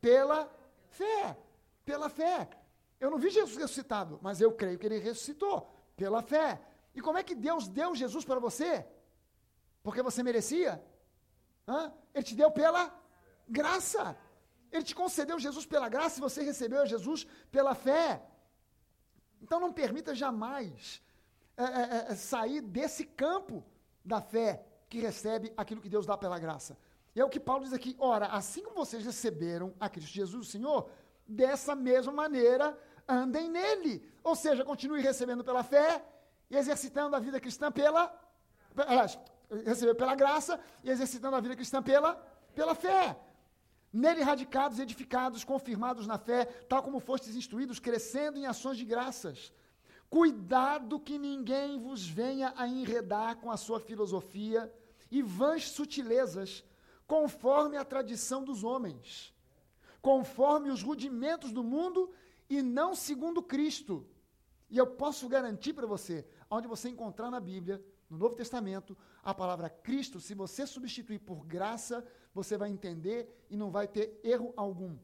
Pela 0.00 0.52
fé. 0.88 1.38
Pela 1.84 2.08
fé. 2.08 2.50
Eu 2.98 3.12
não 3.12 3.18
vi 3.18 3.30
Jesus 3.30 3.56
ressuscitado, 3.56 4.18
mas 4.20 4.40
eu 4.40 4.50
creio 4.50 4.76
que 4.76 4.86
ele 4.86 4.98
ressuscitou. 4.98 5.72
Pela 5.96 6.20
fé. 6.20 6.60
E 6.96 7.00
como 7.00 7.16
é 7.16 7.22
que 7.22 7.36
Deus 7.36 7.68
deu 7.68 7.94
Jesus 7.94 8.24
para 8.24 8.40
você? 8.40 8.84
Porque 9.84 10.02
você 10.02 10.20
merecia? 10.20 10.84
Hã? 11.68 11.92
Ele 12.14 12.24
te 12.24 12.34
deu 12.34 12.50
pela 12.50 12.92
graça. 13.46 14.16
Ele 14.72 14.82
te 14.82 14.94
concedeu 14.94 15.38
Jesus 15.38 15.66
pela 15.66 15.88
graça 15.88 16.18
e 16.18 16.20
você 16.20 16.42
recebeu 16.42 16.86
Jesus 16.86 17.26
pela 17.50 17.74
fé. 17.74 18.22
Então 19.42 19.60
não 19.60 19.72
permita 19.72 20.14
jamais 20.14 21.02
é, 21.56 21.62
é, 21.62 21.66
é, 21.66 22.12
é, 22.12 22.14
sair 22.14 22.60
desse 22.60 23.04
campo 23.04 23.64
da 24.04 24.20
fé 24.20 24.64
que 24.88 25.00
recebe 25.00 25.52
aquilo 25.56 25.80
que 25.80 25.88
Deus 25.88 26.06
dá 26.06 26.16
pela 26.16 26.38
graça. 26.38 26.78
E 27.14 27.20
é 27.20 27.24
o 27.24 27.28
que 27.28 27.40
Paulo 27.40 27.64
diz 27.64 27.72
aqui: 27.72 27.96
ora, 27.98 28.26
assim 28.26 28.62
como 28.62 28.76
vocês 28.76 29.04
receberam 29.04 29.74
a 29.78 29.88
Cristo 29.88 30.12
Jesus, 30.12 30.46
o 30.46 30.50
Senhor, 30.50 30.88
dessa 31.26 31.74
mesma 31.74 32.12
maneira 32.12 32.78
andem 33.06 33.50
nele. 33.50 34.08
Ou 34.22 34.34
seja, 34.34 34.64
continue 34.64 35.00
recebendo 35.00 35.44
pela 35.44 35.62
fé 35.62 36.04
e 36.50 36.56
exercitando 36.56 37.14
a 37.16 37.18
vida 37.18 37.40
cristã 37.40 37.70
pela. 37.70 38.16
Receber 39.64 39.94
pela 39.94 40.14
graça 40.14 40.60
e 40.84 40.90
exercitando 40.90 41.36
a 41.36 41.40
vida 41.40 41.56
cristã 41.56 41.82
pela, 41.82 42.14
pela 42.54 42.74
fé. 42.74 43.18
Nele 43.92 44.22
radicados, 44.22 44.78
edificados, 44.78 45.44
confirmados 45.44 46.06
na 46.06 46.18
fé, 46.18 46.44
tal 46.68 46.82
como 46.82 47.00
fostes 47.00 47.34
instruídos, 47.34 47.78
crescendo 47.78 48.38
em 48.38 48.46
ações 48.46 48.76
de 48.76 48.84
graças. 48.84 49.52
Cuidado 50.10 51.00
que 51.00 51.18
ninguém 51.18 51.78
vos 51.78 52.06
venha 52.06 52.52
a 52.56 52.66
enredar 52.66 53.36
com 53.36 53.50
a 53.50 53.56
sua 53.56 53.80
filosofia 53.80 54.72
e 55.10 55.22
vãs 55.22 55.70
sutilezas, 55.70 56.64
conforme 57.06 57.76
a 57.76 57.84
tradição 57.84 58.44
dos 58.44 58.62
homens, 58.62 59.34
conforme 60.02 60.70
os 60.70 60.82
rudimentos 60.82 61.52
do 61.52 61.64
mundo 61.64 62.10
e 62.48 62.60
não 62.62 62.94
segundo 62.94 63.42
Cristo. 63.42 64.06
E 64.70 64.76
eu 64.76 64.86
posso 64.86 65.28
garantir 65.28 65.72
para 65.72 65.86
você, 65.86 66.26
onde 66.50 66.68
você 66.68 66.90
encontrar 66.90 67.30
na 67.30 67.40
Bíblia, 67.40 67.82
no 68.08 68.16
Novo 68.16 68.34
Testamento, 68.34 68.96
a 69.22 69.34
palavra 69.34 69.68
Cristo, 69.68 70.20
se 70.20 70.34
você 70.34 70.66
substituir 70.66 71.18
por 71.18 71.44
graça, 71.44 72.04
você 72.34 72.56
vai 72.56 72.70
entender 72.70 73.28
e 73.50 73.56
não 73.56 73.70
vai 73.70 73.86
ter 73.86 74.18
erro 74.22 74.52
algum. 74.56 74.96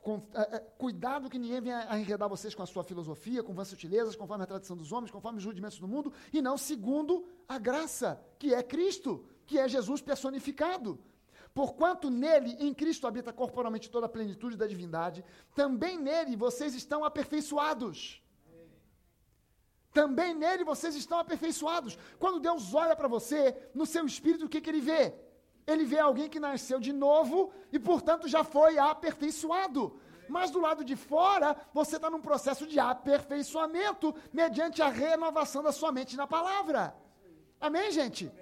Com, 0.00 0.22
é, 0.32 0.56
é, 0.56 0.58
cuidado 0.60 1.28
que 1.28 1.38
ninguém 1.38 1.60
venha 1.60 1.86
a 1.90 1.98
enredar 1.98 2.28
vocês 2.28 2.54
com 2.54 2.62
a 2.62 2.66
sua 2.66 2.84
filosofia, 2.84 3.42
com 3.42 3.52
vãs 3.52 3.68
sutilezas, 3.68 4.14
conforme 4.14 4.44
a 4.44 4.46
tradição 4.46 4.76
dos 4.76 4.92
homens, 4.92 5.10
conforme 5.10 5.38
os 5.38 5.44
rudimentos 5.44 5.78
do 5.78 5.88
mundo, 5.88 6.12
e 6.32 6.40
não 6.40 6.56
segundo 6.56 7.26
a 7.48 7.58
graça, 7.58 8.20
que 8.38 8.54
é 8.54 8.62
Cristo, 8.62 9.24
que 9.44 9.58
é 9.58 9.68
Jesus 9.68 10.00
personificado. 10.00 10.98
Porquanto 11.52 12.08
nele, 12.08 12.56
em 12.60 12.72
Cristo, 12.72 13.06
habita 13.06 13.32
corporalmente 13.32 13.90
toda 13.90 14.06
a 14.06 14.08
plenitude 14.08 14.56
da 14.56 14.66
divindade, 14.66 15.24
também 15.54 15.98
nele 15.98 16.36
vocês 16.36 16.74
estão 16.74 17.04
aperfeiçoados. 17.04 18.22
Também 20.00 20.32
nele 20.42 20.70
vocês 20.72 20.94
estão 20.94 21.18
aperfeiçoados. 21.18 21.92
Quando 22.22 22.44
Deus 22.48 22.74
olha 22.82 22.94
para 23.00 23.08
você, 23.16 23.40
no 23.74 23.86
seu 23.94 24.04
espírito, 24.12 24.44
o 24.44 24.48
que, 24.52 24.60
que 24.60 24.70
ele 24.70 24.80
vê? 24.92 25.04
ele 25.72 25.84
vê 25.84 25.98
alguém 25.98 26.28
que 26.30 26.40
nasceu 26.40 26.80
de 26.80 26.92
novo 26.92 27.52
e, 27.70 27.78
portanto, 27.78 28.26
já 28.26 28.42
foi 28.42 28.78
aperfeiçoado. 28.78 30.00
Mas 30.26 30.50
do 30.50 30.60
lado 30.60 30.82
de 30.82 30.96
fora, 30.96 31.56
você 31.74 31.96
está 31.96 32.08
num 32.08 32.20
processo 32.20 32.66
de 32.66 32.78
aperfeiçoamento 32.80 34.14
mediante 34.32 34.80
a 34.80 34.88
renovação 34.88 35.62
da 35.62 35.72
sua 35.72 35.92
mente 35.92 36.16
na 36.16 36.26
palavra. 36.26 36.96
Amém, 37.60 37.90
gente? 37.90 38.32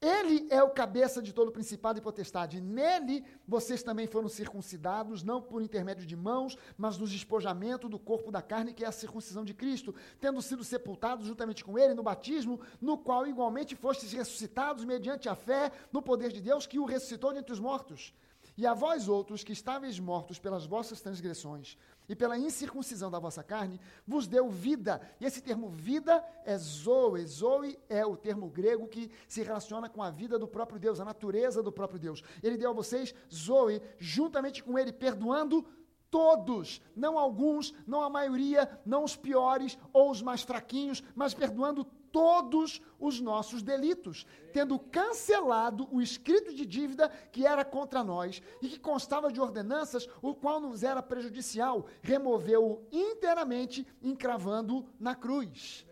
Ele 0.00 0.46
é 0.48 0.62
o 0.62 0.70
cabeça 0.70 1.20
de 1.20 1.32
todo 1.32 1.50
principado 1.50 1.98
e 1.98 2.02
potestade. 2.02 2.60
Nele 2.60 3.24
vocês 3.46 3.82
também 3.82 4.06
foram 4.06 4.28
circuncidados, 4.28 5.24
não 5.24 5.42
por 5.42 5.60
intermédio 5.60 6.06
de 6.06 6.14
mãos, 6.14 6.56
mas 6.76 6.96
no 6.96 7.06
despojamento 7.06 7.88
do 7.88 7.98
corpo 7.98 8.30
da 8.30 8.40
carne, 8.40 8.72
que 8.72 8.84
é 8.84 8.86
a 8.86 8.92
circuncisão 8.92 9.44
de 9.44 9.54
Cristo, 9.54 9.92
tendo 10.20 10.40
sido 10.40 10.62
sepultados 10.62 11.26
juntamente 11.26 11.64
com 11.64 11.76
ele 11.76 11.94
no 11.94 12.04
batismo, 12.04 12.60
no 12.80 12.96
qual 12.96 13.26
igualmente 13.26 13.74
fostes 13.74 14.12
ressuscitados 14.12 14.84
mediante 14.84 15.28
a 15.28 15.34
fé 15.34 15.72
no 15.92 16.00
poder 16.00 16.30
de 16.30 16.40
Deus 16.40 16.64
que 16.64 16.78
o 16.78 16.84
ressuscitou 16.84 17.32
de 17.32 17.40
entre 17.40 17.52
os 17.52 17.58
mortos. 17.58 18.14
E 18.58 18.66
a 18.66 18.74
vós 18.74 19.08
outros 19.08 19.44
que 19.44 19.52
estáveis 19.52 20.00
mortos 20.00 20.40
pelas 20.40 20.66
vossas 20.66 21.00
transgressões 21.00 21.78
e 22.08 22.16
pela 22.16 22.36
incircuncisão 22.36 23.08
da 23.08 23.20
vossa 23.20 23.40
carne, 23.40 23.80
vos 24.04 24.26
deu 24.26 24.50
vida. 24.50 25.00
E 25.20 25.24
esse 25.24 25.40
termo 25.40 25.68
vida 25.68 26.24
é 26.44 26.58
zoe. 26.58 27.24
Zoe 27.24 27.78
é 27.88 28.04
o 28.04 28.16
termo 28.16 28.48
grego 28.48 28.88
que 28.88 29.12
se 29.28 29.44
relaciona 29.44 29.88
com 29.88 30.02
a 30.02 30.10
vida 30.10 30.40
do 30.40 30.48
próprio 30.48 30.80
Deus, 30.80 30.98
a 30.98 31.04
natureza 31.04 31.62
do 31.62 31.70
próprio 31.70 32.00
Deus. 32.00 32.20
Ele 32.42 32.56
deu 32.56 32.70
a 32.70 32.74
vocês 32.74 33.14
zoe, 33.32 33.80
juntamente 33.96 34.60
com 34.64 34.76
ele, 34.76 34.92
perdoando 34.92 35.64
todos, 36.10 36.80
não 36.96 37.16
alguns, 37.16 37.72
não 37.86 38.02
a 38.02 38.10
maioria, 38.10 38.68
não 38.84 39.04
os 39.04 39.14
piores 39.14 39.78
ou 39.92 40.10
os 40.10 40.20
mais 40.20 40.42
fraquinhos, 40.42 41.00
mas 41.14 41.32
perdoando 41.32 41.86
todos 42.12 42.80
os 42.98 43.20
nossos 43.20 43.62
delitos, 43.62 44.26
tendo 44.52 44.78
cancelado 44.78 45.88
o 45.90 46.00
escrito 46.00 46.54
de 46.54 46.66
dívida 46.66 47.08
que 47.32 47.46
era 47.46 47.64
contra 47.64 48.02
nós 48.02 48.42
e 48.60 48.68
que 48.68 48.78
constava 48.78 49.32
de 49.32 49.40
ordenanças, 49.40 50.08
o 50.22 50.34
qual 50.34 50.60
nos 50.60 50.82
era 50.82 51.02
prejudicial, 51.02 51.86
removeu-o 52.02 52.86
inteiramente, 52.90 53.86
encravando 54.02 54.86
na 54.98 55.14
cruz. 55.14 55.86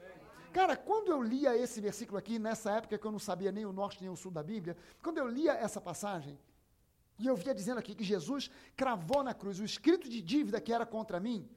Cara, 0.52 0.74
quando 0.74 1.12
eu 1.12 1.22
lia 1.22 1.56
esse 1.56 1.80
versículo 1.80 2.16
aqui, 2.18 2.38
nessa 2.38 2.70
época 2.72 2.96
que 2.96 3.06
eu 3.06 3.12
não 3.12 3.18
sabia 3.18 3.52
nem 3.52 3.66
o 3.66 3.72
norte 3.72 4.00
nem 4.00 4.10
o 4.10 4.16
sul 4.16 4.30
da 4.30 4.42
Bíblia, 4.42 4.76
quando 5.02 5.18
eu 5.18 5.28
lia 5.28 5.52
essa 5.52 5.80
passagem, 5.80 6.38
e 7.18 7.26
eu 7.26 7.36
via 7.36 7.54
dizendo 7.54 7.78
aqui 7.78 7.94
que 7.94 8.04
Jesus 8.04 8.50
cravou 8.74 9.22
na 9.22 9.34
cruz 9.34 9.60
o 9.60 9.64
escrito 9.64 10.08
de 10.08 10.22
dívida 10.22 10.60
que 10.60 10.72
era 10.72 10.86
contra 10.86 11.20
mim, 11.20 11.48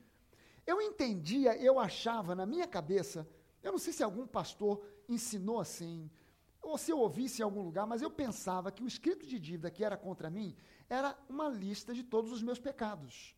eu 0.67 0.81
entendia, 0.81 1.55
eu 1.57 1.79
achava 1.79 2.35
na 2.35 2.45
minha 2.45 2.67
cabeça 2.67 3.27
eu 3.63 3.71
não 3.71 3.79
sei 3.79 3.93
se 3.93 4.03
algum 4.03 4.25
pastor 4.25 4.83
ensinou 5.07 5.59
assim, 5.59 6.09
ou 6.61 6.77
se 6.77 6.91
eu 6.91 6.99
ouvisse 6.99 7.41
em 7.41 7.45
algum 7.45 7.61
lugar, 7.61 7.87
mas 7.87 8.01
eu 8.01 8.11
pensava 8.11 8.71
que 8.71 8.83
o 8.83 8.87
escrito 8.87 9.25
de 9.25 9.39
dívida 9.39 9.71
que 9.71 9.83
era 9.83 9.97
contra 9.97 10.29
mim 10.29 10.55
era 10.89 11.17
uma 11.29 11.47
lista 11.47 11.93
de 11.93 12.03
todos 12.03 12.31
os 12.31 12.41
meus 12.41 12.59
pecados. 12.59 13.35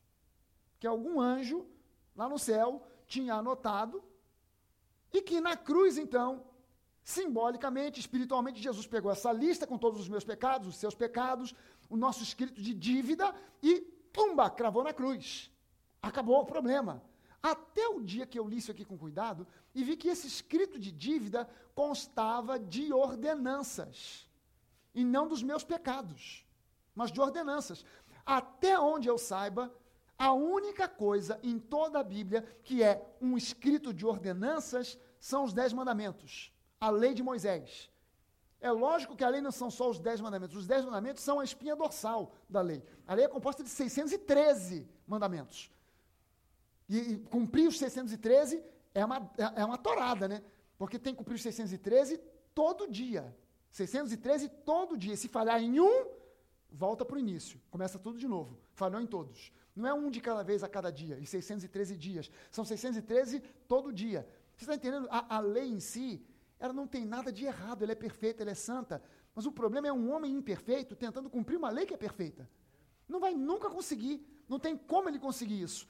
Que 0.79 0.87
algum 0.87 1.19
anjo 1.19 1.65
lá 2.15 2.27
no 2.27 2.39
céu 2.39 2.85
tinha 3.07 3.35
anotado 3.35 4.03
e 5.13 5.21
que 5.21 5.39
na 5.39 5.55
cruz, 5.55 5.97
então, 5.97 6.45
simbolicamente, 7.03 7.99
espiritualmente, 7.99 8.61
Jesus 8.61 8.87
pegou 8.87 9.11
essa 9.11 9.31
lista 9.31 9.67
com 9.67 9.77
todos 9.77 9.99
os 9.99 10.09
meus 10.09 10.23
pecados, 10.23 10.67
os 10.67 10.77
seus 10.77 10.95
pecados, 10.95 11.53
o 11.89 11.97
nosso 11.97 12.23
escrito 12.23 12.61
de 12.61 12.73
dívida 12.73 13.35
e, 13.61 13.81
pumba, 14.13 14.49
cravou 14.49 14.83
na 14.83 14.93
cruz. 14.93 15.51
Acabou 16.01 16.39
o 16.39 16.45
problema. 16.45 17.03
Até 17.41 17.87
o 17.87 18.01
dia 18.01 18.25
que 18.25 18.37
eu 18.37 18.47
li 18.47 18.57
isso 18.57 18.71
aqui 18.71 18.85
com 18.85 18.97
cuidado 18.97 19.47
e 19.73 19.83
vi 19.83 19.97
que 19.97 20.09
esse 20.09 20.27
escrito 20.27 20.79
de 20.79 20.91
dívida 20.91 21.49
constava 21.73 22.59
de 22.59 22.93
ordenanças 22.93 24.29
e 24.93 25.03
não 25.03 25.27
dos 25.27 25.41
meus 25.41 25.63
pecados, 25.63 26.45
mas 26.93 27.11
de 27.11 27.19
ordenanças. 27.19 27.83
Até 28.23 28.79
onde 28.79 29.07
eu 29.07 29.17
saiba, 29.17 29.73
a 30.17 30.31
única 30.33 30.87
coisa 30.87 31.39
em 31.41 31.57
toda 31.57 31.99
a 31.99 32.03
Bíblia 32.03 32.43
que 32.63 32.83
é 32.83 33.03
um 33.19 33.35
escrito 33.35 33.91
de 33.91 34.05
ordenanças 34.05 34.99
são 35.19 35.43
os 35.43 35.51
Dez 35.51 35.73
Mandamentos, 35.73 36.53
a 36.79 36.91
lei 36.91 37.15
de 37.15 37.23
Moisés. 37.23 37.89
É 38.59 38.71
lógico 38.71 39.15
que 39.15 39.23
a 39.23 39.29
lei 39.29 39.41
não 39.41 39.51
são 39.51 39.71
só 39.71 39.89
os 39.89 39.99
Dez 39.99 40.21
Mandamentos, 40.21 40.55
os 40.55 40.67
Dez 40.67 40.85
Mandamentos 40.85 41.23
são 41.23 41.39
a 41.39 41.43
espinha 41.43 41.75
dorsal 41.75 42.35
da 42.47 42.61
lei. 42.61 42.83
A 43.07 43.15
lei 43.15 43.25
é 43.25 43.27
composta 43.27 43.63
de 43.63 43.69
613 43.69 44.87
mandamentos. 45.07 45.71
E, 46.91 47.17
cumprir 47.29 47.69
os 47.69 47.79
613 47.79 48.61
é 48.93 49.05
uma, 49.05 49.31
é, 49.37 49.61
é 49.61 49.65
uma 49.65 49.77
torada, 49.77 50.27
né? 50.27 50.43
Porque 50.77 50.99
tem 50.99 51.13
que 51.13 51.19
cumprir 51.19 51.35
os 51.35 51.41
613 51.41 52.19
todo 52.53 52.85
dia. 52.85 53.33
613 53.69 54.49
todo 54.65 54.97
dia. 54.97 55.15
Se 55.15 55.29
falhar 55.29 55.61
em 55.61 55.79
um, 55.79 56.05
volta 56.69 57.05
para 57.05 57.15
o 57.15 57.19
início. 57.19 57.61
Começa 57.71 57.97
tudo 57.97 58.19
de 58.19 58.27
novo. 58.27 58.59
Falhou 58.73 58.99
em 58.99 59.07
todos. 59.07 59.53
Não 59.73 59.87
é 59.87 59.93
um 59.93 60.11
de 60.11 60.19
cada 60.19 60.43
vez 60.43 60.63
a 60.65 60.67
cada 60.67 60.91
dia, 60.91 61.17
e 61.17 61.25
613 61.25 61.95
dias. 61.95 62.29
São 62.49 62.65
613 62.65 63.39
todo 63.69 63.93
dia. 63.93 64.27
Você 64.57 64.65
está 64.65 64.75
entendendo? 64.75 65.07
A, 65.09 65.37
a, 65.37 65.39
lei 65.39 65.69
em 65.69 65.79
si, 65.79 66.21
ela 66.59 66.73
não 66.73 66.85
tem 66.85 67.05
nada 67.05 67.31
de 67.31 67.45
errado, 67.45 67.83
ela 67.83 67.93
é 67.93 67.95
perfeita, 67.95 68.43
ela 68.43 68.51
é 68.51 68.55
santa. 68.55 69.01
Mas 69.33 69.45
o 69.45 69.51
problema 69.51 69.87
é 69.87 69.93
um 69.93 70.11
homem 70.13 70.33
imperfeito 70.35 70.93
tentando 70.93 71.29
cumprir 71.29 71.55
uma 71.55 71.69
lei 71.69 71.85
que 71.85 71.93
é 71.93 71.97
perfeita. 71.97 72.49
Não 73.07 73.21
vai 73.21 73.33
nunca 73.33 73.69
conseguir. 73.69 74.25
Não 74.49 74.59
tem 74.59 74.75
como 74.75 75.07
ele 75.07 75.19
conseguir 75.19 75.61
isso. 75.61 75.87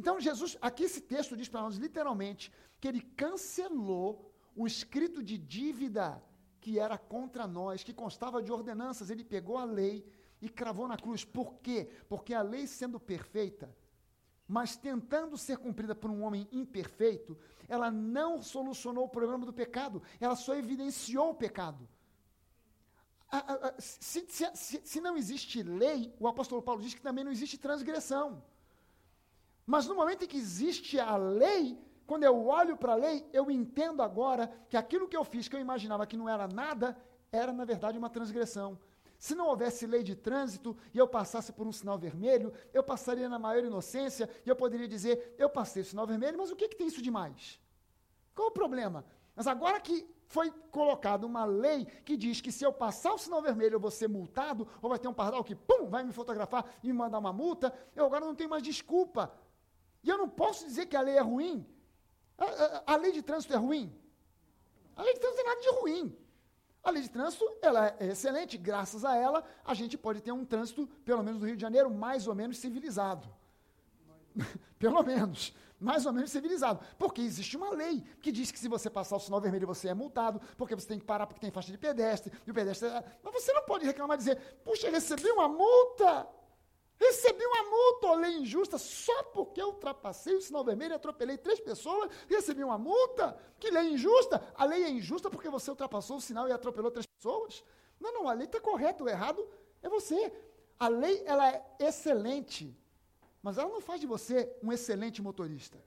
Então, 0.00 0.18
Jesus, 0.18 0.56
aqui 0.62 0.84
esse 0.84 1.02
texto 1.02 1.36
diz 1.36 1.46
para 1.46 1.60
nós 1.60 1.76
literalmente 1.76 2.50
que 2.80 2.88
ele 2.88 3.02
cancelou 3.02 4.34
o 4.56 4.66
escrito 4.66 5.22
de 5.22 5.36
dívida 5.36 6.24
que 6.58 6.78
era 6.78 6.96
contra 6.96 7.46
nós, 7.46 7.84
que 7.84 7.92
constava 7.92 8.42
de 8.42 8.50
ordenanças. 8.50 9.10
Ele 9.10 9.22
pegou 9.22 9.58
a 9.58 9.64
lei 9.64 10.10
e 10.40 10.48
cravou 10.48 10.88
na 10.88 10.96
cruz. 10.96 11.22
Por 11.22 11.56
quê? 11.56 11.90
Porque 12.08 12.32
a 12.32 12.40
lei 12.40 12.66
sendo 12.66 12.98
perfeita, 12.98 13.76
mas 14.48 14.74
tentando 14.74 15.36
ser 15.36 15.58
cumprida 15.58 15.94
por 15.94 16.10
um 16.10 16.22
homem 16.22 16.48
imperfeito, 16.50 17.36
ela 17.68 17.90
não 17.90 18.40
solucionou 18.40 19.04
o 19.04 19.14
problema 19.18 19.44
do 19.44 19.52
pecado, 19.52 20.02
ela 20.18 20.34
só 20.34 20.54
evidenciou 20.54 21.28
o 21.32 21.34
pecado. 21.34 21.86
Se, 23.78 24.24
se, 24.30 24.50
se, 24.54 24.80
se 24.82 24.98
não 24.98 25.14
existe 25.14 25.62
lei, 25.62 26.10
o 26.18 26.26
apóstolo 26.26 26.62
Paulo 26.62 26.80
diz 26.80 26.94
que 26.94 27.02
também 27.02 27.22
não 27.22 27.30
existe 27.30 27.58
transgressão. 27.58 28.42
Mas 29.70 29.86
no 29.86 29.94
momento 29.94 30.24
em 30.24 30.26
que 30.26 30.36
existe 30.36 30.98
a 30.98 31.16
lei, 31.16 31.78
quando 32.04 32.24
eu 32.24 32.44
olho 32.44 32.76
para 32.76 32.94
a 32.94 32.96
lei, 32.96 33.24
eu 33.32 33.48
entendo 33.52 34.02
agora 34.02 34.52
que 34.68 34.76
aquilo 34.76 35.06
que 35.06 35.16
eu 35.16 35.22
fiz, 35.22 35.46
que 35.46 35.54
eu 35.54 35.60
imaginava 35.60 36.08
que 36.08 36.16
não 36.16 36.28
era 36.28 36.48
nada, 36.48 36.96
era 37.30 37.52
na 37.52 37.64
verdade 37.64 37.96
uma 37.96 38.10
transgressão. 38.10 38.76
Se 39.16 39.32
não 39.32 39.46
houvesse 39.46 39.86
lei 39.86 40.02
de 40.02 40.16
trânsito 40.16 40.76
e 40.92 40.98
eu 40.98 41.06
passasse 41.06 41.52
por 41.52 41.68
um 41.68 41.72
sinal 41.72 41.96
vermelho, 41.96 42.52
eu 42.74 42.82
passaria 42.82 43.28
na 43.28 43.38
maior 43.38 43.62
inocência 43.62 44.28
e 44.44 44.48
eu 44.48 44.56
poderia 44.56 44.88
dizer: 44.88 45.36
eu 45.38 45.48
passei 45.48 45.82
o 45.82 45.84
sinal 45.84 46.04
vermelho, 46.04 46.36
mas 46.36 46.50
o 46.50 46.56
que, 46.56 46.66
que 46.66 46.76
tem 46.76 46.88
isso 46.88 47.00
de 47.00 47.12
mais? 47.12 47.60
Qual 48.34 48.48
o 48.48 48.50
problema? 48.50 49.04
Mas 49.36 49.46
agora 49.46 49.78
que 49.78 50.04
foi 50.26 50.50
colocada 50.72 51.24
uma 51.24 51.44
lei 51.44 51.84
que 52.04 52.16
diz 52.16 52.40
que 52.40 52.50
se 52.50 52.64
eu 52.64 52.72
passar 52.72 53.12
o 53.12 53.18
sinal 53.18 53.40
vermelho 53.40 53.76
eu 53.76 53.80
vou 53.80 53.92
ser 53.92 54.08
multado, 54.08 54.66
ou 54.82 54.90
vai 54.90 54.98
ter 54.98 55.06
um 55.06 55.14
pardal 55.14 55.44
que, 55.44 55.54
pum, 55.54 55.88
vai 55.88 56.02
me 56.02 56.12
fotografar 56.12 56.64
e 56.82 56.88
me 56.88 56.92
mandar 56.92 57.20
uma 57.20 57.32
multa, 57.32 57.72
eu 57.94 58.04
agora 58.04 58.24
não 58.24 58.34
tenho 58.34 58.50
mais 58.50 58.64
desculpa. 58.64 59.32
E 60.02 60.08
eu 60.08 60.18
não 60.18 60.28
posso 60.28 60.64
dizer 60.64 60.86
que 60.86 60.96
a 60.96 61.00
lei 61.00 61.16
é 61.16 61.20
ruim. 61.20 61.66
A, 62.38 62.44
a, 62.44 62.94
a 62.94 62.96
lei 62.96 63.12
de 63.12 63.22
trânsito 63.22 63.52
é 63.52 63.56
ruim. 63.56 63.94
A 64.96 65.02
lei 65.02 65.14
de 65.14 65.20
trânsito 65.20 65.42
não 65.44 65.44
tem 65.44 65.54
nada 65.54 65.60
de 65.60 65.80
ruim. 65.80 66.16
A 66.82 66.90
lei 66.90 67.02
de 67.02 67.10
trânsito 67.10 67.44
ela 67.60 67.94
é 67.98 68.06
excelente, 68.06 68.56
graças 68.56 69.04
a 69.04 69.14
ela 69.14 69.44
a 69.64 69.74
gente 69.74 69.98
pode 69.98 70.22
ter 70.22 70.32
um 70.32 70.44
trânsito, 70.44 70.86
pelo 71.04 71.22
menos 71.22 71.40
no 71.40 71.46
Rio 71.46 71.56
de 71.56 71.62
Janeiro, 71.62 71.90
mais 71.90 72.26
ou 72.26 72.34
menos 72.34 72.56
civilizado. 72.58 73.28
pelo 74.78 75.02
menos, 75.02 75.54
mais 75.78 76.06
ou 76.06 76.12
menos 76.12 76.30
civilizado. 76.30 76.80
Porque 76.98 77.20
existe 77.20 77.56
uma 77.56 77.70
lei 77.70 78.02
que 78.22 78.32
diz 78.32 78.50
que 78.50 78.58
se 78.58 78.68
você 78.68 78.88
passar 78.88 79.16
o 79.16 79.20
sinal 79.20 79.40
vermelho 79.40 79.66
você 79.66 79.88
é 79.88 79.94
multado, 79.94 80.40
porque 80.56 80.74
você 80.74 80.88
tem 80.88 80.98
que 80.98 81.04
parar 81.04 81.26
porque 81.26 81.40
tem 81.40 81.50
faixa 81.50 81.70
de 81.70 81.76
pedestre, 81.76 82.32
e 82.46 82.50
o 82.50 82.54
pedestre. 82.54 82.88
É, 82.88 83.04
mas 83.22 83.34
você 83.34 83.52
não 83.52 83.64
pode 83.64 83.84
reclamar 83.84 84.14
e 84.14 84.18
dizer, 84.18 84.38
puxa, 84.64 84.90
recebi 84.90 85.30
uma 85.30 85.48
multa. 85.48 86.26
Recebi 87.00 87.46
uma 87.46 87.62
multa 87.62 87.80
lei 88.20 88.36
injusta 88.38 88.78
só 88.78 89.22
porque 89.24 89.60
eu 89.60 89.68
ultrapassei 89.68 90.34
o 90.34 90.40
sinal 90.40 90.64
vermelho 90.64 90.92
e 90.92 90.96
atropelei 90.96 91.36
três 91.38 91.58
pessoas, 91.58 92.10
recebi 92.28 92.62
uma 92.62 92.78
multa. 92.78 93.36
Que 93.58 93.70
lei 93.70 93.94
injusta? 93.94 94.42
A 94.54 94.64
lei 94.64 94.84
é 94.84 94.90
injusta 94.90 95.30
porque 95.30 95.48
você 95.48 95.70
ultrapassou 95.70 96.18
o 96.18 96.20
sinal 96.20 96.48
e 96.48 96.52
atropelou 96.52 96.90
três 96.90 97.06
pessoas? 97.06 97.64
Não, 97.98 98.12
não, 98.12 98.28
a 98.28 98.32
lei 98.32 98.46
está 98.46 98.60
correta, 98.60 99.02
o 99.02 99.08
errado 99.08 99.46
é 99.82 99.88
você. 99.88 100.32
A 100.78 100.88
lei 100.88 101.22
ela 101.26 101.48
é 101.48 101.64
excelente, 101.78 102.76
mas 103.42 103.58
ela 103.58 103.68
não 103.68 103.80
faz 103.80 104.00
de 104.00 104.06
você 104.06 104.54
um 104.62 104.72
excelente 104.72 105.20
motorista. 105.22 105.78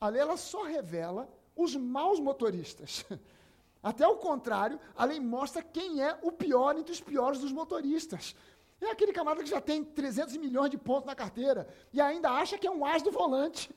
A 0.00 0.08
lei 0.08 0.20
ela 0.20 0.36
só 0.36 0.62
revela 0.64 1.28
os 1.56 1.76
maus 1.76 2.18
motoristas. 2.18 3.04
Até 3.82 4.08
o 4.08 4.16
contrário, 4.16 4.80
a 4.96 5.04
lei 5.04 5.20
mostra 5.20 5.62
quem 5.62 6.02
é 6.02 6.18
o 6.22 6.32
pior 6.32 6.76
entre 6.78 6.92
os 6.92 7.00
piores 7.00 7.40
dos 7.40 7.52
motoristas. 7.52 8.34
É 8.80 8.90
aquele 8.90 9.12
camarada 9.12 9.42
que 9.42 9.50
já 9.50 9.60
tem 9.60 9.84
300 9.84 10.36
milhões 10.36 10.70
de 10.70 10.78
pontos 10.78 11.06
na 11.06 11.14
carteira 11.14 11.66
e 11.92 12.00
ainda 12.00 12.30
acha 12.30 12.58
que 12.58 12.66
é 12.66 12.70
um 12.70 12.84
as 12.84 13.02
do 13.02 13.10
volante. 13.10 13.74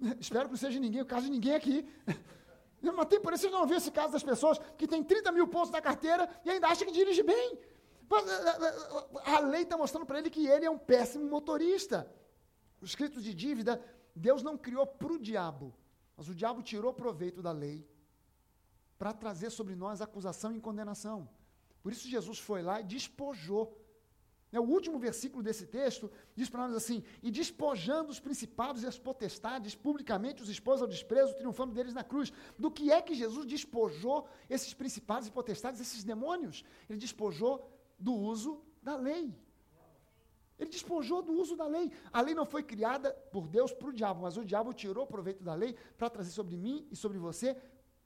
Espero 0.20 0.44
que 0.44 0.52
não 0.52 0.56
seja 0.56 0.78
ninguém, 0.78 1.02
o 1.02 1.06
caso 1.06 1.26
de 1.26 1.32
ninguém 1.32 1.54
aqui. 1.54 1.86
Mas 2.82 3.06
tem 3.06 3.20
por 3.20 3.32
isso 3.32 3.42
vocês 3.42 3.52
não 3.52 3.66
viram 3.66 3.78
esse 3.78 3.90
caso 3.90 4.12
das 4.12 4.22
pessoas 4.22 4.58
que 4.78 4.86
tem 4.86 5.02
30 5.02 5.32
mil 5.32 5.48
pontos 5.48 5.70
na 5.70 5.80
carteira 5.80 6.28
e 6.44 6.50
ainda 6.50 6.68
acha 6.68 6.84
que 6.84 6.92
dirige 6.92 7.22
bem. 7.22 7.58
A 9.24 9.40
lei 9.40 9.62
está 9.62 9.76
mostrando 9.76 10.06
para 10.06 10.18
ele 10.18 10.30
que 10.30 10.46
ele 10.46 10.64
é 10.64 10.70
um 10.70 10.78
péssimo 10.78 11.28
motorista. 11.28 12.10
O 12.80 12.84
escrito 12.84 13.20
de 13.20 13.34
dívida, 13.34 13.82
Deus 14.14 14.42
não 14.42 14.56
criou 14.56 14.86
para 14.86 15.12
o 15.12 15.18
diabo, 15.18 15.74
mas 16.16 16.28
o 16.28 16.34
diabo 16.34 16.62
tirou 16.62 16.92
proveito 16.92 17.42
da 17.42 17.50
lei 17.50 17.84
para 18.98 19.12
trazer 19.12 19.50
sobre 19.50 19.74
nós 19.74 20.00
acusação 20.00 20.54
e 20.54 20.60
condenação. 20.60 21.28
Por 21.82 21.92
isso 21.92 22.08
Jesus 22.08 22.38
foi 22.38 22.62
lá 22.62 22.80
e 22.80 22.84
despojou 22.84 23.76
o 24.52 24.62
último 24.62 24.98
versículo 24.98 25.42
desse 25.42 25.66
texto 25.66 26.10
diz 26.34 26.48
para 26.48 26.66
nós 26.66 26.76
assim: 26.76 27.02
E 27.22 27.30
despojando 27.30 28.10
os 28.10 28.20
principados 28.20 28.82
e 28.82 28.86
as 28.86 28.98
potestades, 28.98 29.74
publicamente 29.74 30.42
os 30.42 30.48
expôs 30.48 30.80
ao 30.80 30.86
desprezo, 30.86 31.34
triunfando 31.34 31.74
deles 31.74 31.92
na 31.92 32.04
cruz. 32.04 32.32
Do 32.58 32.70
que 32.70 32.92
é 32.92 33.02
que 33.02 33.14
Jesus 33.14 33.44
despojou 33.44 34.28
esses 34.48 34.72
principados 34.72 35.26
e 35.26 35.32
potestades, 35.32 35.80
esses 35.80 36.04
demônios? 36.04 36.64
Ele 36.88 36.98
despojou 36.98 37.68
do 37.98 38.14
uso 38.14 38.62
da 38.82 38.96
lei. 38.96 39.34
Ele 40.58 40.70
despojou 40.70 41.22
do 41.22 41.32
uso 41.32 41.54
da 41.54 41.66
lei. 41.66 41.92
A 42.12 42.20
lei 42.20 42.34
não 42.34 42.46
foi 42.46 42.62
criada 42.62 43.12
por 43.30 43.46
Deus 43.46 43.72
para 43.72 43.88
o 43.88 43.92
diabo, 43.92 44.22
mas 44.22 44.36
o 44.36 44.44
diabo 44.44 44.72
tirou 44.72 45.06
proveito 45.06 45.42
da 45.44 45.54
lei 45.54 45.76
para 45.98 46.08
trazer 46.08 46.30
sobre 46.30 46.56
mim 46.56 46.86
e 46.90 46.96
sobre 46.96 47.18
você 47.18 47.56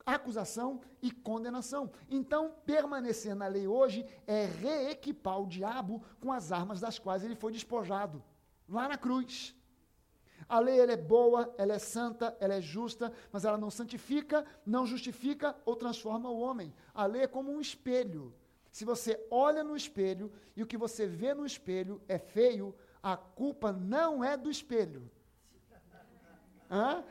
acusação 0.05 0.81
e 1.03 1.11
condenação. 1.11 1.91
Então, 2.09 2.55
permanecer 2.65 3.35
na 3.35 3.47
lei 3.47 3.67
hoje 3.67 4.07
é 4.27 4.45
reequipar 4.45 5.41
o 5.41 5.47
diabo 5.47 6.03
com 6.21 6.33
as 6.33 6.53
armas 6.53 6.81
das 6.81 6.99
quais 6.99 7.25
ele 7.25 7.35
foi 7.35 7.53
despojado, 7.53 8.23
lá 8.69 8.89
na 8.89 8.97
cruz. 8.97 9.55
A 10.49 10.59
lei 10.59 10.81
ela 10.81 10.93
é 10.93 10.97
boa, 10.97 11.55
ela 11.57 11.75
é 11.75 11.79
santa, 11.79 12.37
ela 12.41 12.55
é 12.55 12.61
justa, 12.61 13.13
mas 13.31 13.45
ela 13.45 13.57
não 13.57 13.71
santifica, 13.71 14.45
não 14.67 14.85
justifica 14.85 15.57
ou 15.65 15.77
transforma 15.77 16.29
o 16.29 16.41
homem. 16.41 16.75
A 16.93 17.07
lei 17.07 17.23
é 17.23 17.27
como 17.29 17.53
um 17.53 17.61
espelho. 17.61 18.35
Se 18.73 18.85
você 18.85 19.25
olha 19.31 19.63
no 19.63 19.77
espelho 19.77 20.33
e 20.57 20.63
o 20.63 20.67
que 20.67 20.77
você 20.77 21.07
vê 21.07 21.35
no 21.35 21.47
espelho 21.47 22.03
é 22.09 22.19
feio, 22.19 22.75
a 23.03 23.17
culpa 23.17 23.73
não 23.73 24.25
é 24.25 24.37
do 24.37 24.51
espelho. 24.51 25.11
Hã? 26.71 27.05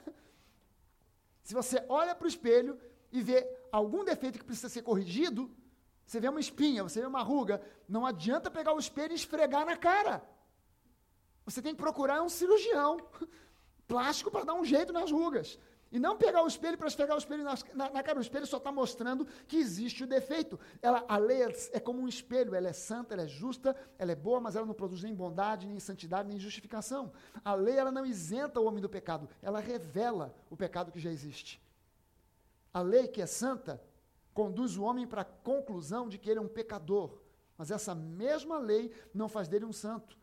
Se 1.50 1.56
você 1.56 1.84
olha 1.90 2.14
para 2.14 2.26
o 2.26 2.28
espelho 2.28 2.80
e 3.12 3.24
vê 3.24 3.44
algum 3.72 4.04
defeito 4.06 4.38
que 4.38 4.46
precisa 4.46 4.70
ser 4.70 4.84
corrigido, 4.84 5.50
você 6.06 6.20
vê 6.20 6.30
uma 6.30 6.40
espinha, 6.40 6.84
você 6.84 7.02
vê 7.02 7.08
uma 7.08 7.24
ruga, 7.24 7.60
não 7.88 8.06
adianta 8.06 8.52
pegar 8.52 8.72
o 8.72 8.78
espelho 8.78 9.14
e 9.14 9.16
esfregar 9.16 9.66
na 9.66 9.76
cara. 9.76 10.22
Você 11.44 11.60
tem 11.60 11.74
que 11.74 11.82
procurar 11.82 12.22
um 12.22 12.30
cirurgião 12.30 12.98
plástico 13.88 14.30
para 14.30 14.44
dar 14.44 14.54
um 14.54 14.64
jeito 14.64 14.94
nas 14.94 15.12
rugas. 15.12 15.58
E 15.92 15.98
não 15.98 16.18
pegar 16.18 16.44
o 16.44 16.48
espelho 16.48 16.78
para 16.78 16.88
esfregar 16.88 17.16
o 17.16 17.20
espelho 17.20 17.44
na, 17.44 17.56
na, 17.74 17.90
na, 17.90 18.04
cara. 18.04 18.20
O 18.20 18.22
espelho 18.22 18.46
só 18.46 18.58
está 18.58 18.72
mostrando 18.72 19.26
que 19.48 19.58
existe 19.58 20.04
o 20.04 20.08
defeito. 20.08 20.60
Ela, 20.82 21.04
a 21.08 21.18
lei 21.18 21.42
é, 21.44 21.54
é 21.74 21.80
como 21.80 22.02
um 22.02 22.08
espelho. 22.08 22.54
Ela 22.54 22.70
é 22.70 22.74
santa, 22.74 23.16
ela 23.16 23.24
é 23.24 23.28
justa, 23.28 23.76
ela 23.98 24.12
é 24.12 24.16
boa, 24.16 24.40
mas 24.40 24.56
ela 24.56 24.68
não 24.68 24.74
produz 24.74 25.02
nem 25.02 25.16
bondade, 25.16 25.66
nem 25.66 25.80
santidade, 25.80 26.30
nem 26.30 26.40
justificação. 26.40 27.12
A 27.44 27.56
lei 27.56 27.76
ela 27.76 27.92
não 27.92 28.06
isenta 28.06 28.60
o 28.60 28.66
homem 28.66 28.82
do 28.82 28.90
pecado. 28.90 29.28
Ela 29.42 29.60
revela 29.60 30.36
o 30.50 30.56
pecado 30.56 30.92
que 30.92 31.00
já 31.00 31.12
existe. 31.12 31.60
A 32.72 32.82
lei 32.82 33.08
que 33.08 33.22
é 33.22 33.26
santa 33.26 33.82
conduz 34.32 34.78
o 34.78 34.84
homem 34.84 35.08
para 35.08 35.22
a 35.22 35.26
conclusão 35.26 36.08
de 36.08 36.20
que 36.20 36.30
ele 36.30 36.40
é 36.40 36.42
um 36.42 36.48
pecador. 36.48 37.18
Mas 37.58 37.72
essa 37.72 37.96
mesma 37.96 38.60
lei 38.60 38.94
não 39.12 39.28
faz 39.28 39.48
dele 39.48 39.66
um 39.66 39.74
santo. 39.74 40.18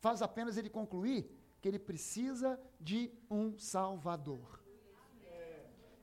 Faz 0.00 0.20
apenas 0.20 0.56
ele 0.56 0.68
concluir 0.68 1.30
que 1.60 1.68
ele 1.68 1.78
precisa 1.78 2.60
de 2.80 3.10
um 3.30 3.56
Salvador. 3.56 4.65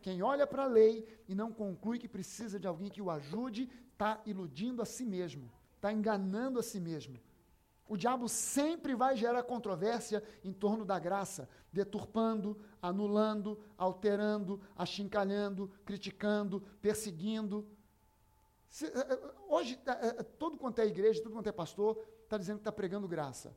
Quem 0.03 0.21
olha 0.21 0.45
para 0.45 0.63
a 0.63 0.67
lei 0.67 1.07
e 1.29 1.33
não 1.33 1.49
conclui 1.53 1.97
que 1.97 2.09
precisa 2.09 2.59
de 2.59 2.67
alguém 2.67 2.89
que 2.89 3.01
o 3.01 3.09
ajude, 3.09 3.69
está 3.93 4.21
iludindo 4.25 4.81
a 4.81 4.85
si 4.85 5.05
mesmo, 5.05 5.49
está 5.77 5.93
enganando 5.93 6.59
a 6.59 6.63
si 6.63 6.77
mesmo. 6.77 7.17
O 7.87 7.95
diabo 7.95 8.27
sempre 8.27 8.95
vai 8.95 9.15
gerar 9.15 9.43
controvérsia 9.43 10.21
em 10.43 10.51
torno 10.51 10.83
da 10.83 10.99
graça, 10.99 11.47
deturpando, 11.71 12.59
anulando, 12.81 13.57
alterando, 13.77 14.59
achincalhando, 14.75 15.71
criticando, 15.85 16.61
perseguindo. 16.81 17.65
Se, 18.67 18.87
eh, 18.87 18.91
eh, 19.09 19.33
hoje, 19.47 19.79
eh, 19.85 20.23
todo 20.37 20.57
quanto 20.57 20.79
é 20.79 20.85
igreja, 20.85 21.23
todo 21.23 21.31
quanto 21.31 21.47
é 21.47 21.53
pastor, 21.53 21.97
está 22.23 22.37
dizendo 22.37 22.57
que 22.57 22.61
está 22.61 22.73
pregando 22.73 23.07
graça. 23.07 23.55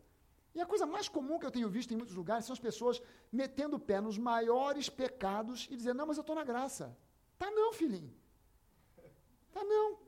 E 0.56 0.60
a 0.62 0.64
coisa 0.64 0.86
mais 0.86 1.06
comum 1.06 1.38
que 1.38 1.44
eu 1.44 1.50
tenho 1.50 1.68
visto 1.68 1.92
em 1.92 1.98
muitos 1.98 2.14
lugares 2.14 2.46
são 2.46 2.54
as 2.54 2.58
pessoas 2.58 3.02
metendo 3.30 3.76
o 3.76 3.78
pé 3.78 4.00
nos 4.00 4.16
maiores 4.16 4.88
pecados 4.88 5.68
e 5.70 5.76
dizendo, 5.76 5.98
não, 5.98 6.06
mas 6.06 6.16
eu 6.16 6.22
estou 6.22 6.34
na 6.34 6.44
graça. 6.44 6.96
Tá 7.38 7.50
não, 7.50 7.74
filhinho. 7.74 8.10
Tá 9.52 9.62
não. 9.62 9.98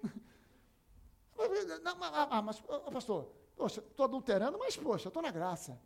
ah, 2.30 2.40
mas, 2.40 2.58
pastor, 2.90 3.30
poxa, 3.54 3.80
estou 3.80 4.04
adulterando, 4.04 4.58
mas, 4.58 4.74
poxa, 4.74 5.08
estou 5.08 5.22
na 5.22 5.30
graça. 5.30 5.78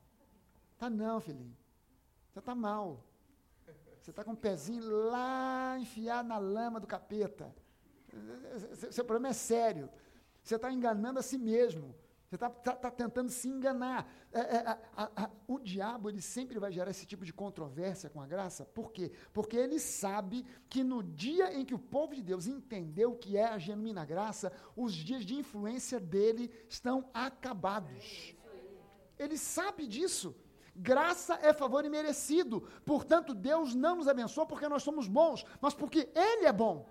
Tá 0.79 0.89
não, 0.89 1.21
filhinho. 1.21 1.57
Você 2.31 2.39
está 2.39 2.55
mal. 2.55 3.05
Você 4.01 4.11
está 4.11 4.23
com 4.23 4.31
o 4.31 4.37
pezinho 4.37 4.89
lá 5.11 5.77
enfiado 5.77 6.29
na 6.29 6.39
lama 6.39 6.79
do 6.79 6.87
capeta. 6.87 7.53
Seu 8.93 9.05
problema 9.05 9.31
é 9.31 9.33
sério. 9.33 9.91
Você 10.41 10.55
está 10.55 10.73
enganando 10.73 11.19
a 11.19 11.23
si 11.23 11.37
mesmo. 11.37 11.93
Você 12.33 12.37
está 12.37 12.49
tá, 12.49 12.75
tá 12.75 12.91
tentando 12.91 13.29
se 13.29 13.47
enganar. 13.47 14.11
É, 14.33 14.41
é, 14.41 14.79
a, 14.97 15.25
a, 15.25 15.31
o 15.47 15.59
diabo 15.59 16.09
ele 16.09 16.23
sempre 16.23 16.59
vai 16.59 16.73
gerar 16.73 16.91
esse 16.91 17.05
tipo 17.05 17.27
de 17.27 17.33
controvérsia 17.33 18.09
com 18.09 18.23
a 18.23 18.27
graça. 18.27 18.65
Por 18.65 18.91
quê? 18.91 19.13
Porque 19.35 19.55
ele 19.55 19.79
sabe 19.79 20.43
que 20.67 20.83
no 20.83 21.03
dia 21.03 21.53
em 21.53 21.63
que 21.63 21.75
o 21.75 21.79
povo 21.79 22.15
de 22.15 22.23
Deus 22.23 22.47
entendeu 22.47 23.13
o 23.13 23.19
que 23.19 23.37
é 23.37 23.45
a 23.45 23.59
genuína 23.59 24.07
graça, 24.07 24.51
os 24.75 24.95
dias 24.95 25.27
de 25.27 25.35
influência 25.35 26.01
dele 26.01 26.51
estão 26.71 27.11
acabados. 27.13 28.35
Ele 29.19 29.37
sabe 29.37 29.87
disso. 29.87 30.35
Graça 30.75 31.39
é 31.43 31.53
favor 31.53 31.85
imerecido. 31.85 32.63
Portanto, 32.87 33.35
Deus 33.35 33.75
não 33.75 33.97
nos 33.97 34.09
abençoa 34.09 34.47
porque 34.47 34.71
nós 34.71 34.83
somos 34.83 35.07
bons, 35.07 35.45
mas 35.61 35.75
porque 35.75 36.09
Ele 36.15 36.47
é 36.47 36.53
bom. 36.53 36.89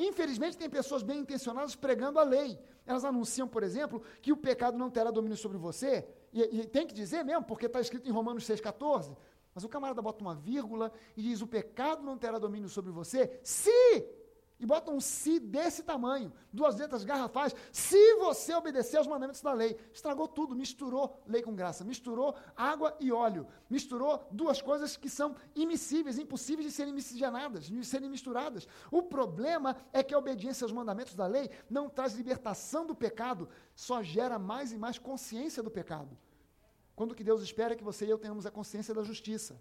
Infelizmente, 0.00 0.56
tem 0.56 0.70
pessoas 0.70 1.02
bem 1.02 1.20
intencionadas 1.20 1.76
pregando 1.76 2.18
a 2.18 2.22
lei. 2.22 2.58
Elas 2.86 3.04
anunciam, 3.04 3.46
por 3.46 3.62
exemplo, 3.62 4.02
que 4.22 4.32
o 4.32 4.36
pecado 4.36 4.78
não 4.78 4.90
terá 4.90 5.10
domínio 5.10 5.36
sobre 5.36 5.58
você. 5.58 6.08
E, 6.32 6.60
e 6.60 6.66
tem 6.66 6.86
que 6.86 6.94
dizer 6.94 7.22
mesmo, 7.22 7.44
porque 7.44 7.66
está 7.66 7.80
escrito 7.80 8.08
em 8.08 8.12
Romanos 8.12 8.44
6,14. 8.44 9.14
Mas 9.54 9.62
o 9.62 9.68
camarada 9.68 10.00
bota 10.00 10.22
uma 10.22 10.34
vírgula 10.34 10.90
e 11.14 11.22
diz: 11.22 11.42
o 11.42 11.46
pecado 11.46 12.02
não 12.02 12.16
terá 12.16 12.38
domínio 12.38 12.68
sobre 12.68 12.90
você 12.90 13.38
se 13.42 13.70
e 14.60 14.66
bota 14.66 14.92
um 14.92 15.00
se 15.00 15.40
desse 15.40 15.82
tamanho, 15.82 16.30
duas 16.52 16.76
letras 16.76 17.02
garrafais, 17.02 17.54
se 17.72 18.14
você 18.16 18.54
obedecer 18.54 18.98
aos 18.98 19.06
mandamentos 19.06 19.40
da 19.40 19.54
lei. 19.54 19.78
Estragou 19.92 20.28
tudo, 20.28 20.54
misturou 20.54 21.18
lei 21.26 21.40
com 21.42 21.54
graça, 21.54 21.82
misturou 21.82 22.34
água 22.54 22.94
e 23.00 23.10
óleo, 23.10 23.46
misturou 23.70 24.28
duas 24.30 24.60
coisas 24.60 24.98
que 24.98 25.08
são 25.08 25.34
imissíveis, 25.54 26.18
impossíveis 26.18 26.66
de 26.66 26.72
serem 26.72 26.92
miscigenadas, 26.92 27.64
de 27.64 27.84
serem 27.84 28.10
misturadas. 28.10 28.68
O 28.90 29.02
problema 29.02 29.74
é 29.94 30.02
que 30.02 30.14
a 30.14 30.18
obediência 30.18 30.66
aos 30.66 30.72
mandamentos 30.72 31.14
da 31.14 31.26
lei 31.26 31.50
não 31.68 31.88
traz 31.88 32.14
libertação 32.14 32.86
do 32.86 32.94
pecado, 32.94 33.48
só 33.74 34.02
gera 34.02 34.38
mais 34.38 34.72
e 34.72 34.76
mais 34.76 34.98
consciência 34.98 35.62
do 35.62 35.70
pecado. 35.70 36.16
Quando 36.94 37.12
o 37.12 37.14
que 37.14 37.24
Deus 37.24 37.40
espera 37.40 37.72
é 37.72 37.76
que 37.76 37.82
você 37.82 38.04
e 38.04 38.10
eu 38.10 38.18
tenhamos 38.18 38.44
a 38.44 38.50
consciência 38.50 38.92
da 38.92 39.02
justiça 39.02 39.58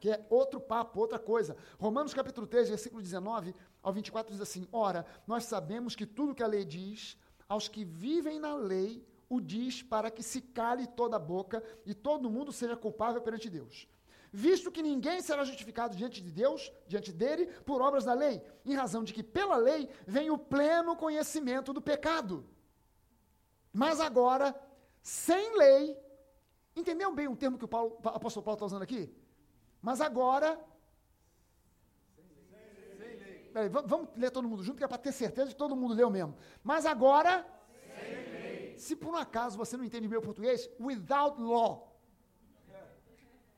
que 0.00 0.10
é 0.10 0.26
outro 0.30 0.60
papo, 0.60 1.00
outra 1.00 1.18
coisa. 1.18 1.56
Romanos 1.78 2.14
capítulo 2.14 2.46
3, 2.46 2.68
versículo 2.68 3.02
19 3.02 3.54
ao 3.82 3.92
24 3.92 4.32
diz 4.32 4.40
assim: 4.40 4.66
Ora, 4.72 5.04
nós 5.26 5.44
sabemos 5.44 5.94
que 5.94 6.06
tudo 6.06 6.34
que 6.34 6.42
a 6.42 6.46
lei 6.46 6.64
diz, 6.64 7.16
aos 7.48 7.68
que 7.68 7.84
vivem 7.84 8.38
na 8.38 8.54
lei, 8.54 9.04
o 9.28 9.40
diz 9.40 9.82
para 9.82 10.10
que 10.10 10.22
se 10.22 10.40
cale 10.40 10.86
toda 10.86 11.16
a 11.16 11.20
boca 11.20 11.62
e 11.84 11.94
todo 11.94 12.30
mundo 12.30 12.52
seja 12.52 12.76
culpável 12.76 13.20
perante 13.20 13.50
Deus. 13.50 13.88
Visto 14.30 14.70
que 14.70 14.82
ninguém 14.82 15.22
será 15.22 15.42
justificado 15.44 15.96
diante 15.96 16.22
de 16.22 16.30
Deus, 16.30 16.70
diante 16.86 17.12
dele, 17.12 17.46
por 17.64 17.80
obras 17.80 18.04
da 18.04 18.12
lei, 18.12 18.42
em 18.64 18.74
razão 18.74 19.02
de 19.02 19.12
que 19.12 19.22
pela 19.22 19.56
lei 19.56 19.88
vem 20.06 20.30
o 20.30 20.38
pleno 20.38 20.96
conhecimento 20.96 21.72
do 21.72 21.80
pecado. 21.80 22.46
Mas 23.72 24.00
agora, 24.00 24.54
sem 25.02 25.56
lei, 25.56 25.96
entenderam 26.76 27.14
bem 27.14 27.28
o 27.28 27.36
termo 27.36 27.58
que 27.58 27.64
o, 27.64 27.68
Paulo, 27.68 27.98
o 28.02 28.08
apóstolo 28.08 28.44
Paulo 28.44 28.56
está 28.56 28.66
usando 28.66 28.82
aqui? 28.82 29.14
Mas 29.80 30.00
agora. 30.00 30.58
Peraí, 33.52 33.68
vamos 33.68 34.08
ler 34.16 34.30
todo 34.30 34.48
mundo 34.48 34.62
junto, 34.62 34.78
que 34.78 34.84
é 34.84 34.88
para 34.88 34.98
ter 34.98 35.12
certeza 35.12 35.50
que 35.50 35.56
todo 35.56 35.76
mundo 35.76 35.94
leu 35.94 36.10
mesmo. 36.10 36.36
Mas 36.62 36.86
agora. 36.86 37.46
Se 38.76 38.94
por 38.94 39.12
um 39.12 39.16
acaso 39.16 39.58
você 39.58 39.76
não 39.76 39.84
entende 39.84 40.06
meu 40.06 40.22
português, 40.22 40.70
without 40.78 41.40
law. 41.40 42.00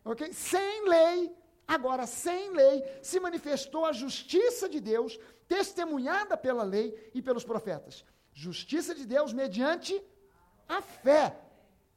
Ok? 0.02 0.32
Sem 0.32 0.88
lei, 0.88 1.36
agora 1.66 2.06
sem 2.06 2.50
lei, 2.50 2.82
se 3.02 3.20
manifestou 3.20 3.84
a 3.84 3.92
justiça 3.92 4.68
de 4.68 4.80
Deus, 4.80 5.18
testemunhada 5.46 6.36
pela 6.36 6.62
lei 6.62 7.10
e 7.14 7.20
pelos 7.20 7.44
profetas. 7.44 8.04
Justiça 8.32 8.94
de 8.94 9.04
Deus 9.04 9.32
mediante 9.32 10.02
a 10.66 10.80
fé 10.80 11.38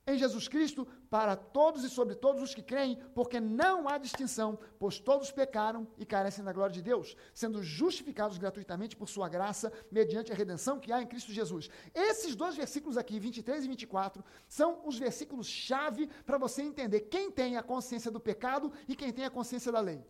em 0.06 0.18
Jesus 0.18 0.48
Cristo 0.48 0.88
para 1.14 1.36
todos 1.36 1.84
e 1.84 1.92
sobre 1.92 2.16
todos 2.16 2.42
os 2.42 2.56
que 2.56 2.64
creem, 2.64 2.98
porque 3.14 3.40
não 3.40 3.88
há 3.88 4.00
distinção, 4.00 4.58
pois 4.80 4.98
todos 4.98 5.32
pecaram 5.32 5.88
e 5.96 6.08
carecem 6.08 6.44
da 6.44 6.52
glória 6.52 6.74
de 6.74 6.82
Deus, 6.82 7.16
sendo 7.36 7.62
justificados 7.62 8.40
gratuitamente 8.40 8.96
por 8.96 9.08
sua 9.08 9.30
graça, 9.30 9.72
mediante 9.92 10.32
a 10.32 10.36
redenção 10.36 10.80
que 10.80 10.92
há 10.92 11.04
em 11.04 11.06
Cristo 11.06 11.32
Jesus. 11.32 11.70
Esses 11.94 12.36
dois 12.36 12.56
versículos 12.56 12.98
aqui, 12.98 13.20
23 13.20 13.64
e 13.64 13.68
24, 13.68 14.26
são 14.48 14.82
os 14.88 14.98
versículos 14.98 15.46
chave 15.46 16.10
para 16.26 16.40
você 16.40 16.64
entender 16.64 17.02
quem 17.02 17.30
tem 17.30 17.58
a 17.58 17.62
consciência 17.62 18.10
do 18.10 18.20
pecado 18.20 18.74
e 18.88 18.96
quem 18.96 19.14
tem 19.14 19.26
a 19.26 19.30
consciência 19.30 19.72
da 19.72 19.82
lei. 19.82 20.04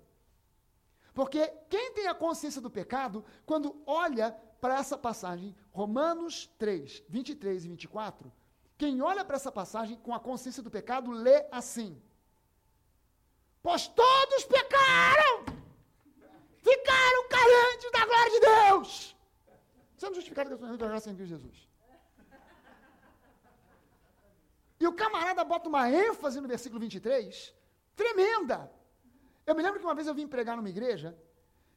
Porque 1.13 1.45
quem 1.69 1.91
tem 1.91 2.07
a 2.07 2.15
consciência 2.15 2.61
do 2.61 2.71
pecado, 2.71 3.25
quando 3.45 3.75
olha 3.85 4.31
para 4.61 4.79
essa 4.79 4.97
passagem, 4.97 5.53
Romanos 5.69 6.49
3, 6.57 7.03
23 7.09 7.65
e 7.65 7.67
24, 7.67 8.31
quem 8.77 9.01
olha 9.01 9.23
para 9.23 9.35
essa 9.35 9.51
passagem 9.51 9.97
com 9.97 10.13
a 10.13 10.19
consciência 10.19 10.63
do 10.63 10.71
pecado 10.71 11.11
lê 11.11 11.45
assim: 11.51 12.01
Pois 13.61 13.87
todos 13.87 14.45
pecaram, 14.45 15.45
ficaram 16.61 17.27
carentes 17.29 17.91
da 17.91 18.05
glória 18.05 18.31
de 18.31 18.39
Deus, 18.39 19.15
sendo 19.97 20.15
justificados 20.15 20.59
da 20.59 20.87
graça 20.87 21.09
em 21.09 21.15
Cristo 21.15 21.29
Jesus. 21.29 21.73
E 24.79 24.87
o 24.87 24.93
camarada 24.93 25.43
bota 25.45 25.69
uma 25.69 25.89
ênfase 25.89 26.41
no 26.41 26.47
versículo 26.47 26.79
23, 26.81 27.53
tremenda. 27.95 28.69
Eu 29.45 29.55
me 29.55 29.63
lembro 29.63 29.79
que 29.79 29.85
uma 29.85 29.95
vez 29.95 30.07
eu 30.07 30.13
vim 30.13 30.27
pregar 30.27 30.57
numa 30.57 30.69
igreja, 30.69 31.17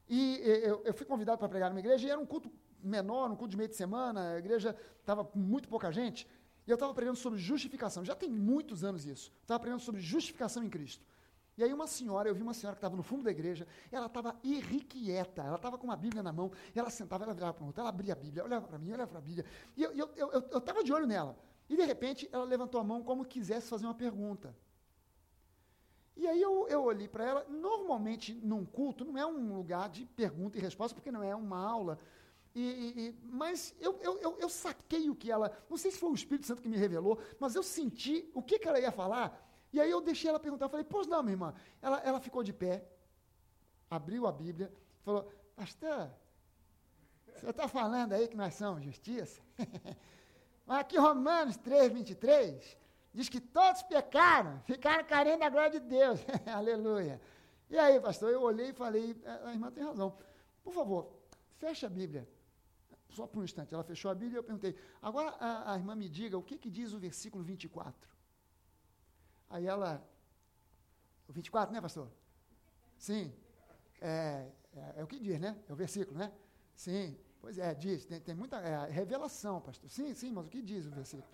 e 0.09 0.41
eu, 0.43 0.83
eu 0.85 0.95
fui 0.95 1.07
convidado 1.07 1.39
para 1.39 1.49
pregar 1.49 1.71
numa 1.71 1.79
igreja, 1.79 2.07
e 2.07 2.11
era 2.11 2.19
um 2.19 2.27
culto 2.27 2.51
menor, 2.83 3.31
um 3.31 3.37
culto 3.37 3.51
de 3.51 3.57
meio 3.57 3.69
de 3.69 3.77
semana, 3.77 4.33
a 4.33 4.39
igreja 4.39 4.77
estava 5.01 5.25
com 5.25 5.39
muito 5.39 5.69
pouca 5.69 5.93
gente. 5.93 6.27
E 6.67 6.71
eu 6.71 6.75
estava 6.75 6.93
aprendendo 6.93 7.17
sobre 7.17 7.39
justificação. 7.39 8.05
Já 8.05 8.15
tem 8.15 8.29
muitos 8.29 8.83
anos 8.83 9.07
isso. 9.07 9.33
Estava 9.43 9.57
aprendendo 9.57 9.81
sobre 9.81 10.01
justificação 10.01 10.63
em 10.65 10.69
Cristo. 10.69 11.05
E 11.57 11.65
aí 11.65 11.73
uma 11.73 11.87
senhora, 11.87 12.29
eu 12.29 12.35
vi 12.35 12.43
uma 12.43 12.53
senhora 12.53 12.75
que 12.75 12.79
estava 12.79 12.97
no 12.97 13.03
fundo 13.03 13.23
da 13.23 13.31
igreja, 13.31 13.67
ela 13.91 14.07
estava 14.07 14.37
irrequieta, 14.45 15.43
ela 15.43 15.57
estava 15.57 15.79
com 15.79 15.87
uma 15.87 15.97
Bíblia 15.97 16.23
na 16.23 16.31
mão, 16.31 16.53
ela 16.75 16.91
sentava, 16.91 17.25
ela 17.25 17.33
virava 17.33 17.55
para 17.55 17.63
o 17.63 17.67
outro, 17.69 17.81
ela 17.81 17.89
abria 17.89 18.13
a 18.13 18.17
Bíblia, 18.17 18.45
olhava 18.45 18.67
para 18.67 18.79
mim, 18.79 18.93
olhava 18.93 19.09
para 19.09 19.19
a 19.19 19.23
Bíblia. 19.23 19.47
E 19.75 19.83
eu 19.83 19.91
estava 19.93 20.13
eu, 20.19 20.31
eu, 20.33 20.61
eu, 20.77 20.85
de 20.85 20.93
olho 20.93 21.07
nela. 21.07 21.35
E 21.69 21.77
de 21.77 21.83
repente 21.83 22.29
ela 22.31 22.45
levantou 22.45 22.79
a 22.79 22.85
mão 22.85 23.03
como 23.03 23.25
quisesse 23.25 23.69
fazer 23.69 23.87
uma 23.87 23.95
pergunta. 23.95 24.55
E 26.15 26.27
aí 26.27 26.41
eu, 26.41 26.67
eu 26.69 26.83
olhei 26.83 27.09
para 27.09 27.25
ela, 27.25 27.47
normalmente 27.49 28.35
num 28.35 28.65
culto 28.65 29.05
não 29.05 29.17
é 29.17 29.27
um 29.27 29.55
lugar 29.55 29.89
de 29.89 30.05
pergunta 30.05 30.59
e 30.59 30.61
resposta, 30.61 30.95
porque 30.95 31.11
não 31.11 31.23
é 31.23 31.35
uma 31.35 31.59
aula, 31.59 31.99
e, 32.59 33.09
e, 33.09 33.19
mas 33.23 33.75
eu, 33.79 34.01
eu, 34.01 34.39
eu, 34.39 34.49
saquei 34.49 35.11
o 35.11 35.15
que 35.15 35.31
ela. 35.31 35.55
Não 35.69 35.77
sei 35.77 35.91
se 35.91 35.99
foi 35.99 36.11
o 36.11 36.15
Espírito 36.15 36.47
Santo 36.47 36.63
que 36.63 36.69
me 36.71 36.79
revelou, 36.79 37.19
mas 37.39 37.55
eu 37.55 37.63
senti 37.63 38.31
o 38.33 38.43
que, 38.43 38.59
que 38.59 38.67
ela 38.67 38.81
ia 38.81 38.91
falar. 38.91 39.47
E 39.71 39.79
aí 39.79 39.91
eu 39.91 40.01
deixei 40.01 40.31
ela 40.31 40.41
perguntar. 40.41 40.65
Eu 40.65 40.71
falei, 40.71 40.87
pois 40.89 41.07
não, 41.07 41.23
minha 41.23 41.35
irmã. 41.35 41.55
Ela, 41.83 41.99
ela 42.01 42.19
ficou 42.19 42.43
de 42.43 42.55
pé, 42.55 42.89
abriu 43.91 44.27
a 44.27 44.33
Bíblia, 44.33 44.73
falou: 45.03 45.31
Pastor, 45.55 46.11
você 47.27 47.51
está 47.51 47.69
falando 47.69 48.15
aí 48.15 48.27
que 48.27 48.37
nós 48.39 48.55
somos 48.55 48.83
justiça? 48.83 49.43
mas 50.65 50.79
aqui 50.79 50.97
Romanos 50.97 51.59
3, 51.59 51.93
23 51.93 52.79
diz 53.13 53.29
que 53.29 53.39
todos 53.39 53.83
pecaram, 53.83 54.63
ficaram 54.65 55.05
carentes 55.05 55.41
da 55.41 55.51
glória 55.51 55.79
de 55.79 55.81
Deus. 55.81 56.21
Aleluia. 56.51 57.21
E 57.69 57.77
aí, 57.77 58.01
pastor, 58.01 58.33
eu 58.33 58.41
olhei 58.41 58.71
e 58.71 58.73
falei: 58.73 59.15
a 59.45 59.53
irmã 59.53 59.71
tem 59.71 59.85
razão. 59.85 60.17
Por 60.65 60.73
favor, 60.73 61.13
feche 61.59 61.85
a 61.85 61.91
Bíblia 61.91 62.27
só 63.17 63.27
por 63.27 63.41
um 63.41 63.45
instante. 63.45 63.75
Ela 63.75 63.83
fechou 63.83 64.11
a 64.11 64.15
Bíblia 64.15 64.37
e 64.37 64.41
eu 64.41 64.45
perguntei, 64.45 64.77
agora 65.01 65.31
a, 65.41 65.73
a 65.73 65.77
irmã 65.77 65.95
me 65.95 66.09
diga 66.09 66.37
o 66.37 66.43
que, 66.43 66.59
que 66.59 66.71
diz 66.71 66.93
o 66.93 66.99
versículo 66.99 67.43
24. 67.43 68.09
Aí 69.49 69.67
ela 69.67 70.07
O 71.29 71.33
24, 71.33 71.73
né, 71.75 71.81
pastor? 71.81 72.09
Sim. 72.99 73.33
É, 74.01 74.51
é, 74.75 74.95
é, 74.97 75.05
o 75.05 75.07
que 75.07 75.19
diz, 75.19 75.41
né? 75.41 75.57
É 75.69 75.73
o 75.73 75.77
versículo, 75.77 76.19
né? 76.19 76.31
Sim. 76.75 77.17
Pois 77.41 77.59
é, 77.59 77.75
diz. 77.75 78.05
Tem, 78.05 78.21
tem 78.21 78.35
muita 78.35 78.59
é, 78.59 78.91
revelação, 78.91 79.61
pastor. 79.61 79.89
Sim, 79.89 80.13
sim, 80.15 80.31
mas 80.31 80.47
o 80.47 80.51
que 80.51 80.61
diz 80.61 80.87
o 80.87 80.91
versículo? 80.91 81.29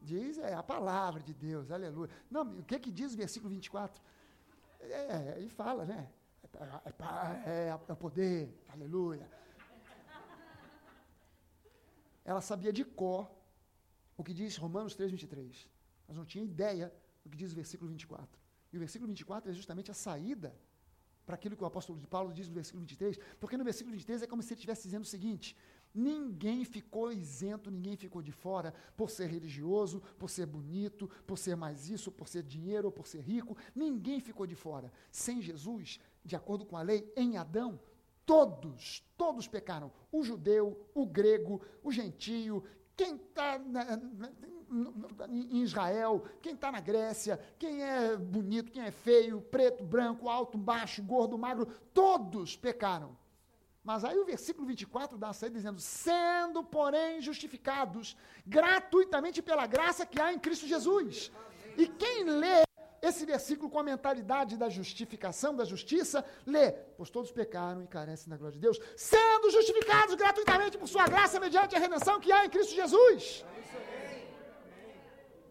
Diz 0.00 0.38
é 0.38 0.54
a 0.54 0.62
palavra 0.62 1.22
de 1.22 1.34
Deus, 1.34 1.70
aleluia. 1.70 2.10
Não, 2.30 2.42
o 2.60 2.62
que 2.62 2.78
que 2.78 2.92
diz 2.92 3.14
o 3.14 3.16
versículo 3.16 3.50
24? 3.50 4.00
É, 4.80 4.92
é, 4.92 5.34
ele 5.38 5.48
fala, 5.48 5.84
né? 5.84 6.08
É, 6.44 7.50
é, 7.50 7.68
é, 7.68 7.68
é 7.88 7.92
o 7.92 7.96
poder, 7.96 8.54
aleluia. 8.68 9.28
Ela 12.26 12.40
sabia 12.40 12.72
de 12.72 12.84
cor 12.84 13.30
o 14.18 14.24
que 14.24 14.34
diz 14.34 14.56
Romanos 14.56 14.96
3, 14.96 15.12
23. 15.12 15.68
Mas 16.08 16.16
não 16.16 16.24
tinha 16.24 16.44
ideia 16.44 16.92
do 17.22 17.30
que 17.30 17.36
diz 17.36 17.52
o 17.52 17.54
versículo 17.54 17.88
24. 17.88 18.28
E 18.72 18.76
o 18.76 18.80
versículo 18.80 19.06
24 19.06 19.52
é 19.52 19.54
justamente 19.54 19.92
a 19.92 19.94
saída 19.94 20.52
para 21.24 21.36
aquilo 21.36 21.56
que 21.56 21.62
o 21.62 21.66
apóstolo 21.66 22.00
Paulo 22.08 22.32
diz 22.32 22.48
no 22.48 22.54
versículo 22.54 22.80
23, 22.80 23.18
porque 23.40 23.56
no 23.56 23.64
versículo 23.64 23.92
23 23.92 24.22
é 24.22 24.26
como 24.26 24.42
se 24.42 24.52
ele 24.52 24.58
estivesse 24.58 24.82
dizendo 24.82 25.02
o 25.02 25.06
seguinte: 25.06 25.56
ninguém 25.94 26.64
ficou 26.64 27.12
isento, 27.12 27.70
ninguém 27.70 27.96
ficou 27.96 28.20
de 28.20 28.32
fora 28.32 28.74
por 28.96 29.08
ser 29.08 29.28
religioso, 29.28 30.02
por 30.18 30.28
ser 30.28 30.46
bonito, 30.46 31.08
por 31.26 31.38
ser 31.38 31.56
mais 31.56 31.88
isso, 31.88 32.10
por 32.10 32.26
ser 32.28 32.42
dinheiro 32.42 32.90
por 32.90 33.06
ser 33.06 33.20
rico, 33.20 33.56
ninguém 33.74 34.20
ficou 34.20 34.46
de 34.48 34.56
fora. 34.56 34.92
Sem 35.12 35.40
Jesus, 35.40 36.00
de 36.24 36.34
acordo 36.34 36.66
com 36.66 36.76
a 36.76 36.82
lei, 36.82 37.12
em 37.16 37.36
Adão, 37.36 37.80
todos, 38.26 39.02
todos 39.16 39.46
pecaram. 39.46 39.90
O 40.10 40.22
judeu, 40.24 40.90
o 40.92 41.06
grego, 41.06 41.62
o 41.82 41.90
gentio, 41.92 42.62
quem 42.96 43.14
está 43.14 43.60
em 45.28 45.62
Israel, 45.62 46.24
quem 46.42 46.54
está 46.54 46.72
na 46.72 46.80
Grécia, 46.80 47.38
quem 47.58 47.82
é 47.82 48.16
bonito, 48.16 48.72
quem 48.72 48.82
é 48.82 48.90
feio, 48.90 49.40
preto, 49.40 49.84
branco, 49.84 50.28
alto, 50.28 50.58
baixo, 50.58 51.02
gordo, 51.02 51.38
magro, 51.38 51.66
todos 51.94 52.56
pecaram. 52.56 53.16
Mas 53.84 54.04
aí 54.04 54.18
o 54.18 54.24
versículo 54.24 54.66
24 54.66 55.16
dá 55.16 55.28
a 55.28 55.32
saída 55.32 55.56
dizendo: 55.56 55.78
sendo, 55.78 56.64
porém, 56.64 57.20
justificados 57.20 58.16
gratuitamente 58.44 59.40
pela 59.40 59.64
graça 59.64 60.04
que 60.04 60.20
há 60.20 60.32
em 60.32 60.40
Cristo 60.40 60.66
Jesus. 60.66 61.30
E 61.76 61.86
quem 61.86 62.24
lê 62.24 62.65
esse 63.02 63.24
versículo 63.26 63.70
com 63.70 63.78
a 63.78 63.82
mentalidade 63.82 64.56
da 64.56 64.68
justificação, 64.68 65.54
da 65.54 65.64
justiça, 65.64 66.24
lê: 66.46 66.72
Pois 66.96 67.10
todos 67.10 67.30
pecaram 67.30 67.82
e 67.82 67.86
carecem 67.86 68.28
da 68.28 68.36
glória 68.36 68.54
de 68.54 68.60
Deus, 68.60 68.78
sendo 68.96 69.50
justificados 69.50 70.14
gratuitamente 70.14 70.78
por 70.78 70.88
sua 70.88 71.06
graça 71.06 71.40
mediante 71.40 71.76
a 71.76 71.78
redenção 71.78 72.20
que 72.20 72.32
há 72.32 72.44
em 72.44 72.50
Cristo 72.50 72.74
Jesus. 72.74 73.44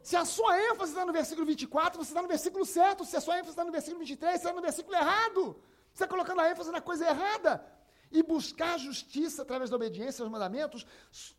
Se 0.01 0.15
a 0.15 0.23
sua 0.23 0.61
ênfase 0.69 0.91
está 0.91 1.03
no 1.03 1.11
versículo 1.11 1.47
24, 1.47 1.97
você 1.97 2.11
está 2.11 2.21
no 2.21 2.27
versículo 2.27 2.63
certo. 2.63 3.03
Se 3.03 3.17
a 3.17 3.21
sua 3.21 3.39
ênfase 3.39 3.51
está 3.53 3.65
no 3.65 3.71
versículo 3.71 3.99
23, 3.99 4.33
você 4.33 4.37
está 4.37 4.53
no 4.53 4.61
versículo 4.61 4.95
errado. 4.95 5.59
Você 5.91 6.03
está 6.03 6.07
colocando 6.07 6.41
a 6.41 6.49
ênfase 6.51 6.71
na 6.71 6.79
coisa 6.79 7.07
errada. 7.07 7.65
E 8.11 8.21
buscar 8.21 8.77
justiça 8.77 9.41
através 9.41 9.71
da 9.71 9.75
obediência 9.75 10.21
aos 10.21 10.31
mandamentos 10.31 10.85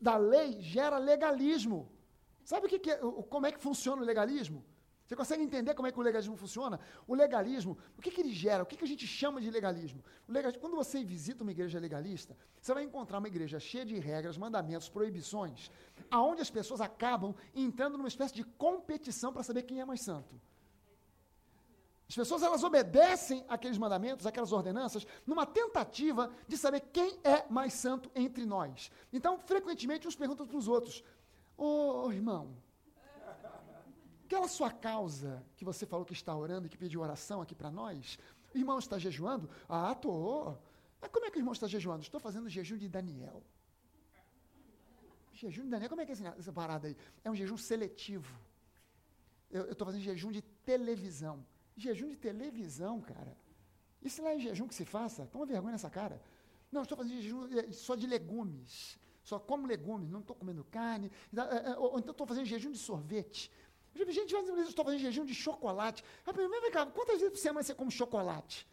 da 0.00 0.16
lei 0.16 0.60
gera 0.60 0.98
legalismo. 0.98 1.88
Sabe 2.44 2.66
o 2.66 2.68
que, 2.68 2.80
que 2.80 2.90
é, 2.90 2.96
como 3.28 3.46
é 3.46 3.52
que 3.52 3.60
funciona 3.60 4.02
o 4.02 4.04
legalismo? 4.04 4.64
Você 5.06 5.14
consegue 5.14 5.42
entender 5.42 5.72
como 5.74 5.86
é 5.86 5.92
que 5.92 5.98
o 5.98 6.02
legalismo 6.02 6.36
funciona? 6.36 6.80
O 7.06 7.14
legalismo, 7.14 7.78
o 7.96 8.02
que, 8.02 8.10
que 8.10 8.20
ele 8.20 8.32
gera? 8.32 8.64
O 8.64 8.66
que, 8.66 8.76
que 8.76 8.84
a 8.84 8.88
gente 8.88 9.06
chama 9.06 9.40
de 9.40 9.48
legalismo? 9.50 10.02
legalismo? 10.26 10.60
Quando 10.60 10.74
você 10.74 11.04
visita 11.04 11.44
uma 11.44 11.52
igreja 11.52 11.78
legalista, 11.78 12.36
você 12.60 12.74
vai 12.74 12.82
encontrar 12.82 13.18
uma 13.18 13.28
igreja 13.28 13.60
cheia 13.60 13.86
de 13.86 13.96
regras, 13.98 14.36
mandamentos, 14.36 14.88
proibições, 14.88 15.70
aonde 16.10 16.42
as 16.42 16.50
pessoas 16.50 16.80
acabam 16.80 17.34
entrando 17.54 17.96
numa 17.96 18.08
espécie 18.08 18.34
de 18.34 18.42
competição 18.42 19.32
para 19.32 19.44
saber 19.44 19.62
quem 19.62 19.80
é 19.80 19.84
mais 19.84 20.00
santo. 20.00 20.40
As 22.08 22.14
pessoas 22.14 22.42
elas 22.42 22.64
obedecem 22.64 23.44
aqueles 23.48 23.78
mandamentos, 23.78 24.26
aquelas 24.26 24.52
ordenanças, 24.52 25.06
numa 25.24 25.46
tentativa 25.46 26.32
de 26.48 26.56
saber 26.56 26.80
quem 26.92 27.18
é 27.22 27.44
mais 27.48 27.74
santo 27.74 28.10
entre 28.14 28.44
nós. 28.44 28.90
Então, 29.12 29.38
frequentemente, 29.38 30.06
uns 30.06 30.16
perguntam 30.16 30.46
para 30.46 30.56
os 30.56 30.66
outros: 30.66 31.02
Ô 31.56 32.06
oh, 32.06 32.12
irmão, 32.12 32.56
Aquela 34.26 34.48
sua 34.48 34.72
causa 34.72 35.40
que 35.56 35.64
você 35.64 35.86
falou 35.86 36.04
que 36.04 36.12
está 36.12 36.34
orando 36.34 36.66
e 36.66 36.68
que 36.68 36.76
pediu 36.76 37.00
oração 37.00 37.40
aqui 37.40 37.54
para 37.54 37.70
nós, 37.70 38.18
o 38.52 38.58
irmão 38.58 38.76
está 38.76 38.98
jejuando? 38.98 39.48
Ah, 39.68 39.92
estou. 39.92 40.60
Mas 41.00 41.12
como 41.12 41.26
é 41.26 41.30
que 41.30 41.38
o 41.38 41.40
irmão 41.40 41.52
está 41.52 41.68
jejuando? 41.68 42.02
Estou 42.02 42.18
fazendo 42.18 42.48
jejum 42.48 42.76
de 42.76 42.88
Daniel. 42.88 43.40
Jejum 45.32 45.62
de 45.62 45.68
Daniel, 45.68 45.88
como 45.88 46.00
é 46.00 46.06
que 46.06 46.10
é 46.10 46.34
essa 46.40 46.52
parada 46.52 46.88
aí? 46.88 46.96
É 47.22 47.30
um 47.30 47.36
jejum 47.36 47.56
seletivo. 47.56 48.36
Eu 49.48 49.70
estou 49.70 49.86
fazendo 49.86 50.02
jejum 50.02 50.32
de 50.32 50.42
televisão. 50.42 51.46
Jejum 51.76 52.08
de 52.08 52.16
televisão, 52.16 53.00
cara. 53.00 53.36
Isso 54.02 54.20
não 54.20 54.28
é 54.28 54.40
jejum 54.40 54.66
que 54.66 54.74
se 54.74 54.84
faça? 54.84 55.24
Toma 55.26 55.46
vergonha 55.46 55.72
nessa 55.72 55.88
cara. 55.88 56.20
Não, 56.72 56.82
estou 56.82 56.98
fazendo 56.98 57.22
jejum 57.22 57.46
é, 57.56 57.70
só 57.70 57.94
de 57.94 58.08
legumes. 58.08 58.98
Só 59.22 59.40
como 59.40 59.66
legumes, 59.66 60.08
não 60.08 60.20
estou 60.20 60.36
comendo 60.36 60.64
carne. 60.64 61.10
Ou 61.78 61.98
então 61.98 62.12
estou 62.12 62.26
fazendo 62.26 62.46
jejum 62.46 62.72
de 62.72 62.78
sorvete. 62.78 63.52
Gente, 64.08 64.34
eu 64.34 64.62
estou 64.62 64.84
fazendo 64.84 65.00
jejum 65.00 65.24
de 65.24 65.34
chocolate. 65.34 66.04
Eu 66.26 66.34
falei, 66.34 66.48
vem 66.60 66.70
cá, 66.70 66.84
quantas 66.86 67.18
vezes 67.18 67.32
por 67.32 67.38
semana 67.38 67.62
você 67.62 67.74
come 67.74 67.90
chocolate? 67.90 68.66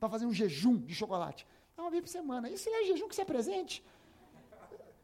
Para 0.00 0.08
fazer 0.08 0.26
um 0.26 0.32
jejum 0.32 0.76
de 0.78 0.94
chocolate? 0.94 1.46
Uma 1.76 1.90
vez 1.90 2.02
por 2.02 2.08
semana. 2.08 2.50
Isso 2.50 2.68
é 2.68 2.84
jejum 2.84 3.08
que 3.08 3.14
você 3.14 3.22
é 3.22 3.24
presente. 3.24 3.84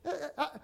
É, 0.05 0.11
é, 0.11 0.35
ah, 0.37 0.61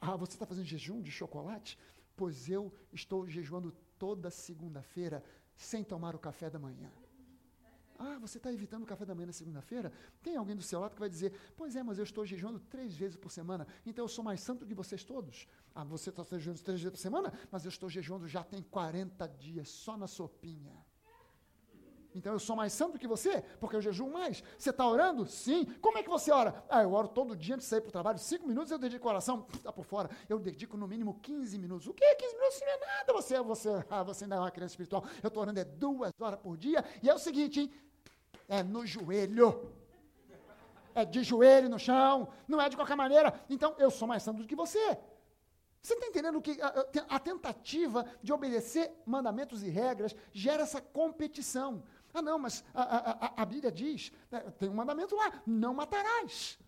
ah, 0.00 0.16
você 0.16 0.32
está 0.32 0.46
fazendo 0.46 0.64
jejum 0.64 1.00
de 1.00 1.10
chocolate? 1.10 1.78
Pois 2.16 2.48
eu 2.48 2.72
estou 2.92 3.28
jejuando 3.28 3.74
toda 3.98 4.30
segunda-feira 4.30 5.22
sem 5.56 5.84
tomar 5.84 6.14
o 6.14 6.18
café 6.18 6.48
da 6.48 6.58
manhã. 6.58 6.90
Ah, 8.02 8.18
você 8.18 8.38
está 8.38 8.50
evitando 8.50 8.84
o 8.84 8.86
café 8.86 9.04
da 9.04 9.14
manhã 9.14 9.26
na 9.26 9.32
segunda-feira? 9.34 9.92
Tem 10.22 10.34
alguém 10.34 10.56
do 10.56 10.62
seu 10.62 10.80
lado 10.80 10.94
que 10.94 11.00
vai 11.00 11.08
dizer: 11.10 11.34
Pois 11.54 11.76
é, 11.76 11.82
mas 11.82 11.98
eu 11.98 12.04
estou 12.04 12.24
jejuando 12.24 12.58
três 12.58 12.96
vezes 12.96 13.14
por 13.14 13.30
semana, 13.30 13.66
então 13.84 14.02
eu 14.02 14.08
sou 14.08 14.24
mais 14.24 14.40
santo 14.40 14.64
que 14.64 14.72
vocês 14.72 15.04
todos. 15.04 15.46
Ah, 15.74 15.84
você 15.84 16.08
está 16.08 16.24
jejuando 16.24 16.62
três 16.62 16.80
vezes 16.80 16.96
por 16.96 17.02
semana, 17.02 17.30
mas 17.52 17.66
eu 17.66 17.68
estou 17.68 17.90
jejuando 17.90 18.26
já 18.26 18.42
tem 18.42 18.62
40 18.62 19.28
dias, 19.28 19.68
só 19.68 19.98
na 19.98 20.06
sopinha. 20.06 20.82
Então 22.14 22.32
eu 22.32 22.38
sou 22.38 22.56
mais 22.56 22.72
santo 22.72 22.98
que 22.98 23.06
você, 23.06 23.42
porque 23.60 23.76
eu 23.76 23.82
jejuo 23.82 24.10
mais. 24.10 24.42
Você 24.58 24.70
está 24.70 24.88
orando? 24.88 25.26
Sim. 25.26 25.66
Como 25.80 25.98
é 25.98 26.02
que 26.02 26.08
você 26.08 26.32
ora? 26.32 26.64
Ah, 26.68 26.82
eu 26.82 26.92
oro 26.92 27.08
todo 27.08 27.36
dia 27.36 27.54
antes 27.54 27.66
de 27.66 27.70
sair 27.70 27.80
para 27.82 27.90
o 27.90 27.92
trabalho. 27.92 28.18
Cinco 28.18 28.48
minutos 28.48 28.72
eu 28.72 28.78
dedico 28.78 29.06
oração. 29.06 29.46
Está 29.54 29.72
por 29.72 29.84
fora. 29.84 30.10
Eu 30.28 30.38
dedico 30.38 30.76
no 30.76 30.88
mínimo 30.88 31.20
15 31.20 31.58
minutos. 31.58 31.86
O 31.86 31.94
que? 31.94 32.14
15 32.14 32.34
minutos 32.34 32.60
não 32.60 32.68
é 32.68 32.78
nada. 32.78 33.12
Você, 33.12 33.40
você, 33.42 33.68
ah, 33.90 34.02
você 34.02 34.24
ainda 34.24 34.36
é 34.36 34.40
uma 34.40 34.50
criança 34.50 34.72
espiritual. 34.72 35.04
Eu 35.22 35.28
estou 35.28 35.42
orando 35.42 35.60
é 35.60 35.64
duas 35.64 36.12
horas 36.18 36.40
por 36.40 36.56
dia. 36.56 36.84
E 37.02 37.08
é 37.08 37.14
o 37.14 37.18
seguinte, 37.18 37.60
hein? 37.60 37.72
É 38.50 38.62
no 38.62 38.84
joelho. 38.84 39.72
É 40.92 41.04
de 41.04 41.22
joelho 41.22 41.68
no 41.68 41.78
chão, 41.78 42.28
não 42.48 42.60
é 42.60 42.68
de 42.68 42.76
qualquer 42.76 42.96
maneira. 42.96 43.40
Então, 43.48 43.74
eu 43.78 43.90
sou 43.90 44.08
mais 44.08 44.24
santo 44.24 44.42
do 44.42 44.46
que 44.46 44.56
você. 44.56 44.98
Você 45.80 45.94
está 45.94 46.06
entendendo 46.08 46.42
que 46.42 46.60
a, 46.60 47.14
a, 47.16 47.18
tentativa 47.18 48.04
de 48.22 48.32
obedecer 48.32 48.92
mandamentos 49.06 49.62
e 49.62 49.70
regras 49.70 50.14
gera 50.32 50.64
essa 50.64 50.80
competição. 50.80 51.82
Ah, 52.12 52.20
não, 52.20 52.38
mas 52.38 52.62
a, 52.74 52.82
a, 53.26 53.42
a 53.42 53.46
Bíblia 53.46 53.72
diz, 53.72 54.12
né, 54.30 54.40
tem 54.58 54.68
um 54.68 54.74
mandamento 54.74 55.14
lá, 55.14 55.40
não 55.46 55.72
matarás. 55.72 56.58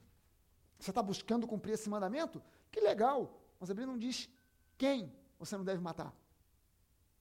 Você 0.79 0.91
está 0.91 1.03
buscando 1.03 1.47
cumprir 1.47 1.73
esse 1.73 1.91
mandamento? 1.91 2.41
Que 2.71 2.81
legal. 2.81 3.39
Mas 3.61 3.71
a 3.71 3.75
Bíblia 3.75 3.93
não 3.93 3.99
diz 3.99 4.31
quem 4.79 5.13
você 5.39 5.57
não 5.57 5.65
deve 5.65 5.83
matar. 5.83 6.15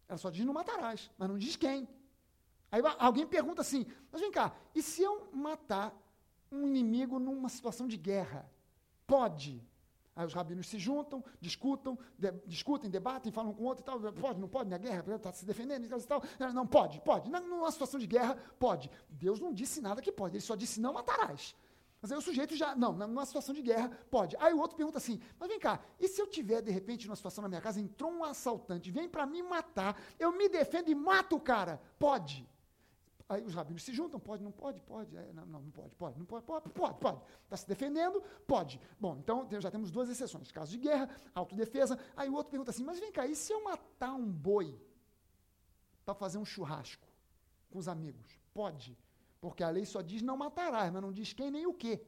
Ela 0.08 0.18
só 0.18 0.30
diz 0.30 0.46
não 0.46 0.54
matarás, 0.54 1.10
mas 1.18 1.28
não 1.28 1.38
diz 1.38 1.56
quem. 1.56 1.90
Aí 2.72 2.82
alguém 2.98 3.28
pergunta 3.28 3.62
assim: 3.62 3.86
mas 4.12 4.22
vem 4.22 4.32
cá, 4.32 4.56
e 4.74 4.82
se 4.82 5.04
eu 5.04 5.30
matar 5.34 5.94
um 6.52 6.68
inimigo 6.68 7.20
numa 7.20 7.50
situação 7.50 7.88
de 7.88 7.98
guerra? 7.98 8.50
Pode. 9.06 9.62
Aí 10.16 10.26
os 10.26 10.34
rabinos 10.34 10.68
se 10.68 10.78
juntam, 10.78 11.24
discutam, 11.40 11.98
de, 12.18 12.32
discutem, 12.46 12.90
debatem, 12.90 13.32
falam 13.32 13.54
com 13.54 13.64
o 13.64 13.66
outro 13.66 13.84
e 13.84 13.86
tal. 13.86 14.00
Pode, 14.14 14.40
não 14.40 14.48
pode, 14.48 14.70
na 14.70 14.78
guerra, 14.78 15.04
está 15.16 15.32
se 15.32 15.46
defendendo 15.46 15.86
e 15.86 15.90
tal, 16.06 16.22
Não, 16.54 16.68
pode, 16.68 17.00
pode. 17.02 17.30
Numa 17.30 17.72
situação 17.72 18.00
de 18.00 18.08
guerra, 18.08 18.36
pode. 18.60 18.92
Deus 19.10 19.40
não 19.40 19.54
disse 19.54 19.82
nada 19.82 20.02
que 20.02 20.12
pode, 20.12 20.36
ele 20.36 20.44
só 20.44 20.56
disse 20.56 20.82
não 20.82 20.94
matarás. 20.94 21.56
Mas 22.02 22.12
aí 22.12 22.18
o 22.18 22.22
sujeito 22.22 22.56
já, 22.56 22.76
não, 22.76 22.94
numa 22.94 23.26
situação 23.26 23.54
de 23.54 23.62
guerra, 23.62 23.90
pode. 24.10 24.36
Aí 24.38 24.54
o 24.54 24.60
outro 24.60 24.76
pergunta 24.76 24.98
assim, 24.98 25.22
mas 25.40 25.48
vem 25.48 25.60
cá, 25.60 25.80
e 26.00 26.08
se 26.08 26.20
eu 26.20 26.28
tiver, 26.28 26.62
de 26.62 26.72
repente, 26.72 27.06
numa 27.06 27.16
situação 27.16 27.44
na 27.44 27.48
minha 27.48 27.62
casa, 27.62 27.80
entrou 27.80 28.12
um 28.12 28.24
assaltante, 28.24 28.90
vem 28.90 29.08
para 29.08 29.26
me 29.26 29.44
matar, 29.44 29.96
eu 30.20 30.32
me 30.32 30.50
defendo 30.50 30.90
e 30.90 30.96
mato 30.96 31.36
o 31.36 31.40
cara? 31.40 31.80
Pode. 32.00 32.50
Aí 33.32 33.42
os 33.46 33.54
rabinos 33.54 33.82
se 33.84 33.94
juntam, 33.94 34.20
pode, 34.20 34.44
não 34.44 34.52
pode, 34.52 34.82
pode, 34.82 35.16
é, 35.16 35.32
não, 35.32 35.46
não, 35.46 35.72
pode, 35.72 35.96
pode, 35.96 36.20
não 36.20 36.26
pode, 36.26 36.44
pode, 36.44 36.70
pode, 36.70 37.00
pode. 37.00 37.22
Está 37.46 37.56
se 37.56 37.66
defendendo, 37.66 38.22
pode. 38.46 38.78
Bom, 39.00 39.16
então 39.18 39.48
já 39.62 39.72
temos 39.72 39.90
duas 39.90 40.10
exceções, 40.10 40.52
caso 40.52 40.72
de 40.72 40.78
guerra, 40.78 41.10
autodefesa. 41.34 41.98
Aí 42.14 42.28
o 42.28 42.34
outro 42.34 42.52
pergunta 42.52 42.72
assim, 42.72 42.84
mas 42.84 43.00
vem 43.00 43.10
cá, 43.10 43.26
e 43.26 43.34
se 43.34 43.54
eu 43.54 43.64
matar 43.64 44.14
um 44.16 44.30
boi 44.30 44.78
para 46.04 46.14
fazer 46.14 46.40
um 46.40 46.44
churrasco 46.44 47.08
com 47.70 47.80
os 47.80 47.88
amigos? 47.88 48.38
Pode, 48.54 48.98
porque 49.40 49.64
a 49.64 49.70
lei 49.70 49.86
só 49.86 50.02
diz 50.02 50.22
não 50.22 50.36
matarás, 50.36 50.92
mas 50.92 51.02
não 51.02 51.14
diz 51.14 51.32
quem 51.32 51.50
nem 51.50 51.66
o 51.66 51.74
quê. 51.74 52.06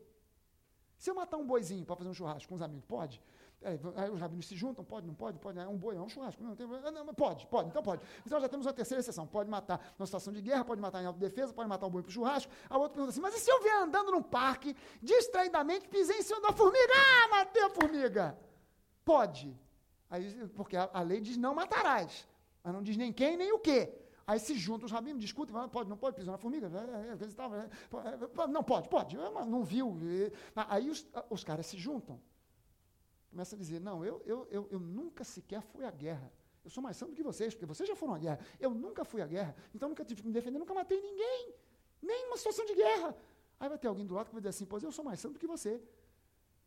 Se 0.97 1.09
eu 1.09 1.15
matar 1.15 1.38
um 1.38 1.47
boizinho 1.47 1.86
para 1.86 1.95
fazer 1.95 2.09
um 2.09 2.13
churrasco 2.13 2.49
com 2.49 2.55
os 2.55 2.61
amigos, 2.61 2.86
pode? 2.86 3.21
Aí, 3.64 3.80
aí 3.95 4.09
os 4.09 4.20
rabinos 4.20 4.47
se 4.47 4.55
juntam, 4.55 4.84
pode, 4.84 5.07
não 5.07 5.14
pode, 5.14 5.39
pode, 5.39 5.57
é 5.57 5.68
um 5.68 5.78
boi, 5.78 5.95
é 5.95 6.01
um 6.01 6.09
churrasco, 6.09 6.43
não, 6.43 6.55
tem, 6.55 6.68
não, 6.68 7.14
pode, 7.14 7.47
pode, 7.47 7.70
então 7.70 7.82
pode. 7.82 8.01
Então 8.26 8.39
já 8.39 8.49
temos 8.49 8.66
uma 8.66 8.74
terceira 8.74 8.99
exceção, 8.99 9.26
pode 9.26 9.49
matar 9.49 9.93
numa 9.97 10.05
situação 10.05 10.34
de 10.34 10.41
guerra, 10.41 10.66
pode 10.66 10.82
matar 10.82 11.01
em 11.01 11.05
autodefesa, 11.05 11.53
pode 11.53 11.70
matar 11.70 11.88
um 11.88 11.89
boi 11.89 12.03
para 12.03 12.11
churrasco. 12.11 12.51
A 12.70 12.78
outra 12.78 12.93
pergunta 12.93 13.11
assim, 13.11 13.22
mas 13.22 13.36
e 13.36 13.39
se 13.39 13.49
eu 13.49 13.61
vier 13.61 13.78
andando 13.82 14.11
num 14.11 14.22
parque, 14.22 14.76
distraidamente 15.01 15.88
pisei 15.88 16.20
em 16.20 16.22
cima 16.24 16.41
da 16.41 16.51
formiga, 16.51 16.93
ah, 16.93 17.28
matei 17.30 17.64
a 17.64 17.70
formiga? 17.70 18.38
Pode. 19.05 19.57
Aí, 20.09 20.47
porque 20.49 20.76
a, 20.76 20.89
a 20.93 21.01
lei 21.01 21.22
diz 21.22 21.38
não 21.38 21.55
matarás, 21.55 22.28
mas 22.64 22.74
não 22.74 22.84
diz 22.84 22.97
nem 22.97 23.11
quem, 23.14 23.38
nem 23.38 23.51
o 23.51 23.59
quê. 23.59 23.93
Aí 24.26 24.39
se 24.39 24.55
juntam 24.55 24.86
os 24.86 24.91
rabinos, 24.91 25.22
discutem, 25.22 25.55
pode, 25.70 25.89
não 25.89 25.97
pode 25.97 26.16
pisar 26.16 26.32
na 26.32 26.38
formiga? 26.38 26.70
Não 28.49 28.64
pode, 28.64 28.88
pode, 28.88 29.18
não 29.18 29.64
viu. 29.64 29.97
Aí 30.55 30.89
os, 30.89 31.05
os 31.30 31.43
caras 31.43 31.66
se 31.66 31.78
juntam. 31.78 32.20
Começa 33.34 33.55
a 33.55 33.57
dizer, 33.57 33.81
não, 33.81 34.05
eu, 34.05 34.21
eu, 34.27 34.47
eu, 34.51 34.67
eu 34.69 34.79
nunca 34.79 35.23
sequer 35.23 35.59
fui 35.63 35.84
à 35.84 35.89
guerra. 35.89 36.31
Eu 36.63 36.69
sou 36.69 36.84
mais 36.84 36.95
santo 36.95 37.15
que 37.15 37.23
vocês, 37.23 37.55
porque 37.55 37.65
vocês 37.65 37.89
já 37.89 37.95
foram 37.95 38.13
à 38.13 38.19
guerra. 38.19 38.39
Eu 38.59 38.69
nunca 38.69 39.03
fui 39.03 39.23
à 39.23 39.25
guerra, 39.25 39.55
então 39.73 39.89
nunca 39.89 40.05
tive 40.05 40.21
que 40.21 40.27
me 40.27 40.34
defender, 40.34 40.59
nunca 40.59 40.71
matei 40.71 41.01
ninguém. 41.01 41.55
Nem 41.99 42.27
uma 42.27 42.38
situação 42.38 42.63
de 42.63 42.75
guerra. 42.75 43.17
Aí 43.59 43.67
vai 43.67 43.79
ter 43.79 43.88
alguém 43.88 44.05
do 44.05 44.13
lado 44.13 44.27
que 44.27 44.34
vai 44.34 44.39
dizer 44.39 44.49
assim, 44.49 44.67
pois 44.67 44.84
eu 44.84 44.91
sou 44.91 45.03
mais 45.03 45.19
santo 45.19 45.39
que 45.39 45.47
você. 45.47 45.81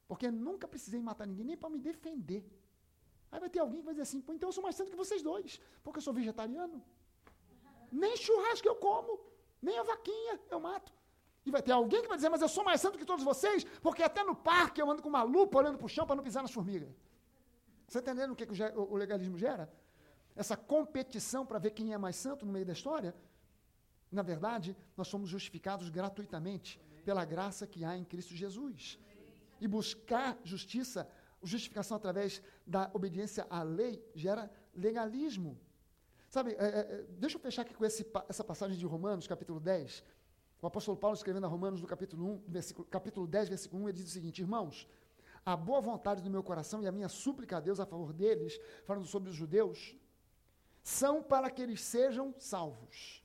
Porque 0.09 0.29
nunca 0.29 0.67
precisei 0.67 1.01
matar 1.01 1.25
ninguém, 1.25 1.45
nem 1.45 1.57
para 1.57 1.71
me 1.71 1.79
defender. 1.79 2.45
Aí 3.31 3.39
vai 3.39 3.49
ter 3.49 3.61
alguém 3.61 3.79
que 3.79 3.85
vai 3.85 3.95
dizer 3.95 4.03
assim, 4.03 4.21
pô, 4.21 4.33
então 4.33 4.49
eu 4.49 4.53
sou 4.53 4.65
mais 4.65 4.75
santo 4.75 4.91
que 4.91 4.97
vocês 4.97 5.23
dois, 5.23 5.61
porque 5.85 5.99
eu 5.99 6.03
sou 6.03 6.13
vegetariano. 6.13 6.83
Nem 7.93 8.17
churrasco 8.17 8.67
eu 8.67 8.75
como, 8.75 9.21
nem 9.63 9.79
a 9.79 9.85
vaquinha 9.85 10.41
eu 10.51 10.59
mato. 10.59 10.93
E 11.47 11.51
vai 11.51 11.63
ter 11.63 11.73
alguém 11.73 12.03
que 12.03 12.09
vai 12.09 12.17
dizer, 12.17 12.29
mas 12.29 12.43
eu 12.43 12.49
sou 12.49 12.65
mais 12.65 12.81
santo 12.81 12.99
que 12.99 13.05
todos 13.05 13.25
vocês, 13.25 13.65
porque 13.81 14.03
até 14.03 14.25
no 14.25 14.35
parque 14.35 14.83
eu 14.83 14.91
ando 14.91 15.01
com 15.01 15.09
uma 15.09 15.23
lupa 15.23 15.59
olhando 15.59 15.79
para 15.79 15.87
o 15.87 15.89
chão 15.89 16.05
para 16.05 16.17
não 16.17 16.25
pisar 16.25 16.43
nas 16.43 16.51
formigas. 16.51 16.93
Você 17.87 17.99
está 18.01 18.11
entendendo 18.11 18.33
o 18.33 18.37
que, 18.37 18.45
que 18.45 18.63
o 18.75 18.97
legalismo 18.97 19.39
gera? 19.39 19.73
Essa 20.35 20.57
competição 20.57 21.47
para 21.47 21.61
ver 21.61 21.71
quem 21.71 21.95
é 21.95 21.99
mais 21.99 22.17
santo 22.17 22.45
no 22.45 22.53
meio 22.53 22.67
da 22.67 22.73
história? 22.73 23.15
Na 24.11 24.23
verdade, 24.23 24.77
nós 24.97 25.07
somos 25.07 25.29
justificados 25.29 25.89
gratuitamente 25.89 26.81
pela 27.05 27.25
graça 27.25 27.65
que 27.65 27.85
há 27.85 27.97
em 27.97 28.05
Cristo 28.05 28.35
Jesus. 28.35 28.99
E 29.61 29.69
buscar 29.69 30.37
justiça, 30.43 31.09
justificação 31.45 31.97
através 31.97 32.43
da 32.67 32.91
obediência 32.93 33.47
à 33.49 33.63
lei, 33.63 34.05
gera 34.17 34.51
legalismo. 34.75 35.59
Sabe, 36.29 36.57
é, 36.59 36.67
é, 36.67 37.05
deixa 37.19 37.37
eu 37.37 37.41
fechar 37.41 37.63
aqui 37.63 37.73
com 37.73 37.85
esse, 37.85 38.05
essa 38.29 38.43
passagem 38.43 38.77
de 38.77 38.85
Romanos, 38.85 39.29
capítulo 39.29 39.61
10. 39.61 40.03
O 40.67 40.69
apóstolo 40.69 40.97
Paulo, 40.97 41.15
escrevendo 41.15 41.45
a 41.45 41.49
Romanos, 41.49 41.81
no 41.81 41.87
capítulo, 41.87 42.27
1, 42.27 42.43
versículo, 42.49 42.89
capítulo 42.91 43.25
10, 43.29 43.49
versículo 43.51 43.85
1, 43.85 43.89
ele 43.89 43.99
diz 43.99 44.09
o 44.09 44.11
seguinte: 44.11 44.41
Irmãos, 44.41 44.89
a 45.45 45.57
boa 45.57 45.81
vontade 45.81 46.21
do 46.21 46.29
meu 46.29 46.43
coração 46.43 46.83
e 46.83 46.89
a 46.89 46.91
minha 46.91 47.09
súplica 47.09 47.59
a 47.59 47.61
Deus 47.61 47.79
a 47.79 47.87
favor 47.87 48.13
deles, 48.13 48.59
falando 48.85 49.07
sobre 49.07 49.31
os 49.31 49.37
judeus, 49.37 49.95
são 50.83 51.23
para 51.23 51.49
que 51.53 51.63
eles 51.63 51.81
sejam 51.81 52.35
salvos. 52.37 53.25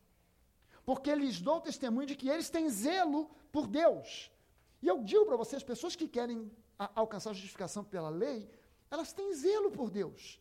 Porque 0.86 1.16
lhes 1.16 1.42
dou 1.42 1.60
testemunho 1.60 2.06
de 2.06 2.16
que 2.16 2.30
eles 2.30 2.48
têm 2.48 2.70
zelo 2.70 3.28
por 3.52 3.66
Deus. 3.66 4.32
E 4.80 4.88
eu 4.88 5.04
digo 5.04 5.26
para 5.26 5.36
vocês, 5.36 5.64
pessoas 5.64 5.96
que 5.96 6.08
querem 6.08 6.52
a, 6.78 6.92
alcançar 6.94 7.32
a 7.32 7.34
justificação 7.34 7.84
pela 7.84 8.10
lei, 8.10 8.48
elas 8.92 9.14
têm 9.14 9.34
zelo 9.34 9.72
por 9.72 9.90
Deus. 9.90 10.40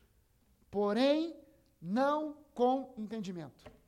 Porém, 0.71 1.35
não 1.81 2.37
com 2.53 2.93
entendimento 2.99 3.80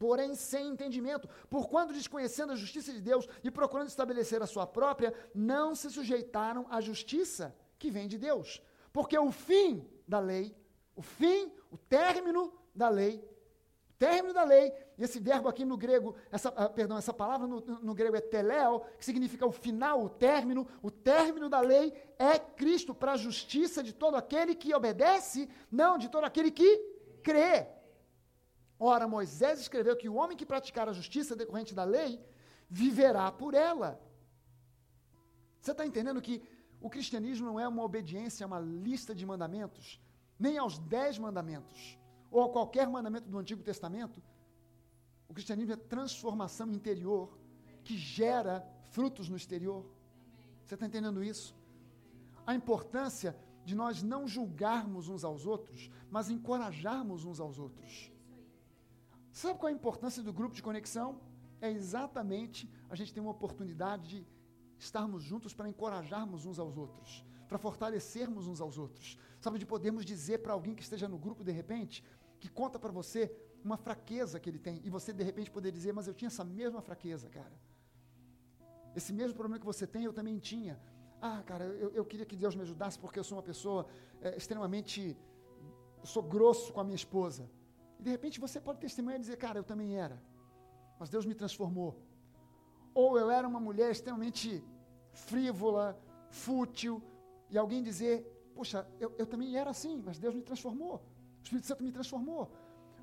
porém 0.00 0.34
sem 0.34 0.68
entendimento, 0.68 1.28
por 1.50 1.68
quando 1.68 1.92
desconhecendo 1.92 2.54
a 2.54 2.56
justiça 2.56 2.90
de 2.90 3.02
Deus 3.02 3.28
e 3.44 3.50
procurando 3.50 3.88
estabelecer 3.88 4.42
a 4.42 4.46
sua 4.46 4.66
própria, 4.66 5.12
não 5.34 5.74
se 5.74 5.90
sujeitaram 5.90 6.66
à 6.70 6.80
justiça 6.80 7.54
que 7.78 7.90
vem 7.90 8.08
de 8.08 8.16
Deus. 8.16 8.62
Porque 8.94 9.16
o 9.18 9.30
fim 9.30 9.86
da 10.08 10.18
lei, 10.18 10.56
o 10.96 11.02
fim, 11.02 11.52
o 11.70 11.76
término 11.76 12.50
da 12.74 12.88
lei, 12.88 13.22
término 13.98 14.32
da 14.32 14.42
lei, 14.42 14.72
e 14.96 15.04
esse 15.04 15.20
verbo 15.20 15.50
aqui 15.50 15.66
no 15.66 15.76
grego, 15.76 16.16
essa, 16.32 16.48
uh, 16.48 16.72
perdão, 16.72 16.96
essa 16.96 17.12
palavra 17.12 17.46
no, 17.46 17.60
no, 17.60 17.94
grego 17.94 18.16
é 18.16 18.22
teleo, 18.22 18.80
que 18.96 19.04
significa 19.04 19.44
o 19.44 19.52
final, 19.52 20.02
o 20.02 20.08
término, 20.08 20.66
o 20.82 20.90
término 20.90 21.50
da 21.50 21.60
lei 21.60 21.92
é 22.18 22.38
Cristo 22.38 22.94
para 22.94 23.12
a 23.12 23.18
justiça 23.18 23.82
de 23.82 23.92
todo 23.92 24.14
aquele 24.14 24.54
que 24.54 24.74
obedece, 24.74 25.46
não 25.70 25.98
de 25.98 26.08
todo 26.08 26.24
aquele 26.24 26.50
que 26.50 26.78
crê. 27.22 27.79
Ora, 28.82 29.06
Moisés 29.06 29.60
escreveu 29.60 29.94
que 29.94 30.08
o 30.08 30.14
homem 30.14 30.34
que 30.34 30.46
praticar 30.46 30.88
a 30.88 30.92
justiça 30.94 31.36
decorrente 31.36 31.74
da 31.74 31.84
lei 31.84 32.18
viverá 32.68 33.30
por 33.30 33.52
ela. 33.52 34.00
Você 35.60 35.72
está 35.72 35.84
entendendo 35.84 36.22
que 36.22 36.42
o 36.80 36.88
cristianismo 36.88 37.46
não 37.46 37.60
é 37.60 37.68
uma 37.68 37.82
obediência 37.82 38.42
a 38.42 38.46
uma 38.46 38.58
lista 38.58 39.14
de 39.14 39.26
mandamentos, 39.26 40.00
nem 40.38 40.56
aos 40.56 40.78
dez 40.78 41.18
mandamentos, 41.18 41.98
ou 42.30 42.42
a 42.42 42.48
qualquer 42.48 42.88
mandamento 42.88 43.28
do 43.28 43.38
Antigo 43.38 43.62
Testamento. 43.62 44.22
O 45.28 45.34
cristianismo 45.34 45.74
é 45.74 45.76
transformação 45.76 46.72
interior 46.72 47.38
que 47.84 47.98
gera 47.98 48.66
frutos 48.92 49.28
no 49.28 49.36
exterior. 49.36 49.84
Você 50.64 50.72
está 50.72 50.86
entendendo 50.86 51.22
isso? 51.22 51.54
A 52.46 52.54
importância 52.54 53.36
de 53.62 53.74
nós 53.74 54.02
não 54.02 54.26
julgarmos 54.26 55.06
uns 55.06 55.22
aos 55.22 55.44
outros, 55.44 55.90
mas 56.10 56.30
encorajarmos 56.30 57.26
uns 57.26 57.40
aos 57.40 57.58
outros. 57.58 58.10
Sabe 59.32 59.58
qual 59.58 59.68
é 59.68 59.72
a 59.72 59.76
importância 59.76 60.22
do 60.22 60.32
grupo 60.32 60.54
de 60.54 60.62
conexão? 60.62 61.20
É 61.60 61.70
exatamente 61.70 62.70
a 62.88 62.94
gente 62.94 63.12
ter 63.12 63.20
uma 63.20 63.30
oportunidade 63.30 64.20
de 64.20 64.26
estarmos 64.78 65.22
juntos 65.22 65.54
para 65.54 65.68
encorajarmos 65.68 66.46
uns 66.46 66.58
aos 66.58 66.76
outros, 66.76 67.24
para 67.48 67.58
fortalecermos 67.58 68.46
uns 68.46 68.60
aos 68.60 68.78
outros. 68.78 69.18
Sabe, 69.40 69.58
de 69.58 69.66
podermos 69.66 70.04
dizer 70.04 70.38
para 70.38 70.52
alguém 70.52 70.74
que 70.74 70.82
esteja 70.82 71.06
no 71.08 71.18
grupo 71.18 71.44
de 71.44 71.52
repente, 71.52 72.04
que 72.40 72.48
conta 72.48 72.78
para 72.78 72.90
você 72.90 73.30
uma 73.62 73.76
fraqueza 73.76 74.40
que 74.40 74.48
ele 74.48 74.58
tem, 74.58 74.80
e 74.84 74.90
você 74.90 75.12
de 75.12 75.22
repente 75.22 75.50
poder 75.50 75.70
dizer, 75.70 75.92
mas 75.92 76.06
eu 76.06 76.14
tinha 76.14 76.28
essa 76.28 76.44
mesma 76.44 76.80
fraqueza, 76.80 77.28
cara. 77.28 77.52
Esse 78.96 79.12
mesmo 79.12 79.34
problema 79.34 79.58
que 79.60 79.66
você 79.66 79.86
tem, 79.86 80.04
eu 80.04 80.12
também 80.12 80.38
tinha. 80.38 80.80
Ah, 81.20 81.42
cara, 81.44 81.64
eu, 81.64 81.90
eu 81.90 82.04
queria 82.04 82.24
que 82.24 82.34
Deus 82.34 82.56
me 82.56 82.62
ajudasse 82.62 82.98
porque 82.98 83.18
eu 83.18 83.24
sou 83.24 83.36
uma 83.36 83.42
pessoa 83.42 83.86
é, 84.20 84.36
extremamente. 84.36 85.16
Sou 86.02 86.22
grosso 86.22 86.72
com 86.72 86.80
a 86.80 86.84
minha 86.84 86.96
esposa. 86.96 87.48
E 88.00 88.02
de 88.02 88.10
repente 88.16 88.40
você 88.40 88.58
pode 88.58 88.78
testemunhar 88.80 89.18
e 89.18 89.20
dizer, 89.20 89.36
cara, 89.36 89.58
eu 89.58 89.62
também 89.62 89.98
era. 90.04 90.18
Mas 90.98 91.10
Deus 91.10 91.26
me 91.26 91.34
transformou. 91.34 91.90
Ou 92.94 93.18
eu 93.18 93.30
era 93.30 93.46
uma 93.46 93.60
mulher 93.60 93.90
extremamente 93.90 94.64
frívola, 95.12 96.00
fútil, 96.30 97.02
e 97.50 97.58
alguém 97.58 97.82
dizer, 97.82 98.14
poxa, 98.54 98.88
eu, 98.98 99.14
eu 99.18 99.26
também 99.26 99.54
era 99.54 99.68
assim, 99.68 100.02
mas 100.02 100.18
Deus 100.18 100.34
me 100.34 100.40
transformou. 100.40 100.94
O 100.94 101.42
Espírito 101.42 101.66
Santo 101.66 101.84
me 101.84 101.92
transformou. 101.92 102.50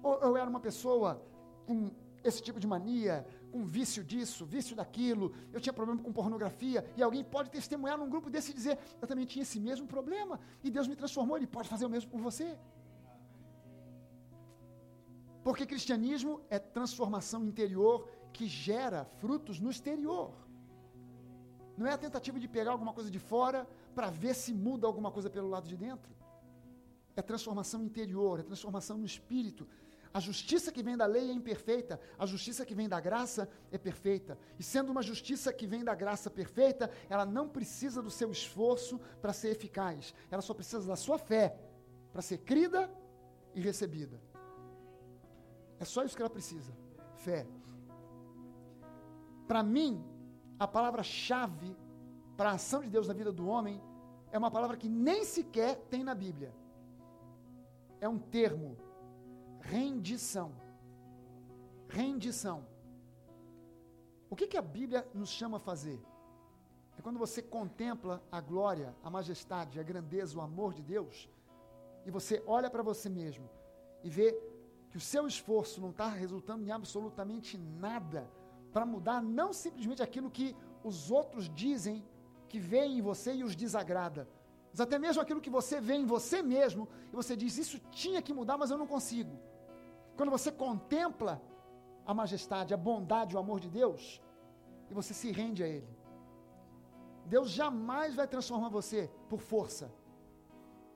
Ou 0.02 0.16
eu 0.28 0.36
era 0.36 0.50
uma 0.50 0.60
pessoa 0.60 1.24
com 1.68 1.91
esse 2.24 2.41
tipo 2.41 2.60
de 2.60 2.66
mania, 2.66 3.24
com 3.52 3.64
vício 3.66 4.04
disso, 4.04 4.48
vício 4.48 4.76
daquilo, 4.76 5.32
eu 5.54 5.62
tinha 5.62 5.72
problema 5.72 6.02
com 6.02 6.12
pornografia, 6.12 6.84
e 6.98 7.04
alguém 7.04 7.24
pode 7.24 7.52
testemunhar 7.52 8.00
num 8.00 8.10
grupo 8.10 8.32
desse 8.32 8.50
e 8.50 8.56
dizer, 8.56 8.80
eu 9.00 9.08
também 9.08 9.26
tinha 9.26 9.43
esse 9.43 9.60
mesmo 9.60 9.86
problema, 9.86 10.39
e 10.64 10.72
Deus 10.72 10.88
me 10.88 10.95
transformou, 10.95 11.38
Ele 11.38 11.45
pode 11.45 11.70
fazer 11.70 11.86
o 11.86 11.89
mesmo 11.89 12.10
por 12.10 12.20
você. 12.20 12.58
Porque 15.48 15.66
cristianismo 15.66 16.41
é 16.50 16.60
transformação 16.60 17.45
interior 17.45 18.06
que 18.34 18.50
gera 18.50 19.06
frutos 19.06 19.62
no 19.62 19.72
exterior. 19.72 20.34
Não 21.78 21.88
é 21.88 21.93
a 21.93 21.98
tentativa 21.98 22.38
de 22.38 22.50
pegar 22.50 22.72
alguma 22.72 22.91
coisa 22.91 23.10
de 23.10 23.18
fora 23.18 23.66
para 23.95 24.10
ver 24.10 24.36
se 24.36 24.54
muda 24.54 24.86
alguma 24.86 25.10
coisa 25.10 25.30
pelo 25.30 25.48
lado 25.48 25.66
de 25.66 25.78
dentro. 25.78 26.14
É 27.16 27.22
transformação 27.22 27.82
interior, 27.82 28.41
é 28.41 28.43
transformação 28.43 28.98
no 28.98 29.06
espírito. 29.06 29.66
A 30.14 30.20
justiça 30.20 30.70
que 30.70 30.84
vem 30.84 30.98
da 30.98 31.06
lei 31.06 31.30
é 31.30 31.34
imperfeita, 31.34 31.98
a 32.20 32.26
justiça 32.26 32.66
que 32.66 32.76
vem 32.76 32.89
da 32.89 33.00
graça 33.00 33.50
é 33.72 33.78
perfeita. 33.78 34.38
E 34.60 34.64
sendo 34.64 34.91
uma 34.91 35.02
justiça 35.02 35.54
que 35.54 35.66
vem 35.66 35.82
da 35.82 35.95
graça 35.95 36.30
perfeita, 36.30 36.91
ela 37.10 37.26
não 37.26 37.48
precisa 37.48 38.02
do 38.02 38.12
seu 38.12 38.30
esforço 38.32 39.00
para 39.22 39.32
ser 39.32 39.52
eficaz. 39.52 40.14
Ela 40.30 40.41
só 40.41 40.54
precisa 40.54 40.86
da 40.86 40.98
sua 40.98 41.18
fé 41.18 41.58
para 42.12 42.22
ser 42.22 42.39
crida 42.39 42.91
e 43.56 43.62
recebida. 43.62 44.26
É 45.80 45.86
só 45.86 46.03
isso 46.03 46.15
que 46.15 46.21
ela 46.21 46.30
precisa: 46.30 46.71
fé. 47.15 47.47
Para 49.47 49.63
mim, 49.63 50.03
a 50.59 50.67
palavra-chave 50.67 51.75
para 52.36 52.51
a 52.51 52.53
ação 52.53 52.82
de 52.82 52.89
Deus 52.89 53.07
na 53.07 53.13
vida 53.13 53.32
do 53.32 53.47
homem 53.47 53.82
é 54.32 54.38
uma 54.38 54.51
palavra 54.51 54.78
que 54.78 54.89
nem 54.89 55.23
sequer 55.23 55.78
tem 55.89 56.03
na 56.03 56.13
Bíblia. 56.13 56.53
É 57.99 58.07
um 58.07 58.19
termo: 58.19 58.78
rendição. 59.61 60.51
Rendição. 61.88 62.65
O 64.30 64.36
que, 64.36 64.47
que 64.47 64.57
a 64.57 64.61
Bíblia 64.61 65.07
nos 65.13 65.30
chama 65.30 65.57
a 65.57 65.59
fazer? 65.59 65.99
É 66.97 67.01
quando 67.01 67.19
você 67.19 67.41
contempla 67.41 68.21
a 68.32 68.41
glória, 68.41 68.95
a 69.03 69.09
majestade, 69.09 69.80
a 69.80 69.84
grandeza, 69.84 70.38
o 70.38 70.41
amor 70.41 70.73
de 70.73 70.82
Deus, 70.82 71.30
e 72.05 72.11
você 72.11 72.43
olha 72.45 72.69
para 72.69 72.84
você 72.84 73.07
mesmo 73.07 73.49
e 74.03 74.09
vê 74.09 74.38
que 74.90 74.98
o 74.98 75.02
seu 75.02 75.28
esforço 75.28 75.82
não 75.82 75.90
está 75.90 76.08
resultando 76.08 76.64
em 76.66 76.72
absolutamente 76.72 77.58
nada 77.58 78.30
para 78.72 78.86
mudar 78.86 79.22
não 79.22 79.52
simplesmente 79.52 80.04
aquilo 80.04 80.30
que 80.30 80.56
os 80.84 81.12
outros 81.12 81.50
dizem 81.50 82.06
que 82.48 82.60
veem 82.60 83.00
em 83.00 83.02
você 83.02 83.34
e 83.34 83.44
os 83.44 83.56
desagrada, 83.56 84.28
até 84.80 85.00
mesmo 85.00 85.22
aquilo 85.22 85.42
que 85.42 85.50
você 85.50 85.82
vê 85.82 85.96
em 85.96 86.06
você 86.06 86.42
mesmo, 86.42 86.88
e 87.12 87.16
você 87.16 87.36
diz: 87.36 87.58
Isso 87.58 87.80
tinha 87.92 88.22
que 88.22 88.34
mudar, 88.34 88.58
mas 88.58 88.70
eu 88.70 88.78
não 88.78 88.86
consigo. 88.86 89.38
Quando 90.16 90.30
você 90.30 90.52
contempla 90.52 91.42
a 92.06 92.14
majestade, 92.14 92.74
a 92.74 92.78
bondade, 92.78 93.36
o 93.36 93.40
amor 93.40 93.60
de 93.60 93.70
Deus, 93.70 94.22
e 94.90 94.94
você 94.94 95.14
se 95.14 95.32
rende 95.32 95.64
a 95.64 95.68
Ele. 95.68 95.98
Deus 97.26 97.50
jamais 97.50 98.16
vai 98.16 98.28
transformar 98.28 98.70
você 98.70 99.12
por 99.28 99.42
força. 99.42 99.92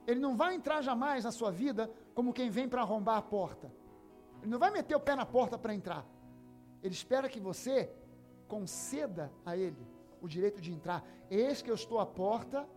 Ele 0.07 0.19
não 0.19 0.35
vai 0.35 0.55
entrar 0.55 0.81
jamais 0.81 1.23
na 1.23 1.31
sua 1.31 1.51
vida 1.51 1.91
como 2.13 2.33
quem 2.33 2.49
vem 2.49 2.67
para 2.69 2.81
arrombar 2.81 3.17
a 3.17 3.21
porta. 3.21 3.71
Ele 4.41 4.51
não 4.51 4.59
vai 4.59 4.71
meter 4.71 4.95
o 4.95 4.99
pé 4.99 5.15
na 5.15 5.25
porta 5.25 5.57
para 5.57 5.73
entrar. 5.73 6.05
Ele 6.81 6.93
espera 6.93 7.29
que 7.29 7.39
você 7.39 7.91
conceda 8.47 9.31
a 9.45 9.55
Ele 9.55 9.87
o 10.21 10.27
direito 10.27 10.61
de 10.61 10.71
entrar. 10.71 11.05
Eis 11.29 11.61
que 11.61 11.69
eu 11.69 11.75
estou 11.75 11.99
à 11.99 12.05
porta 12.05 12.67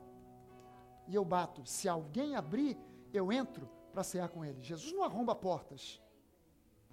e 1.06 1.14
eu 1.14 1.24
bato. 1.24 1.64
Se 1.66 1.88
alguém 1.88 2.34
abrir, 2.34 2.76
eu 3.12 3.30
entro 3.30 3.68
para 3.92 4.02
cear 4.02 4.28
com 4.28 4.44
ele. 4.44 4.62
Jesus 4.62 4.92
não 4.92 5.04
arromba 5.04 5.34
portas. 5.34 6.00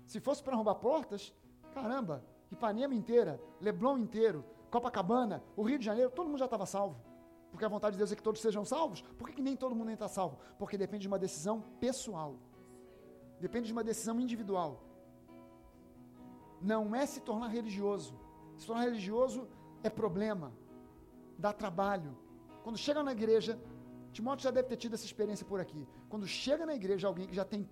Se 0.06 0.20
fosse 0.20 0.44
para 0.44 0.54
arrombar 0.54 0.76
portas, 0.76 1.34
caramba, 1.74 2.24
Ipanema 2.52 2.94
inteira, 2.94 3.42
Leblon 3.62 3.98
inteiro, 3.98 4.44
Copacabana, 4.70 5.42
o 5.56 5.64
Rio 5.64 5.80
de 5.80 5.86
Janeiro, 5.86 6.12
todo 6.12 6.28
mundo 6.28 6.40
já 6.40 6.46
estava 6.46 6.66
salvo. 6.66 7.02
Porque 7.50 7.66
a 7.66 7.70
vontade 7.70 7.94
de 7.94 7.98
Deus 7.98 8.12
é 8.12 8.16
que 8.16 8.24
todos 8.24 8.42
sejam 8.42 8.64
salvos. 8.66 9.02
Por 9.02 9.28
que, 9.28 9.36
que 9.36 9.42
nem 9.42 9.56
todo 9.56 9.76
mundo 9.76 9.90
está 9.92 10.08
salvo? 10.08 10.38
Porque 10.58 10.78
depende 10.78 11.04
de 11.04 11.08
uma 11.08 11.20
decisão 11.20 11.62
pessoal. 11.80 12.36
Depende 13.46 13.68
de 13.68 13.74
uma 13.74 13.84
decisão 13.92 14.16
individual. 14.26 14.72
Não 16.72 16.96
é 16.96 17.06
se 17.14 17.20
tornar 17.30 17.48
religioso. 17.48 18.14
Se 18.58 18.66
tornar 18.68 18.84
religioso 18.84 19.48
é 19.84 19.90
problema, 19.90 20.48
dá 21.38 21.52
trabalho. 21.52 22.12
Quando 22.64 22.78
chega 22.78 23.02
na 23.02 23.12
igreja, 23.12 23.60
Timóteo 24.14 24.44
já 24.44 24.52
deve 24.52 24.68
ter 24.68 24.78
tido 24.78 24.94
essa 24.94 25.06
experiência 25.06 25.46
por 25.46 25.60
aqui. 25.60 25.88
Quando 26.08 26.28
chega 26.28 26.66
na 26.66 26.76
igreja 26.76 27.08
alguém 27.08 27.28
que 27.28 27.36
já 27.36 27.44
tem 27.44 27.68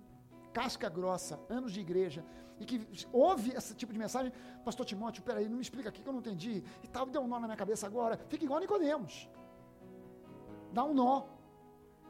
casca 0.52 0.88
grossa, 0.88 1.38
anos 1.48 1.72
de 1.72 1.80
igreja, 1.80 2.24
e 2.58 2.64
que 2.64 2.86
ouve 3.12 3.52
esse 3.56 3.72
tipo 3.74 3.92
de 3.92 3.98
mensagem, 3.98 4.32
pastor 4.64 4.84
Timóteo, 4.84 5.22
peraí, 5.22 5.48
não 5.48 5.56
me 5.56 5.62
explica 5.62 5.88
aqui 5.88 6.02
que 6.02 6.08
eu 6.08 6.12
não 6.12 6.20
entendi, 6.20 6.64
e 6.82 6.88
tal, 6.88 7.06
deu 7.06 7.22
um 7.22 7.28
nó 7.28 7.38
na 7.38 7.46
minha 7.46 7.56
cabeça 7.56 7.86
agora, 7.86 8.18
fica 8.28 8.44
igual 8.44 8.58
Nicodemos. 8.58 9.30
Dá 10.72 10.84
um 10.84 10.92
nó. 10.92 11.39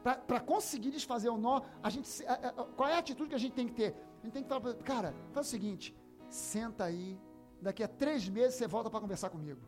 Para 0.03 0.39
conseguir 0.39 0.91
desfazer 0.91 1.29
o 1.29 1.37
nó, 1.37 1.61
a 1.81 1.89
gente, 1.89 2.25
a, 2.25 2.33
a, 2.33 2.51
qual 2.77 2.89
é 2.89 2.95
a 2.95 2.97
atitude 2.97 3.29
que 3.29 3.35
a 3.35 3.39
gente 3.39 3.53
tem 3.53 3.67
que 3.67 3.73
ter? 3.73 3.95
A 4.21 4.25
gente 4.25 4.33
tem 4.33 4.43
que 4.43 4.49
falar, 4.49 4.73
cara, 4.75 5.13
faz 5.31 5.47
o 5.47 5.49
seguinte, 5.49 5.95
senta 6.29 6.85
aí, 6.85 7.19
daqui 7.61 7.83
a 7.83 7.87
três 7.87 8.27
meses 8.27 8.55
você 8.55 8.67
volta 8.67 8.89
para 8.89 8.99
conversar 8.99 9.29
comigo. 9.29 9.61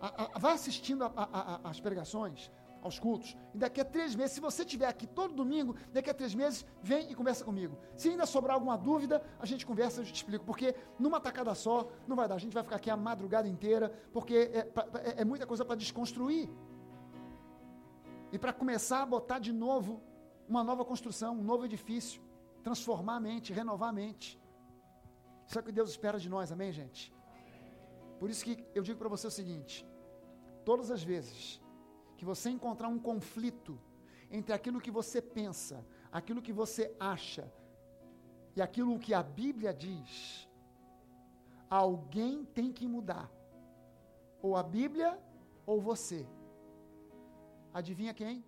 A, 0.00 0.38
vai 0.38 0.52
assistindo 0.52 1.04
as 1.64 1.80
pregações, 1.80 2.50
aos 2.82 2.98
cultos. 2.98 3.36
E 3.54 3.58
daqui 3.58 3.80
a 3.80 3.84
três 3.84 4.14
meses, 4.14 4.32
se 4.32 4.40
você 4.40 4.62
estiver 4.62 4.86
aqui 4.86 5.06
todo 5.06 5.34
domingo, 5.34 5.74
daqui 5.92 6.10
a 6.10 6.14
três 6.14 6.34
meses, 6.34 6.64
vem 6.82 7.10
e 7.10 7.14
conversa 7.14 7.44
comigo. 7.44 7.78
Se 7.96 8.08
ainda 8.08 8.26
sobrar 8.26 8.54
alguma 8.54 8.76
dúvida, 8.76 9.22
a 9.38 9.46
gente 9.46 9.66
conversa, 9.66 10.00
eu 10.00 10.04
te 10.04 10.14
explico. 10.14 10.44
Porque 10.44 10.74
numa 10.98 11.20
tacada 11.20 11.54
só, 11.54 11.88
não 12.06 12.16
vai 12.16 12.28
dar. 12.28 12.36
A 12.36 12.38
gente 12.38 12.54
vai 12.54 12.62
ficar 12.62 12.76
aqui 12.76 12.90
a 12.90 12.96
madrugada 12.96 13.48
inteira, 13.48 13.92
porque 14.12 14.50
é, 14.52 14.58
é, 14.58 15.22
é 15.22 15.24
muita 15.24 15.46
coisa 15.46 15.64
para 15.64 15.76
desconstruir. 15.76 16.48
E 18.32 18.38
para 18.38 18.52
começar 18.52 19.02
a 19.02 19.06
botar 19.06 19.38
de 19.38 19.52
novo 19.52 20.02
uma 20.48 20.62
nova 20.64 20.84
construção, 20.84 21.38
um 21.38 21.42
novo 21.42 21.64
edifício. 21.64 22.20
Transformar 22.62 23.16
a 23.16 23.20
mente, 23.20 23.52
renovar 23.52 23.90
a 23.90 23.92
mente. 23.92 24.40
Isso 25.46 25.58
é 25.58 25.60
o 25.60 25.64
que 25.64 25.72
Deus 25.72 25.90
espera 25.90 26.18
de 26.18 26.28
nós, 26.28 26.52
amém, 26.52 26.72
gente? 26.72 27.14
Por 28.18 28.28
isso 28.28 28.44
que 28.44 28.66
eu 28.74 28.82
digo 28.82 28.98
para 28.98 29.08
você 29.08 29.26
o 29.26 29.30
seguinte: 29.30 29.86
todas 30.64 30.90
as 30.90 31.02
vezes 31.02 31.60
que 32.16 32.24
você 32.24 32.50
encontrar 32.50 32.88
um 32.88 32.98
conflito 32.98 33.80
entre 34.30 34.52
aquilo 34.52 34.80
que 34.80 34.90
você 34.90 35.22
pensa, 35.22 35.86
aquilo 36.12 36.42
que 36.42 36.52
você 36.52 36.94
acha 36.98 37.50
e 38.56 38.60
aquilo 38.60 38.98
que 38.98 39.14
a 39.14 39.22
Bíblia 39.22 39.72
diz, 39.72 40.48
alguém 41.70 42.44
tem 42.44 42.72
que 42.72 42.86
mudar. 42.88 43.30
Ou 44.42 44.56
a 44.56 44.62
Bíblia 44.62 45.18
ou 45.64 45.80
você. 45.80 46.26
Adivinha 47.72 48.14
quem? 48.14 48.44